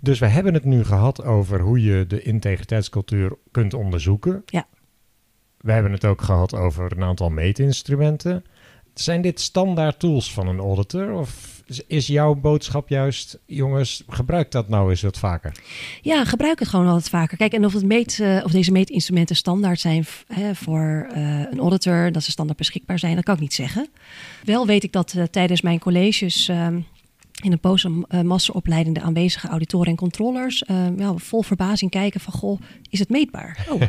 Dus 0.00 0.18
we 0.18 0.26
hebben 0.26 0.54
het 0.54 0.64
nu 0.64 0.84
gehad 0.84 1.24
over 1.24 1.60
hoe 1.60 1.82
je 1.82 2.06
de 2.06 2.22
integriteitscultuur 2.22 3.32
kunt 3.50 3.74
onderzoeken. 3.74 4.42
Ja. 4.46 4.66
We 5.66 5.72
hebben 5.72 5.92
het 5.92 6.04
ook 6.04 6.22
gehad 6.22 6.54
over 6.54 6.92
een 6.96 7.02
aantal 7.02 7.30
meetinstrumenten. 7.30 8.44
Zijn 8.94 9.22
dit 9.22 9.40
standaard 9.40 9.98
tools 9.98 10.32
van 10.32 10.48
een 10.48 10.58
auditor? 10.58 11.12
Of 11.12 11.62
is- 11.86 12.06
jouw 12.06 12.34
boodschap 12.34 12.88
juist, 12.88 13.38
jongens, 13.46 14.02
gebruik 14.08 14.50
dat 14.50 14.68
nou 14.68 14.90
eens 14.90 15.02
wat 15.02 15.18
vaker? 15.18 15.52
Ja, 16.02 16.24
gebruik 16.24 16.58
het 16.58 16.68
gewoon 16.68 16.86
altijd 16.86 17.08
vaker. 17.08 17.36
Kijk, 17.36 17.52
en 17.52 17.64
of, 17.64 17.72
het 17.72 17.84
meet, 17.84 18.20
eh, 18.20 18.40
of 18.44 18.50
deze 18.50 18.72
meetinstrumenten 18.72 19.36
standaard 19.36 19.80
zijn 19.80 20.04
hè, 20.26 20.54
voor 20.54 21.06
eh, 21.12 21.22
een 21.50 21.58
auditor, 21.58 22.12
dat 22.12 22.22
ze 22.22 22.30
standaard 22.30 22.58
beschikbaar 22.58 22.98
zijn, 22.98 23.14
dat 23.14 23.24
kan 23.24 23.34
ik 23.34 23.40
niet 23.40 23.54
zeggen. 23.54 23.88
Wel 24.44 24.66
weet 24.66 24.84
ik 24.84 24.92
dat 24.92 25.14
eh, 25.16 25.22
tijdens 25.22 25.60
mijn 25.60 25.78
colleges 25.78 26.48
ehm, 26.48 26.80
in 27.42 27.52
een 27.52 27.60
postmasteropleiding 27.60 28.94
de 28.94 29.00
aanwezige 29.00 29.48
auditoren 29.48 29.86
en 29.86 29.96
controllers 29.96 30.64
eh, 30.64 30.86
wel 30.96 31.18
vol 31.18 31.42
verbazing 31.42 31.90
kijken 31.90 32.20
van, 32.20 32.32
goh, 32.32 32.60
is 32.90 32.98
het 32.98 33.08
meetbaar? 33.08 33.54
Oh, 33.68 33.82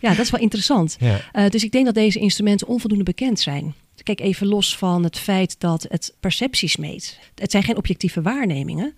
ja, 0.00 0.08
dat 0.08 0.18
is 0.18 0.30
wel 0.30 0.40
interessant. 0.40 0.96
Ja. 1.00 1.20
Eh, 1.32 1.48
dus 1.48 1.64
ik 1.64 1.72
denk 1.72 1.84
dat 1.84 1.94
deze 1.94 2.18
instrumenten 2.18 2.66
onvoldoende 2.66 3.04
bekend 3.04 3.40
zijn. 3.40 3.74
Kijk 4.02 4.20
even 4.20 4.46
los 4.46 4.76
van 4.76 5.04
het 5.04 5.18
feit 5.18 5.60
dat 5.60 5.86
het 5.88 6.14
percepties 6.20 6.76
meet. 6.76 7.18
Het 7.34 7.50
zijn 7.50 7.62
geen 7.62 7.76
objectieve 7.76 8.22
waarnemingen, 8.22 8.94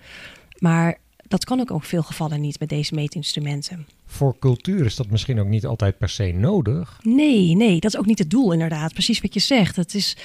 maar 0.59 0.99
dat 1.29 1.45
kan 1.45 1.61
ook 1.61 1.71
in 1.71 1.87
veel 1.87 2.03
gevallen 2.03 2.41
niet 2.41 2.61
met 2.61 2.69
deze 2.69 2.95
meetinstrumenten. 2.95 3.87
Voor 4.07 4.37
cultuur 4.39 4.85
is 4.85 4.97
dat 4.97 5.11
misschien 5.11 5.41
ook 5.41 5.47
niet 5.47 5.67
altijd 5.67 5.99
per 5.99 6.09
se 6.09 6.33
nodig. 6.33 7.01
Nee, 7.03 7.55
nee, 7.55 7.81
dat 7.81 7.93
is 7.93 7.99
ook 7.99 8.07
niet 8.07 8.19
het 8.19 8.31
doel 8.31 8.53
inderdaad. 8.53 8.93
Precies 8.93 9.21
wat 9.21 9.35
je 9.35 9.41
zegt. 9.41 9.77
Het 9.77 9.95
is, 9.95 10.17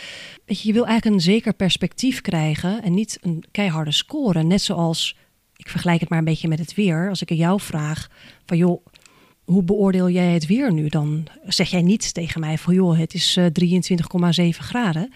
weet 0.45 0.61
je, 0.61 0.67
je 0.67 0.73
wil 0.73 0.85
eigenlijk 0.85 1.15
een 1.15 1.23
zeker 1.23 1.53
perspectief 1.53 2.21
krijgen 2.21 2.83
en 2.83 2.93
niet 2.93 3.17
een 3.21 3.43
keiharde 3.51 3.91
score. 3.91 4.43
Net 4.43 4.61
zoals, 4.61 5.17
ik 5.55 5.69
vergelijk 5.69 5.99
het 5.99 6.09
maar 6.09 6.19
een 6.19 6.25
beetje 6.25 6.47
met 6.47 6.59
het 6.59 6.73
weer. 6.73 7.09
Als 7.09 7.21
ik 7.21 7.31
aan 7.31 7.37
jou 7.37 7.61
vraag 7.61 8.09
van 8.45 8.57
joh, 8.57 8.85
hoe 9.43 9.63
beoordeel 9.63 10.09
jij 10.09 10.33
het 10.33 10.45
weer 10.45 10.73
nu? 10.73 10.87
Dan 10.87 11.27
zeg 11.45 11.69
jij 11.69 11.81
niet 11.81 12.13
tegen 12.13 12.39
mij 12.39 12.57
van 12.57 12.73
joh, 12.73 12.97
het 12.97 13.13
is 13.13 13.37
eh, 13.37 13.45
23,7 13.45 14.57
graden. 14.57 15.13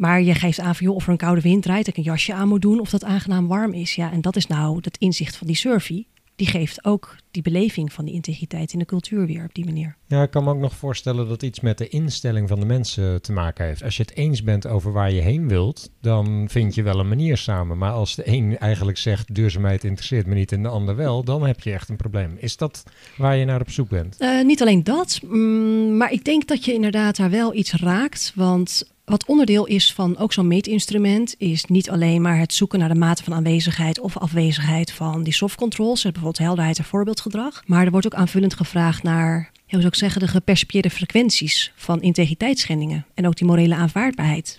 Maar 0.00 0.22
je 0.22 0.34
geeft 0.34 0.60
aan 0.60 0.74
van 0.74 0.86
joh, 0.86 0.94
of 0.94 1.04
er 1.04 1.10
een 1.10 1.16
koude 1.16 1.40
wind 1.40 1.62
draait, 1.62 1.84
dat 1.84 1.96
ik 1.96 1.96
een 1.96 2.10
jasje 2.10 2.34
aan 2.34 2.48
moet 2.48 2.62
doen, 2.62 2.80
of 2.80 2.90
dat 2.90 3.04
aangenaam 3.04 3.46
warm 3.46 3.72
is. 3.72 3.94
Ja, 3.94 4.12
en 4.12 4.20
dat 4.20 4.36
is 4.36 4.46
nou 4.46 4.76
het 4.80 4.96
inzicht 4.98 5.36
van 5.36 5.46
die 5.46 5.56
survey. 5.56 6.06
Die 6.36 6.46
geeft 6.46 6.84
ook 6.84 7.16
die 7.30 7.42
beleving 7.42 7.92
van 7.92 8.04
die 8.04 8.14
integriteit 8.14 8.72
in 8.72 8.78
de 8.78 8.84
cultuur 8.84 9.26
weer 9.26 9.44
op 9.44 9.54
die 9.54 9.64
manier. 9.64 9.96
Ja, 10.06 10.22
ik 10.22 10.30
kan 10.30 10.44
me 10.44 10.50
ook 10.50 10.58
nog 10.58 10.74
voorstellen 10.74 11.28
dat 11.28 11.42
iets 11.42 11.60
met 11.60 11.78
de 11.78 11.88
instelling 11.88 12.48
van 12.48 12.60
de 12.60 12.66
mensen 12.66 13.22
te 13.22 13.32
maken 13.32 13.64
heeft. 13.64 13.82
Als 13.82 13.96
je 13.96 14.02
het 14.02 14.16
eens 14.16 14.42
bent 14.42 14.66
over 14.66 14.92
waar 14.92 15.12
je 15.12 15.20
heen 15.20 15.48
wilt, 15.48 15.90
dan 16.00 16.48
vind 16.50 16.74
je 16.74 16.82
wel 16.82 16.98
een 16.98 17.08
manier 17.08 17.36
samen. 17.36 17.78
Maar 17.78 17.92
als 17.92 18.14
de 18.14 18.28
een 18.28 18.58
eigenlijk 18.58 18.98
zegt 18.98 19.34
duurzaamheid 19.34 19.84
interesseert 19.84 20.26
me 20.26 20.34
niet 20.34 20.52
en 20.52 20.62
de 20.62 20.68
ander 20.68 20.96
wel, 20.96 21.24
dan 21.24 21.46
heb 21.46 21.60
je 21.60 21.72
echt 21.72 21.88
een 21.88 21.96
probleem. 21.96 22.36
Is 22.38 22.56
dat 22.56 22.82
waar 23.16 23.36
je 23.36 23.44
naar 23.44 23.60
op 23.60 23.70
zoek 23.70 23.88
bent? 23.88 24.16
Eh, 24.18 24.44
niet 24.44 24.60
alleen 24.60 24.84
dat, 24.84 25.20
mm, 25.22 25.96
maar 25.96 26.12
ik 26.12 26.24
denk 26.24 26.46
dat 26.46 26.64
je 26.64 26.72
inderdaad 26.72 27.16
daar 27.16 27.30
wel 27.30 27.54
iets 27.54 27.72
raakt. 27.72 28.32
Want 28.34 28.92
wat 29.10 29.26
onderdeel 29.26 29.66
is 29.66 29.92
van 29.92 30.16
ook 30.16 30.32
zo'n 30.32 30.46
meetinstrument, 30.46 31.34
is 31.38 31.64
niet 31.64 31.90
alleen 31.90 32.22
maar 32.22 32.38
het 32.38 32.54
zoeken 32.54 32.78
naar 32.78 32.88
de 32.88 32.94
mate 32.94 33.24
van 33.24 33.34
aanwezigheid 33.34 34.00
of 34.00 34.16
afwezigheid 34.16 34.92
van 34.92 35.22
die 35.22 35.32
soft 35.32 35.56
controls, 35.56 36.02
bijvoorbeeld 36.02 36.38
helderheid 36.38 36.78
en 36.78 36.84
voorbeeldgedrag. 36.84 37.62
Maar 37.66 37.84
er 37.84 37.90
wordt 37.90 38.06
ook 38.06 38.14
aanvullend 38.14 38.54
gevraagd 38.54 39.02
naar, 39.02 39.50
zou 39.66 39.86
ik 39.86 39.94
zeggen, 39.94 40.20
de 40.20 40.28
gepercipieerde 40.28 40.90
frequenties 40.90 41.72
van 41.76 42.02
integriteitsschendingen 42.02 43.06
en 43.14 43.26
ook 43.26 43.36
die 43.36 43.46
morele 43.46 43.74
aanvaardbaarheid. 43.74 44.58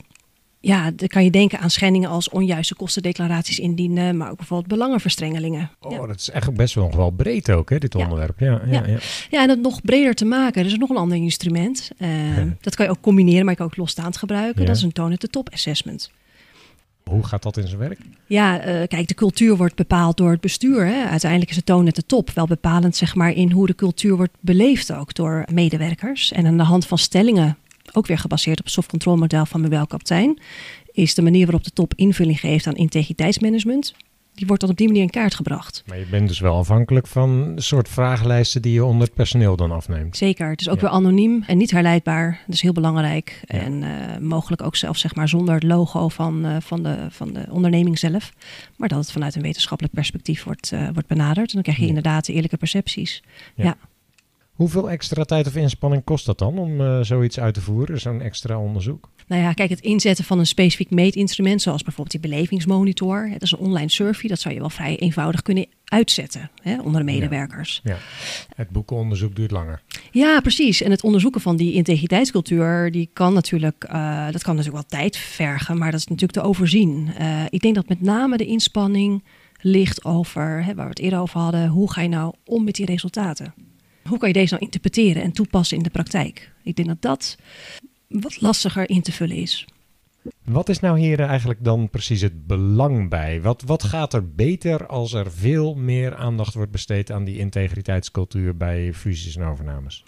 Ja, 0.63 0.91
dan 0.95 1.07
kan 1.07 1.23
je 1.23 1.31
denken 1.31 1.59
aan 1.59 1.69
schendingen 1.69 2.09
als 2.09 2.29
onjuiste 2.29 2.75
kostendeclaraties 2.75 3.59
indienen, 3.59 4.17
maar 4.17 4.29
ook 4.31 4.37
bijvoorbeeld 4.37 4.69
belangenverstrengelingen. 4.69 5.69
Oh, 5.79 5.91
Ja. 5.91 6.05
dat 6.07 6.19
is 6.19 6.29
eigenlijk 6.29 6.61
best 6.61 6.75
wel, 6.75 6.91
wel 6.95 7.09
breed 7.09 7.51
ook, 7.51 7.69
hè, 7.69 7.77
dit 7.77 7.93
Ja. 7.93 8.03
onderwerp. 8.03 8.39
Ja, 8.39 8.61
ja, 8.65 8.85
Ja. 8.87 8.97
ja. 9.29 9.41
En 9.43 9.49
het 9.49 9.61
nog 9.61 9.81
breder 9.81 10.13
te 10.15 10.25
maken. 10.25 10.61
Er 10.61 10.67
is 10.67 10.77
nog 10.77 10.89
een 10.89 10.95
ander 10.97 11.17
instrument. 11.17 11.89
Eh, 11.97 12.09
Dat 12.61 12.75
kan 12.75 12.85
je 12.85 12.91
ook 12.91 13.01
combineren, 13.01 13.41
maar 13.41 13.51
je 13.53 13.57
kan 13.57 13.65
ook 13.65 13.77
losstaand 13.77 14.17
gebruiken. 14.17 14.65
Dat 14.65 14.75
is 14.75 14.81
een 14.81 14.91
tone 14.91 15.13
at 15.13 15.19
the 15.19 15.27
top 15.27 15.49
assessment. 15.53 16.11
Hoe 17.03 17.23
gaat 17.23 17.43
dat 17.43 17.57
in 17.57 17.67
zijn 17.67 17.79
werk? 17.79 17.99
Ja, 18.27 18.59
eh, 18.59 18.87
kijk, 18.87 19.07
de 19.07 19.13
cultuur 19.13 19.57
wordt 19.57 19.75
bepaald 19.75 20.17
door 20.17 20.31
het 20.31 20.41
bestuur. 20.41 20.85
Hè. 20.85 21.03
Uiteindelijk 21.05 21.49
is 21.51 21.57
de 21.57 21.63
toon 21.63 21.87
at 21.87 21.93
the 21.93 22.05
top 22.05 22.29
wel 22.31 22.45
bepalend 22.47 22.95
zeg 22.95 23.15
maar, 23.15 23.31
in 23.31 23.51
hoe 23.51 23.67
de 23.67 23.75
cultuur 23.75 24.15
wordt 24.15 24.33
beleefd 24.39 24.93
ook 24.93 25.13
door 25.13 25.45
medewerkers. 25.53 26.31
En 26.31 26.45
aan 26.45 26.57
de 26.57 26.63
hand 26.63 26.85
van 26.87 26.97
stellingen, 26.97 27.57
ook 27.93 28.07
weer 28.07 28.17
gebaseerd 28.17 28.59
op 28.59 28.65
het 28.65 28.73
soft 28.73 28.89
control 28.89 29.17
model 29.17 29.45
van 29.45 29.61
Mabel 29.61 29.87
Kaptein, 29.87 30.39
is 30.91 31.15
de 31.15 31.21
manier 31.21 31.43
waarop 31.45 31.63
de 31.63 31.71
top 31.73 31.93
invulling 31.95 32.39
geeft 32.39 32.67
aan 32.67 32.75
integriteitsmanagement. 32.75 33.93
Die 34.33 34.47
wordt 34.47 34.61
dan 34.61 34.71
op 34.71 34.77
die 34.77 34.87
manier 34.87 35.01
in 35.01 35.09
kaart 35.09 35.33
gebracht. 35.35 35.83
Maar 35.87 35.99
je 35.99 36.05
bent 36.05 36.27
dus 36.27 36.39
wel 36.39 36.55
afhankelijk 36.57 37.07
van 37.07 37.29
een 37.29 37.61
soort 37.61 37.89
vragenlijsten 37.89 38.61
die 38.61 38.73
je 38.73 38.83
onder 38.85 39.07
het 39.07 39.15
personeel 39.15 39.55
dan 39.55 39.71
afneemt. 39.71 40.17
Zeker. 40.17 40.49
Het 40.49 40.61
is 40.61 40.69
ook 40.69 40.75
Ja. 40.75 40.81
weer 40.81 40.89
anoniem 40.89 41.43
en 41.47 41.57
niet 41.57 41.71
herleidbaar. 41.71 42.39
Dat 42.45 42.55
is 42.55 42.61
heel 42.61 42.71
belangrijk. 42.73 43.41
Ja. 43.47 43.59
En 43.59 43.83
eh, 43.83 44.17
mogelijk 44.17 44.61
ook 44.63 44.75
zelfs 44.75 45.01
zeg 45.01 45.15
maar 45.15 45.29
zonder 45.29 45.53
het 45.53 45.63
logo 45.63 46.07
van, 46.09 46.45
eh, 46.45 46.55
van, 46.59 46.83
de, 46.83 46.97
van 47.09 47.33
de 47.33 47.45
onderneming 47.49 47.99
zelf. 47.99 48.33
Maar 48.77 48.89
dat 48.89 48.99
het 48.99 49.11
vanuit 49.11 49.35
een 49.35 49.41
wetenschappelijk 49.41 49.95
perspectief 49.95 50.43
wordt, 50.43 50.71
eh, 50.71 50.87
wordt 50.93 51.07
benaderd. 51.07 51.47
En 51.47 51.53
dan 51.53 51.61
krijg 51.63 51.77
je 51.77 51.83
Ja. 51.83 51.89
inderdaad 51.89 52.25
de 52.25 52.33
eerlijke 52.33 52.57
percepties. 52.57 53.23
Ja. 53.55 53.75
Hoeveel 54.61 54.89
extra 54.89 55.23
tijd 55.23 55.47
of 55.47 55.55
inspanning 55.55 56.03
kost 56.03 56.25
dat 56.25 56.37
dan 56.37 56.57
om 56.57 56.81
uh, 56.81 56.99
zoiets 57.01 57.39
uit 57.39 57.53
te 57.53 57.61
voeren, 57.61 57.99
zo'n 57.99 58.21
extra 58.21 58.59
onderzoek? 58.59 59.09
Nou 59.27 59.41
ja, 59.41 59.53
kijk, 59.53 59.69
het 59.69 59.79
inzetten 59.79 60.25
van 60.25 60.39
een 60.39 60.47
specifiek 60.47 60.89
meetinstrument, 60.89 61.61
zoals 61.61 61.83
bijvoorbeeld 61.83 62.21
die 62.21 62.31
belevingsmonitor, 62.31 63.29
dat 63.31 63.41
is 63.41 63.51
een 63.51 63.57
online 63.57 63.89
survey, 63.89 64.29
dat 64.29 64.39
zou 64.39 64.53
je 64.53 64.59
wel 64.59 64.69
vrij 64.69 64.97
eenvoudig 64.97 65.41
kunnen 65.41 65.65
uitzetten 65.85 66.51
hè, 66.61 66.81
onder 66.81 67.05
de 67.05 67.11
medewerkers. 67.11 67.81
Ja, 67.83 67.91
ja. 67.91 67.97
Het 68.55 68.69
boekenonderzoek 68.69 69.35
duurt 69.35 69.51
langer. 69.51 69.81
Ja, 70.11 70.39
precies. 70.41 70.81
En 70.81 70.91
het 70.91 71.03
onderzoeken 71.03 71.41
van 71.41 71.55
die 71.55 71.73
integriteitscultuur, 71.73 72.91
die 72.91 73.09
kan 73.13 73.33
natuurlijk, 73.33 73.85
uh, 73.91 74.25
dat 74.31 74.43
kan 74.43 74.55
natuurlijk 74.55 74.89
wel 74.89 74.99
tijd 74.99 75.17
vergen, 75.17 75.77
maar 75.77 75.91
dat 75.91 75.99
is 75.99 76.07
natuurlijk 76.07 76.39
te 76.39 76.47
overzien. 76.47 77.09
Uh, 77.19 77.43
ik 77.49 77.61
denk 77.61 77.75
dat 77.75 77.87
met 77.87 78.01
name 78.01 78.37
de 78.37 78.45
inspanning 78.45 79.23
ligt 79.61 80.05
over, 80.05 80.63
hè, 80.63 80.75
waar 80.75 80.85
we 80.85 80.89
het 80.89 80.99
eerder 80.99 81.19
over 81.19 81.39
hadden, 81.39 81.67
hoe 81.67 81.91
ga 81.91 82.01
je 82.01 82.09
nou 82.09 82.33
om 82.45 82.63
met 82.63 82.75
die 82.75 82.85
resultaten? 82.85 83.53
Hoe 84.03 84.17
kan 84.17 84.27
je 84.27 84.33
deze 84.33 84.53
nou 84.53 84.65
interpreteren 84.65 85.23
en 85.23 85.31
toepassen 85.31 85.77
in 85.77 85.83
de 85.83 85.89
praktijk? 85.89 86.51
Ik 86.63 86.75
denk 86.75 86.87
dat 86.87 87.01
dat 87.01 87.37
wat 88.07 88.41
lastiger 88.41 88.89
in 88.89 89.01
te 89.01 89.11
vullen 89.11 89.35
is. 89.35 89.65
Wat 90.43 90.69
is 90.69 90.79
nou 90.79 90.99
hier 90.99 91.19
eigenlijk 91.19 91.63
dan 91.63 91.89
precies 91.89 92.21
het 92.21 92.47
belang 92.47 93.09
bij? 93.09 93.41
Wat, 93.41 93.61
wat 93.65 93.83
gaat 93.83 94.13
er 94.13 94.33
beter 94.33 94.87
als 94.87 95.13
er 95.13 95.31
veel 95.31 95.75
meer 95.75 96.15
aandacht 96.15 96.53
wordt 96.53 96.71
besteed 96.71 97.11
aan 97.11 97.23
die 97.23 97.37
integriteitscultuur 97.37 98.57
bij 98.57 98.93
fusies 98.93 99.35
en 99.35 99.43
overnames? 99.43 100.03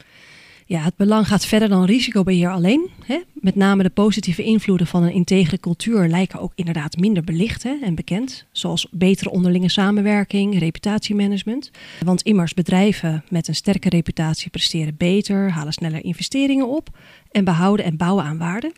Ja, 0.66 0.80
het 0.82 0.96
belang 0.96 1.28
gaat 1.28 1.46
verder 1.46 1.70
dan 1.70 1.86
risicobeheer 1.86 2.50
alleen. 2.50 2.90
Hè. 3.06 3.20
Met 3.34 3.56
name 3.56 3.84
de 3.84 3.90
positieve 3.90 4.44
invloeden 4.44 4.88
van 4.88 5.04
een 5.04 5.14
integere 5.14 5.60
cultuur 5.60 6.08
lijken 6.08 6.40
ook 6.40 6.52
inderdaad 6.56 6.98
minder 6.98 7.24
belicht 7.24 7.64
hè, 7.64 7.76
en 7.82 7.96
bekend. 7.96 8.46
Zoals 8.52 8.88
betere 8.92 9.30
onderlinge 9.30 9.70
samenwerking, 9.70 10.60
reputatiemanagement. 10.60 11.72
Want 12.04 12.22
immers 12.22 12.54
bedrijven 12.54 13.24
met 13.30 13.48
een 13.48 13.56
sterke 13.56 13.90
reputatie 13.90 14.50
presteren 14.50 14.96
beter, 14.98 15.52
halen 15.52 15.74
sneller 15.74 16.04
investeringen 16.04 16.68
op 16.68 16.90
en 17.32 17.44
behouden 17.44 17.86
en 17.86 17.98
bouwen 17.98 18.24
aan 18.24 18.38
waarde. 18.38 18.72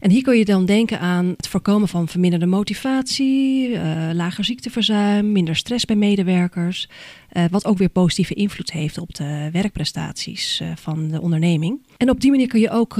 En 0.00 0.10
hier 0.10 0.22
kun 0.22 0.38
je 0.38 0.44
dan 0.44 0.64
denken 0.64 1.00
aan 1.00 1.26
het 1.36 1.48
voorkomen 1.48 1.88
van 1.88 2.08
verminderde 2.08 2.46
motivatie, 2.46 3.68
uh, 3.68 4.10
lager 4.12 4.44
ziekteverzuim, 4.44 5.32
minder 5.32 5.56
stress 5.56 5.84
bij 5.84 5.96
medewerkers. 5.96 6.88
Uh, 7.32 7.44
wat 7.50 7.64
ook 7.64 7.78
weer 7.78 7.88
positieve 7.88 8.34
invloed 8.34 8.72
heeft 8.72 8.98
op 8.98 9.14
de 9.14 9.48
werkprestaties 9.52 10.60
uh, 10.60 10.68
van 10.74 11.08
de 11.08 11.20
onderneming. 11.20 11.86
En 11.96 12.10
op 12.10 12.20
die 12.20 12.30
manier 12.30 12.48
kun 12.48 12.60
je 12.60 12.70
ook 12.70 12.96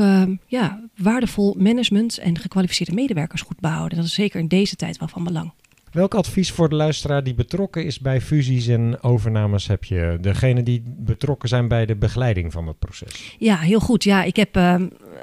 ja, 0.47 0.81
waardevol 0.97 1.55
management 1.59 2.19
en 2.19 2.39
gekwalificeerde 2.39 2.95
medewerkers 2.95 3.43
goed 3.43 3.61
behouden. 3.61 3.97
Dat 3.99 4.07
is 4.07 4.15
zeker 4.15 4.41
in 4.41 4.49
deze 4.49 4.77
tijd 4.77 4.99
wel 4.99 5.09
van 5.09 5.25
belang. 5.25 5.53
Welk 5.93 6.15
advies 6.15 6.53
voor 6.53 6.69
de 6.69 6.75
luisteraar 6.75 7.25
die 7.25 7.35
betrokken 7.35 7.85
is 7.85 8.01
bij 8.01 8.21
fusies 8.21 8.67
en 8.67 9.03
overnames 9.03 9.67
heb 9.67 9.85
je? 9.85 10.19
Degene 10.21 10.63
die 10.63 10.83
betrokken 10.87 11.49
zijn 11.49 11.69
bij 11.69 11.87
de 11.87 11.97
begeleiding 11.97 12.53
van 12.53 12.67
het 12.67 12.79
proces. 12.79 13.37
Ja, 13.39 13.57
heel 13.57 13.81
goed. 13.81 14.05
Ja, 14.05 14.23
ik 14.23 14.37
heb 14.37 14.57
uh, 14.57 14.75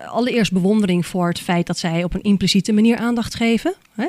allereerst 0.08 0.52
bewondering 0.52 1.06
voor 1.06 1.28
het 1.28 1.40
feit 1.40 1.68
dat 1.68 1.78
zij 1.78 2.04
op 2.04 2.14
een 2.14 2.22
impliciete 2.22 2.74
manier 2.74 2.98
aandacht 2.98 3.36
geven. 3.36 3.76
Hè? 3.92 4.08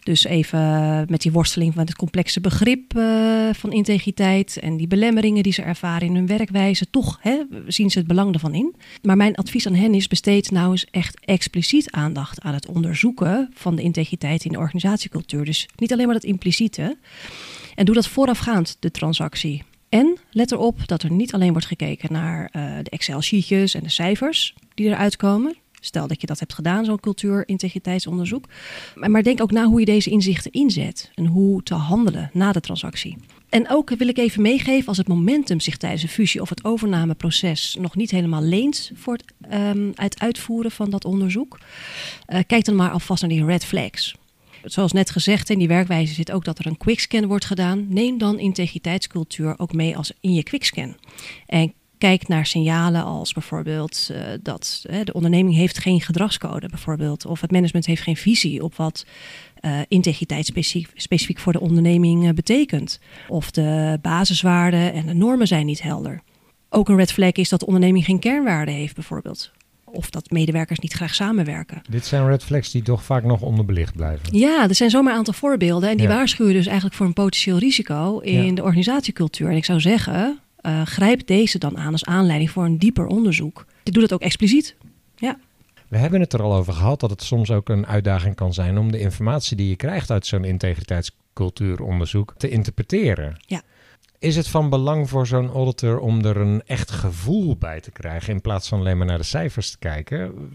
Dus 0.00 0.24
even 0.24 0.60
met 1.08 1.20
die 1.20 1.32
worsteling 1.32 1.74
van 1.74 1.84
het 1.84 1.96
complexe 1.96 2.40
begrip 2.40 2.96
uh, 2.96 3.48
van 3.52 3.72
integriteit 3.72 4.56
en 4.56 4.76
die 4.76 4.86
belemmeringen 4.86 5.42
die 5.42 5.52
ze 5.52 5.62
ervaren 5.62 6.08
in 6.08 6.14
hun 6.14 6.26
werkwijze. 6.26 6.90
Toch 6.90 7.18
hè, 7.20 7.42
zien 7.66 7.90
ze 7.90 7.98
het 7.98 8.06
belang 8.06 8.34
ervan 8.34 8.54
in. 8.54 8.74
Maar 9.02 9.16
mijn 9.16 9.34
advies 9.34 9.66
aan 9.66 9.74
hen 9.74 9.94
is: 9.94 10.08
besteed 10.08 10.50
nou 10.50 10.70
eens 10.70 10.86
echt 10.90 11.20
expliciet 11.24 11.90
aandacht 11.90 12.40
aan 12.40 12.54
het 12.54 12.66
onderzoeken 12.66 13.50
van 13.54 13.76
de 13.76 13.82
integriteit 13.82 14.44
in 14.44 14.52
de 14.52 14.58
organisatiecultuur. 14.58 15.44
Dus 15.44 15.68
niet 15.76 15.92
alleen 15.92 16.06
maar 16.06 16.14
dat 16.14 16.24
impliciete. 16.24 16.96
En 17.74 17.84
doe 17.84 17.94
dat 17.94 18.08
voorafgaand 18.08 18.76
de 18.80 18.90
transactie. 18.90 19.62
En 19.96 20.18
let 20.30 20.52
erop 20.52 20.86
dat 20.86 21.02
er 21.02 21.10
niet 21.10 21.34
alleen 21.34 21.52
wordt 21.52 21.66
gekeken 21.66 22.12
naar 22.12 22.50
uh, 22.52 22.76
de 22.82 22.90
Excel-sheetjes 22.90 23.74
en 23.74 23.82
de 23.82 23.88
cijfers 23.88 24.54
die 24.74 24.86
eruit 24.86 25.16
komen. 25.16 25.56
Stel 25.80 26.06
dat 26.06 26.20
je 26.20 26.26
dat 26.26 26.38
hebt 26.38 26.54
gedaan, 26.54 26.84
zo'n 26.84 27.00
cultuur-integriteitsonderzoek. 27.00 28.48
Maar, 28.94 29.10
maar 29.10 29.22
denk 29.22 29.42
ook 29.42 29.50
na 29.50 29.64
hoe 29.64 29.80
je 29.80 29.86
deze 29.86 30.10
inzichten 30.10 30.52
inzet 30.52 31.10
en 31.14 31.26
hoe 31.26 31.62
te 31.62 31.74
handelen 31.74 32.30
na 32.32 32.52
de 32.52 32.60
transactie. 32.60 33.16
En 33.48 33.70
ook 33.70 33.90
wil 33.90 34.08
ik 34.08 34.18
even 34.18 34.42
meegeven, 34.42 34.88
als 34.88 34.96
het 34.96 35.08
momentum 35.08 35.60
zich 35.60 35.76
tijdens 35.76 36.02
een 36.02 36.08
fusie 36.08 36.40
of 36.40 36.48
het 36.48 36.64
overnameproces 36.64 37.76
nog 37.80 37.96
niet 37.96 38.10
helemaal 38.10 38.42
leent 38.42 38.90
voor 38.94 39.18
het, 39.18 39.24
het 39.94 40.20
uitvoeren 40.20 40.70
van 40.70 40.90
dat 40.90 41.04
onderzoek, 41.04 41.58
uh, 42.28 42.38
kijk 42.46 42.64
dan 42.64 42.76
maar 42.76 42.90
alvast 42.90 43.22
naar 43.22 43.30
die 43.30 43.44
red 43.44 43.64
flags 43.64 44.14
zoals 44.66 44.92
net 44.92 45.10
gezegd, 45.10 45.50
in 45.50 45.58
die 45.58 45.68
werkwijze 45.68 46.14
zit 46.14 46.32
ook 46.32 46.44
dat 46.44 46.58
er 46.58 46.66
een 46.66 46.76
quickscan 46.76 47.26
wordt 47.26 47.44
gedaan. 47.44 47.86
Neem 47.88 48.18
dan 48.18 48.38
integriteitscultuur 48.38 49.54
ook 49.58 49.72
mee 49.72 49.96
als 49.96 50.12
in 50.20 50.34
je 50.34 50.42
quickscan. 50.42 50.96
En 51.46 51.72
kijk 51.98 52.28
naar 52.28 52.46
signalen 52.46 53.04
als 53.04 53.32
bijvoorbeeld 53.32 54.08
uh, 54.12 54.18
dat 54.42 54.84
de 55.04 55.12
onderneming 55.12 55.56
heeft 55.56 55.78
geen 55.78 56.00
gedragscode 56.00 56.68
bijvoorbeeld. 56.68 57.26
Of 57.26 57.40
het 57.40 57.50
management 57.50 57.86
heeft 57.86 58.02
geen 58.02 58.16
visie 58.16 58.62
op 58.62 58.74
wat 58.74 59.06
uh, 59.60 59.80
integriteit 59.88 60.46
specifiek, 60.46 60.90
specifiek, 60.94 61.38
voor 61.38 61.52
de 61.52 61.60
onderneming 61.60 62.34
betekent. 62.34 63.00
Of 63.28 63.50
de 63.50 63.98
basiswaarden 64.02 64.92
en 64.92 65.06
de 65.06 65.14
normen 65.14 65.46
zijn 65.46 65.66
niet 65.66 65.82
helder. 65.82 66.22
Ook 66.68 66.88
een 66.88 66.96
red 66.96 67.12
flag 67.12 67.32
is 67.32 67.48
dat 67.48 67.60
de 67.60 67.66
onderneming 67.66 68.04
geen 68.04 68.18
kernwaarden 68.18 68.74
heeft 68.74 68.94
bijvoorbeeld 68.94 69.52
of 69.92 70.10
dat 70.10 70.30
medewerkers 70.30 70.78
niet 70.78 70.92
graag 70.92 71.14
samenwerken. 71.14 71.82
Dit 71.90 72.06
zijn 72.06 72.26
red 72.26 72.44
flags 72.44 72.70
die 72.70 72.82
toch 72.82 73.04
vaak 73.04 73.24
nog 73.24 73.40
onderbelicht 73.40 73.96
blijven. 73.96 74.38
Ja, 74.38 74.68
er 74.68 74.74
zijn 74.74 74.90
zomaar 74.90 75.12
een 75.12 75.18
aantal 75.18 75.34
voorbeelden. 75.34 75.90
En 75.90 75.96
die 75.96 76.08
ja. 76.08 76.14
waarschuwen 76.14 76.52
dus 76.52 76.66
eigenlijk 76.66 76.96
voor 76.96 77.06
een 77.06 77.12
potentieel 77.12 77.58
risico 77.58 78.18
in 78.18 78.44
ja. 78.44 78.54
de 78.54 78.62
organisatiecultuur. 78.62 79.50
En 79.50 79.56
ik 79.56 79.64
zou 79.64 79.80
zeggen, 79.80 80.40
uh, 80.62 80.82
grijp 80.82 81.26
deze 81.26 81.58
dan 81.58 81.78
aan 81.78 81.92
als 81.92 82.04
aanleiding 82.04 82.50
voor 82.50 82.64
een 82.64 82.78
dieper 82.78 83.06
onderzoek. 83.06 83.66
Dit 83.82 83.94
doet 83.94 84.02
het 84.02 84.12
ook 84.12 84.20
expliciet. 84.20 84.74
Ja. 85.16 85.38
We 85.88 85.96
hebben 85.96 86.20
het 86.20 86.32
er 86.32 86.42
al 86.42 86.54
over 86.54 86.72
gehad 86.72 87.00
dat 87.00 87.10
het 87.10 87.22
soms 87.22 87.50
ook 87.50 87.68
een 87.68 87.86
uitdaging 87.86 88.34
kan 88.34 88.54
zijn 88.54 88.78
om 88.78 88.92
de 88.92 88.98
informatie 88.98 89.56
die 89.56 89.68
je 89.68 89.76
krijgt 89.76 90.10
uit 90.10 90.26
zo'n 90.26 90.44
integriteitscultuuronderzoek 90.44 92.34
te 92.36 92.48
interpreteren. 92.48 93.36
Ja. 93.46 93.62
Is 94.18 94.36
het 94.36 94.48
van 94.48 94.70
belang 94.70 95.08
voor 95.08 95.26
zo'n 95.26 95.50
auditor 95.50 95.98
om 95.98 96.24
er 96.24 96.36
een 96.36 96.62
echt 96.66 96.90
gevoel 96.90 97.56
bij 97.56 97.80
te 97.80 97.90
krijgen 97.90 98.32
in 98.32 98.40
plaats 98.40 98.68
van 98.68 98.78
alleen 98.78 98.98
maar 98.98 99.06
naar 99.06 99.18
de 99.18 99.24
cijfers 99.24 99.70
te 99.70 99.78
kijken? 99.78 100.50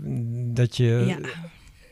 Dat 0.53 0.78
je. 0.78 1.03
Ja. 1.07 1.20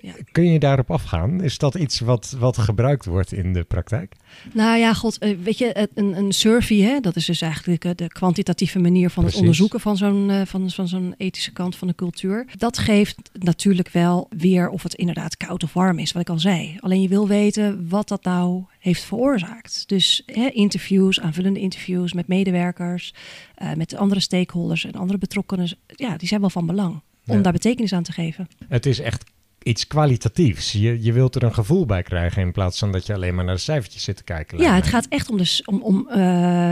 Ja. 0.01 0.13
Kun 0.31 0.51
je 0.51 0.59
daarop 0.59 0.91
afgaan? 0.91 1.43
Is 1.43 1.57
dat 1.57 1.75
iets 1.75 1.99
wat, 1.99 2.35
wat 2.39 2.57
gebruikt 2.57 3.05
wordt 3.05 3.31
in 3.33 3.53
de 3.53 3.63
praktijk? 3.63 4.15
Nou 4.53 4.77
ja, 4.77 4.93
god, 4.93 5.17
weet 5.43 5.57
je, 5.57 5.87
een, 5.93 6.17
een 6.17 6.31
survey, 6.31 6.77
hè, 6.77 6.99
dat 6.99 7.15
is 7.15 7.25
dus 7.25 7.41
eigenlijk 7.41 7.97
de 7.97 8.07
kwantitatieve 8.07 8.79
manier 8.79 9.09
van 9.09 9.23
Precies. 9.23 9.31
het 9.33 9.41
onderzoeken 9.41 9.79
van 9.79 9.97
zo'n, 9.97 10.31
van, 10.45 10.69
van 10.69 10.87
zo'n 10.87 11.13
ethische 11.17 11.51
kant 11.51 11.75
van 11.75 11.87
de 11.87 11.95
cultuur. 11.95 12.45
Dat 12.57 12.77
geeft 12.77 13.17
natuurlijk 13.33 13.89
wel 13.89 14.27
weer 14.37 14.69
of 14.69 14.83
het 14.83 14.93
inderdaad 14.93 15.37
koud 15.37 15.63
of 15.63 15.73
warm 15.73 15.99
is, 15.99 16.11
wat 16.11 16.21
ik 16.21 16.29
al 16.29 16.39
zei. 16.39 16.77
Alleen 16.79 17.01
je 17.01 17.07
wil 17.07 17.27
weten 17.27 17.89
wat 17.89 18.07
dat 18.07 18.23
nou 18.23 18.63
heeft 18.79 19.03
veroorzaakt. 19.03 19.83
Dus 19.87 20.23
hè, 20.25 20.47
interviews, 20.49 21.19
aanvullende 21.19 21.59
interviews 21.59 22.13
met 22.13 22.27
medewerkers, 22.27 23.13
uh, 23.61 23.73
met 23.73 23.95
andere 23.95 24.19
stakeholders 24.21 24.85
en 24.85 24.91
andere 24.93 25.19
betrokkenen, 25.19 25.77
ja, 25.87 26.17
die 26.17 26.27
zijn 26.27 26.39
wel 26.41 26.49
van 26.49 26.65
belang 26.65 27.01
om 27.27 27.35
Ja. 27.35 27.41
daar 27.41 27.53
betekenis 27.53 27.93
aan 27.93 28.03
te 28.03 28.11
geven. 28.11 28.47
Het 28.67 28.85
is 28.85 28.99
echt 28.99 29.23
iets 29.63 29.87
kwalitatiefs. 29.87 30.71
Je, 30.71 31.03
je 31.03 31.13
wilt 31.13 31.35
er 31.35 31.43
een 31.43 31.53
gevoel 31.53 31.85
bij 31.85 32.03
krijgen 32.03 32.41
in 32.41 32.51
plaats 32.51 32.79
van 32.79 32.91
dat 32.91 33.05
je 33.05 33.13
alleen 33.13 33.35
maar 33.35 33.45
naar 33.45 33.55
de 33.55 33.61
cijfertjes 33.61 34.03
zit 34.03 34.15
te 34.15 34.23
kijken. 34.23 34.57
Ja, 34.57 34.75
het 34.75 34.87
gaat 34.87 35.05
echt 35.09 35.29
om, 35.29 35.37
dus, 35.37 35.63
om, 35.65 35.81
om 35.81 36.07
uh, 36.15 36.15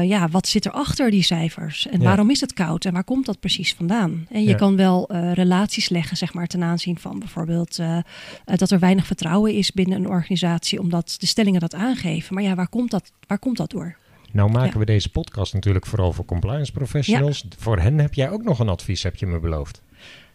ja, 0.03 0.27
wat 0.29 0.47
zit 0.47 0.65
er 0.65 0.71
achter 0.71 1.11
die 1.11 1.23
cijfers? 1.23 1.87
En 1.87 1.99
Ja. 1.99 2.05
waarom 2.05 2.29
is 2.29 2.41
het 2.41 2.53
koud? 2.53 2.85
En 2.85 2.93
waar 2.93 3.03
komt 3.03 3.25
dat 3.25 3.39
precies 3.39 3.73
vandaan? 3.73 4.25
En 4.29 4.41
je 4.43 4.49
Ja. 4.49 4.55
kan 4.55 4.75
wel 4.75 5.09
uh, 5.11 5.33
relaties 5.33 5.89
leggen, 5.89 6.17
zeg 6.17 6.33
maar, 6.33 6.47
ten 6.47 6.63
aanzien 6.63 6.99
van 6.99 7.19
bijvoorbeeld 7.19 7.79
uh, 7.79 7.97
dat 8.45 8.71
er 8.71 8.79
weinig 8.79 9.05
vertrouwen 9.05 9.53
is 9.53 9.71
binnen 9.71 9.97
een 9.97 10.07
organisatie, 10.09 10.79
omdat 10.79 11.15
de 11.19 11.25
stellingen 11.25 11.59
dat 11.59 11.73
aangeven. 11.75 12.33
Maar 12.33 12.43
ja, 12.43 12.55
waar 12.55 12.69
komt 12.69 12.91
dat, 12.91 13.11
waar 13.27 13.39
komt 13.39 13.57
dat 13.57 13.71
door? 13.71 13.95
Nou 14.31 14.51
maken 14.51 14.71
Ja. 14.73 14.79
we 14.79 14.85
deze 14.85 15.09
podcast 15.09 15.53
natuurlijk 15.53 15.85
vooral 15.85 16.13
voor 16.13 16.25
compliance 16.25 16.71
professionals. 16.71 17.45
Voor 17.57 17.79
hen 17.79 17.97
heb 17.97 18.13
jij 18.13 18.29
ook 18.29 18.43
nog 18.43 18.59
een 18.59 18.69
advies, 18.69 19.03
heb 19.03 19.15
je 19.15 19.25
me 19.25 19.39
beloofd. 19.39 19.81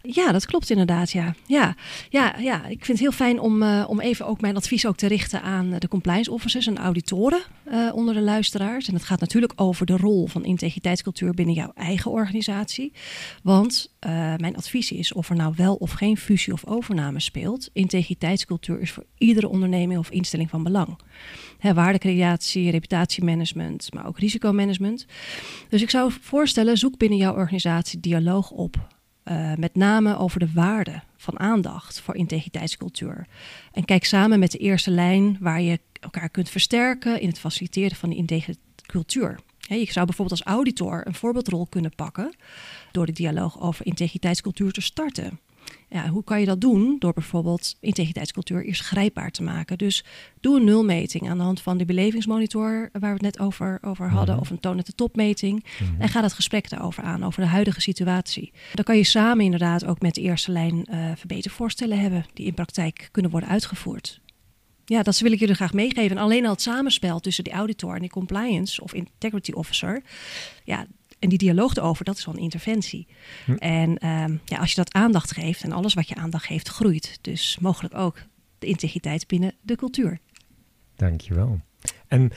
Ja, 0.02 0.32
dat 0.32 0.46
klopt 0.46 0.70
inderdaad. 0.70 1.10
Ja, 1.10 1.34
ja, 1.46 1.76
ja, 2.08 2.34
ja. 2.38 2.56
ik 2.66 2.84
vind 2.84 2.86
het 2.86 2.98
heel 2.98 3.12
fijn 3.12 3.40
om, 3.40 3.62
uh, 3.62 3.84
om 3.88 4.00
even 4.00 4.26
ook 4.26 4.40
mijn 4.40 4.56
advies 4.56 4.86
ook 4.86 4.96
te 4.96 5.06
richten 5.06 5.42
aan 5.42 5.70
de 5.78 5.88
compliance 5.88 6.30
officers 6.30 6.66
en 6.66 6.78
auditoren 6.78 7.42
uh, 7.70 7.90
onder 7.94 8.14
de 8.14 8.20
luisteraars. 8.20 8.88
En 8.88 8.94
het 8.94 9.04
gaat 9.04 9.20
natuurlijk 9.20 9.52
over 9.56 9.86
de 9.86 9.96
rol 9.96 10.26
van 10.26 10.44
integriteitscultuur 10.44 11.34
binnen 11.34 11.54
jouw 11.54 11.72
eigen 11.74 12.10
organisatie. 12.10 12.92
Want 13.42 13.94
uh, 14.06 14.10
mijn 14.36 14.56
advies 14.56 14.92
is 14.92 15.12
of 15.12 15.30
er 15.30 15.36
nou 15.36 15.54
wel 15.56 15.74
of 15.74 15.90
geen 15.90 16.16
fusie 16.16 16.52
of 16.52 16.66
overname 16.66 17.20
speelt. 17.20 17.70
Integriteitscultuur 17.72 18.80
is 18.80 18.90
voor 18.90 19.04
iedere 19.18 19.48
onderneming 19.48 19.98
of 19.98 20.10
instelling 20.10 20.50
van 20.50 20.62
belang. 20.62 20.98
Hè, 21.58 21.74
waardecreatie, 21.74 22.70
reputatiemanagement, 22.70 23.94
maar 23.94 24.06
ook 24.06 24.18
risicomanagement. 24.18 25.06
Dus 25.68 25.82
ik 25.82 25.90
zou 25.90 26.12
voorstellen, 26.20 26.78
zoek 26.78 26.98
binnen 26.98 27.18
jouw 27.18 27.34
organisatie 27.34 28.00
dialoog 28.00 28.50
op. 28.50 29.00
Uh, 29.24 29.54
met 29.54 29.74
name 29.74 30.16
over 30.16 30.40
de 30.40 30.52
waarde 30.54 31.02
van 31.16 31.38
aandacht 31.38 32.00
voor 32.00 32.14
integriteitscultuur. 32.14 33.26
En 33.72 33.84
kijk 33.84 34.04
samen 34.04 34.38
met 34.38 34.50
de 34.50 34.58
eerste 34.58 34.90
lijn 34.90 35.36
waar 35.40 35.60
je 35.60 35.80
elkaar 36.00 36.28
kunt 36.28 36.50
versterken 36.50 37.20
in 37.20 37.28
het 37.28 37.38
faciliteren 37.38 37.96
van 37.96 38.08
die 38.08 38.18
integre 38.18 38.56
cultuur. 38.86 39.40
je 39.58 39.92
zou 39.92 40.06
bijvoorbeeld 40.06 40.40
als 40.40 40.54
auditor 40.54 41.06
een 41.06 41.14
voorbeeldrol 41.14 41.66
kunnen 41.66 41.94
pakken 41.94 42.34
door 42.92 43.06
de 43.06 43.12
dialoog 43.12 43.60
over 43.60 43.86
integriteitscultuur 43.86 44.72
te 44.72 44.80
starten. 44.80 45.40
Ja, 45.92 46.08
hoe 46.08 46.24
kan 46.24 46.40
je 46.40 46.46
dat 46.46 46.60
doen? 46.60 46.96
Door 46.98 47.12
bijvoorbeeld 47.12 47.76
integriteitscultuur 47.80 48.64
eerst 48.64 48.80
grijpbaar 48.82 49.30
te 49.30 49.42
maken. 49.42 49.78
Dus 49.78 50.04
doe 50.40 50.56
een 50.56 50.64
nulmeting 50.64 51.28
aan 51.30 51.36
de 51.38 51.42
hand 51.44 51.60
van 51.60 51.78
de 51.78 51.84
belevingsmonitor 51.84 52.88
waar 52.92 53.00
we 53.00 53.06
het 53.08 53.20
net 53.22 53.38
over, 53.38 53.78
over 53.82 54.08
hadden, 54.10 54.34
Mhm. 54.34 54.42
of 54.44 54.50
een 54.50 54.60
toon 54.60 54.78
at 54.78 54.86
de 54.86 54.92
top 54.94 55.16
meting. 55.16 55.64
En 55.98 56.08
ga 56.08 56.20
dat 56.20 56.32
gesprek 56.32 56.68
daarover 56.70 57.02
aan, 57.02 57.24
over 57.24 57.40
de 57.42 57.48
huidige 57.48 57.80
situatie. 57.80 58.52
Dan 58.74 58.84
kan 58.84 58.96
je 58.96 59.04
samen 59.04 59.44
inderdaad 59.44 59.84
ook 59.84 60.00
met 60.00 60.14
de 60.14 60.20
eerste 60.20 60.52
lijn 60.52 60.84
eh 60.84 61.10
verbetervoorstellen 61.16 61.98
hebben 62.00 62.26
die 62.34 62.46
in 62.46 62.54
praktijk 62.54 63.08
kunnen 63.10 63.30
worden 63.30 63.48
uitgevoerd. 63.50 64.20
Ja, 64.84 65.02
dat 65.02 65.18
wil 65.18 65.32
ik 65.32 65.38
jullie 65.38 65.54
graag 65.54 65.72
meegeven. 65.72 66.16
En 66.16 66.22
alleen 66.22 66.44
al 66.44 66.50
het 66.52 66.62
samenspel 66.62 67.20
tussen 67.20 67.44
de 67.44 67.50
auditor 67.50 67.94
en 67.94 68.02
de 68.02 68.08
compliance 68.08 68.82
of 68.82 68.94
integrity 68.94 69.52
officer. 69.52 70.02
Ja, 70.64 70.86
en 71.22 71.28
die 71.28 71.38
dialoog 71.38 71.74
erover, 71.74 72.04
dat 72.04 72.16
is 72.16 72.24
wel 72.24 72.34
een 72.34 72.40
interventie. 72.40 73.06
Hm. 73.44 73.52
En 73.52 73.98
ehm, 73.98 74.36
ja, 74.44 74.58
als 74.58 74.70
je 74.70 74.76
dat 74.76 74.92
aandacht 74.92 75.32
geeft 75.32 75.62
en 75.62 75.72
alles 75.72 75.94
wat 75.94 76.08
je 76.08 76.14
aandacht 76.14 76.44
geeft 76.44 76.68
groeit. 76.68 77.18
Dus 77.20 77.58
mogelijk 77.60 77.94
ook 77.94 78.18
de 78.58 78.66
integriteit 78.66 79.26
binnen 79.26 79.54
de 79.60 79.76
cultuur. 79.76 80.18
Dankjewel. 80.96 81.60
En 82.08 82.32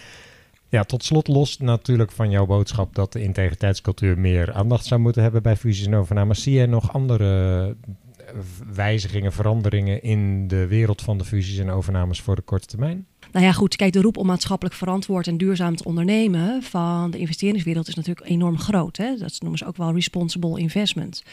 ja, 0.70 0.84
tot 0.84 1.04
slot 1.04 1.28
los 1.28 1.58
natuurlijk 1.58 2.12
van 2.12 2.30
jouw 2.30 2.46
boodschap 2.46 2.96
dat 2.96 3.14
de 3.14 3.22
integriteitscultuur 3.22 4.20
meer 4.20 4.54
aandacht 4.54 4.86
zou 4.86 5.02
moeten 5.02 5.22
hebben 5.22 5.44
bij 5.44 5.56
fusies 5.56 5.86
en 5.86 5.96
overnames. 5.96 6.44
Zie 6.44 6.54
jij 6.54 6.66
nog 6.66 6.94
andere 6.94 7.76
eh, 8.18 8.34
wijzigingen, 8.74 9.32
veranderingen 9.32 10.02
in 10.02 10.48
de 10.48 10.68
wereld 10.68 11.02
van 11.02 11.18
de 11.18 11.26
fusies 11.26 11.58
en 11.58 11.70
overnames 11.70 12.22
voor 12.22 12.36
de 12.36 12.42
korte 12.42 12.68
termijn? 12.68 13.08
Nou 13.36 13.48
ja, 13.48 13.54
goed, 13.54 13.76
kijk, 13.76 13.94
de 13.94 14.02
roep 14.02 14.18
om 14.18 14.26
maatschappelijk 14.26 14.76
verantwoord 14.76 15.28
en 15.28 15.38
duurzaam 15.38 15.76
te 15.76 15.84
ondernemen 15.84 16.64
van 16.64 17.12
de 17.12 17.18
investeringswereld 17.18 17.88
is 17.88 17.96
natuurlijk 17.96 18.28
enorm 18.30 18.58
groot. 18.58 18.98
Hè? 18.98 19.18
Dat 19.18 19.38
noemen 19.40 19.60
ze 19.60 19.66
ook 19.66 19.78
wel 19.78 19.94
responsible 19.94 20.60
investment. 20.60 21.24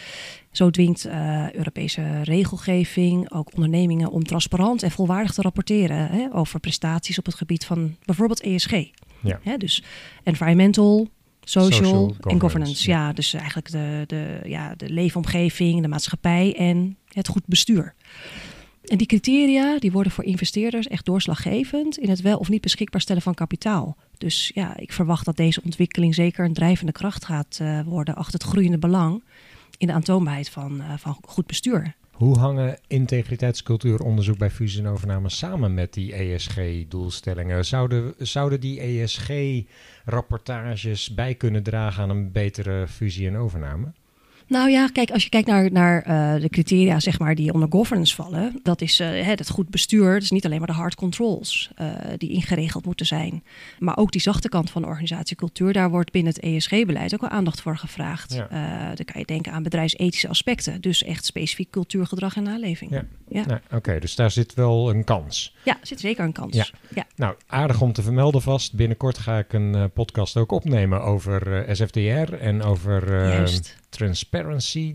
Zo 0.53 0.71
dwingt 0.71 1.05
eh, 1.05 1.53
Europese 1.53 2.23
regelgeving 2.23 3.33
ook 3.33 3.55
ondernemingen 3.55 4.11
om 4.11 4.25
transparant 4.25 4.83
en 4.83 4.91
volwaardig 4.91 5.33
te 5.33 5.43
rapporteren 5.43 6.09
hè, 6.09 6.35
over 6.35 6.61
prestaties 6.61 7.19
op 7.19 7.27
het 7.27 7.35
gebied 7.35 7.65
van 7.65 7.97
bijvoorbeeld 8.05 8.41
ESG. 8.41 8.73
Ja. 9.21 9.41
Hè, 9.43 9.57
dus 9.57 9.83
environmental, 10.23 11.09
social, 11.45 11.83
en 11.83 12.15
governance, 12.15 12.41
governance. 12.41 12.91
Ja. 12.91 13.13
dus 13.13 13.33
eigenlijk 13.35 13.71
de, 13.71 14.05
de, 14.07 14.41
ja, 14.45 14.75
de 14.77 14.91
leefomgeving, 14.91 15.83
de 15.83 15.89
maatschappij 15.89 16.55
en 16.57 16.97
het 17.09 17.29
goed 17.29 17.47
bestuur. 17.47 17.95
En 18.85 18.99
die 18.99 19.07
criteria 19.07 19.79
die 19.79 19.93
worden 19.93 20.13
voor 20.13 20.25
investeerders 20.25 20.89
echt 20.89 21.05
doorslaggevend 21.05 21.99
in 21.99 22.11
het 22.11 22.21
wel 22.21 22.39
of 22.39 22.49
niet 22.49 22.61
beschikbaar 22.61 23.01
stellen 23.01 23.23
van 23.23 23.35
kapitaal. 23.35 23.97
Dus 24.19 24.51
ja, 24.55 24.77
ik 24.77 24.93
verwacht 24.93 25.25
dat 25.25 25.37
deze 25.37 25.63
ontwikkeling 25.65 26.15
zeker 26.15 26.45
een 26.45 26.53
drijvende 26.53 26.93
kracht 26.93 27.25
gaat 27.25 27.59
eh, 27.61 27.81
worden 27.85 28.15
achter 28.15 28.33
het 28.33 28.43
groeiende 28.43 28.79
belang 28.79 29.23
in 29.79 29.87
de 29.87 29.93
aantoonbaarheid 29.93 30.51
van, 30.51 30.81
eh, 30.81 30.93
van 30.97 31.17
goed 31.23 31.47
bestuur. 31.47 31.95
Hoe 32.13 32.39
hangen 32.39 32.79
integriteitscultuuronderzoek 32.87 34.39
bij 34.39 34.51
fusies 34.51 34.79
en 34.79 34.87
overnames 34.87 35.39
samen 35.39 35.75
met 35.75 35.93
die 35.93 36.15
ESG-doelstellingen? 36.15 37.65
Zouden, 37.65 38.15
zouden 38.19 38.61
die 38.61 38.81
ESG-rapportages 38.81 41.15
bij 41.15 41.35
kunnen 41.35 41.63
dragen 41.63 42.03
aan 42.03 42.11
een 42.11 42.33
betere 42.33 42.89
fusie 42.89 43.27
en 43.27 43.37
overname? 43.37 43.93
Nou 44.53 44.71
ja, 44.71 44.89
kijk, 44.93 45.11
als 45.11 45.23
je 45.23 45.29
kijkt 45.29 45.49
naar, 45.49 45.73
naar 45.73 46.03
eh, 46.03 46.41
de 46.41 46.49
criteria 46.49 47.01
zeg 47.01 47.19
maar, 47.19 47.35
die 47.35 47.53
onder 47.53 47.69
governance 47.71 48.15
vallen, 48.15 48.61
dat 48.63 48.81
is 48.81 49.01
eh, 49.01 49.27
het 49.27 49.51
goed 49.51 49.69
bestuur. 49.69 50.13
Dat 50.13 50.23
is 50.23 50.31
niet 50.31 50.45
alleen 50.45 50.59
maar 50.59 50.67
de 50.67 50.73
hard 50.73 50.95
controls 50.95 51.71
eh, 51.75 51.91
die 52.17 52.31
ingeregeld 52.31 52.85
moeten 52.85 53.07
zijn. 53.07 53.43
Maar 53.79 53.97
ook 53.97 54.13
die 54.13 54.21
zachte 54.21 54.49
kant 54.49 54.71
van 54.71 54.83
de 54.83 54.89
organisatiecultuur, 54.89 55.73
daar 55.73 55.91
wordt 55.91 56.13
binnen 56.13 56.33
het 56.33 56.43
ESG-beleid 56.43 57.15
ook 57.15 57.21
wel 57.21 57.31
aandacht 57.31 57.61
voor 57.61 57.77
gevraagd. 57.77 58.35
Ja. 58.35 58.49
Eh, 58.49 58.97
dan 58.97 59.05
kan 59.05 59.21
je 59.21 59.27
denken 59.27 59.53
aan 59.53 59.63
bedrijfsethische 59.63 60.29
aspecten. 60.29 60.81
Dus 60.81 61.05
echt 61.05 61.25
specifiek 61.25 61.71
cultuur, 61.71 62.07
gedrag 62.07 62.37
en 62.37 62.43
naleving. 62.43 62.91
Ja. 62.91 63.05
Ja. 63.33 63.47
Nou, 63.47 63.61
Oké, 63.73 63.99
dus 63.99 64.15
daar 64.15 64.31
zit 64.31 64.55
wel 64.55 64.91
een 64.91 65.05
kans. 65.05 65.55
Ja, 65.65 65.79
zit 65.83 66.01
zeker 66.01 66.25
een 66.25 66.33
kans. 66.33 66.57
Ja. 66.57 66.67
ja. 66.95 67.07
Nou, 67.17 67.35
aardig 67.47 67.81
om 67.81 67.93
te 67.93 68.03
vermelden 68.03 68.43
vast. 68.43 68.75
Binnenkort 68.75 69.19
ga 69.19 69.39
ik 69.39 69.53
een 69.53 69.75
eh, 69.75 69.85
podcast 69.95 70.37
ook 70.37 70.53
opnemen 70.53 71.03
over 71.03 71.65
eh, 71.65 71.75
SFDR 71.75 72.35
en 72.35 72.63
over 72.63 73.23
eh, 73.23 73.29
Juist. 73.29 73.77
Transparency. 73.93 74.95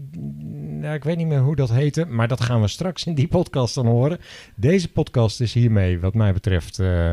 Nou, 0.81 0.95
ik 0.95 1.03
weet 1.03 1.17
niet 1.17 1.27
meer 1.27 1.39
hoe 1.39 1.55
dat 1.55 1.69
heette, 1.69 2.05
maar 2.05 2.27
dat 2.27 2.41
gaan 2.41 2.61
we 2.61 2.67
straks 2.67 3.05
in 3.05 3.15
die 3.15 3.27
podcast 3.27 3.75
dan 3.75 3.85
horen. 3.85 4.19
Deze 4.55 4.91
podcast 4.91 5.41
is 5.41 5.53
hiermee, 5.53 5.99
wat 5.99 6.13
mij 6.13 6.33
betreft, 6.33 6.79
eh, 6.79 7.11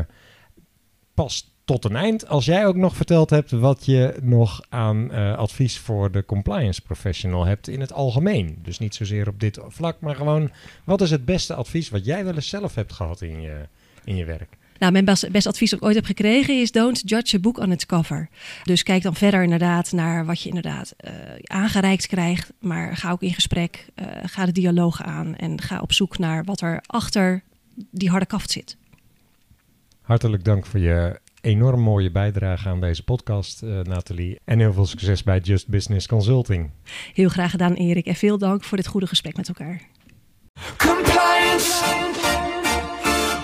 pas 1.13 1.53
tot 1.65 1.85
een 1.85 1.95
eind. 1.95 2.27
Als 2.27 2.45
jij 2.45 2.65
ook 2.65 2.75
nog 2.75 2.95
verteld 2.95 3.29
hebt 3.29 3.51
wat 3.51 3.85
je 3.85 4.17
nog 4.21 4.61
aan 4.69 5.11
eh, 5.11 5.37
advies 5.37 5.79
voor 5.79 6.11
de 6.11 6.25
compliance 6.25 6.81
professional 6.81 7.45
hebt 7.45 7.67
in 7.67 7.79
het 7.79 7.93
algemeen. 7.93 8.59
Dus 8.61 8.79
niet 8.79 8.95
zozeer 8.95 9.27
op 9.27 9.39
dit 9.39 9.59
vlak, 9.67 9.99
maar 9.99 10.15
gewoon 10.15 10.51
wat 10.83 11.01
is 11.01 11.11
het 11.11 11.25
beste 11.25 11.53
advies 11.53 11.89
wat 11.89 12.05
jij 12.05 12.23
wel 12.25 12.35
eens 12.35 12.49
zelf 12.49 12.75
hebt 12.75 12.93
gehad 12.93 13.21
in 13.21 13.41
je, 13.41 13.67
in 14.03 14.15
je 14.15 14.25
werk? 14.25 14.57
Nou, 14.77 14.91
mijn 14.91 15.05
best, 15.05 15.31
best 15.31 15.47
advies 15.47 15.69
dat 15.69 15.79
ik 15.79 15.85
ooit 15.85 15.95
heb 15.95 16.05
gekregen 16.05 16.59
is 16.61 16.71
don't 16.71 17.01
judge 17.05 17.35
a 17.35 17.39
book 17.39 17.57
on 17.57 17.71
its 17.71 17.85
cover. 17.85 18.29
Dus 18.63 18.83
kijk 18.83 19.03
dan 19.03 19.15
verder 19.15 19.43
inderdaad 19.43 19.91
naar 19.91 20.25
wat 20.25 20.41
je 20.41 20.47
inderdaad 20.47 20.93
eh, 20.97 21.13
aangereikt 21.43 22.07
krijgt. 22.07 22.53
Maar 22.59 22.97
ga 22.97 23.11
ook 23.11 23.21
in 23.21 23.33
gesprek, 23.33 23.85
eh, 23.95 24.05
ga 24.23 24.45
de 24.45 24.51
dialoog 24.51 25.03
aan 25.03 25.35
en 25.35 25.61
ga 25.61 25.79
op 25.79 25.93
zoek 25.93 26.17
naar 26.17 26.43
wat 26.43 26.61
er 26.61 26.83
achter 26.85 27.43
die 27.91 28.09
harde 28.09 28.25
kaft 28.25 28.51
zit. 28.51 28.77
Hartelijk 30.01 30.43
dank 30.43 30.65
voor 30.65 30.79
je 30.79 31.19
enorm 31.41 31.79
mooie 31.79 32.11
bijdrage 32.11 32.69
aan 32.69 32.81
deze 32.81 33.03
podcast, 33.03 33.63
eh, 33.63 33.79
Nathalie. 33.79 34.39
En 34.45 34.59
heel 34.59 34.73
veel 34.73 34.85
succes 34.85 35.23
bij 35.23 35.39
Just 35.39 35.67
Business 35.67 36.07
Consulting. 36.07 36.69
Heel 37.13 37.29
graag 37.29 37.51
gedaan 37.51 37.73
Erik 37.73 38.05
en 38.05 38.15
veel 38.15 38.37
dank 38.37 38.63
voor 38.63 38.77
dit 38.77 38.87
goede 38.87 39.07
gesprek 39.07 39.37
met 39.37 39.47
elkaar. 39.47 39.81
Compliance. 40.77 42.24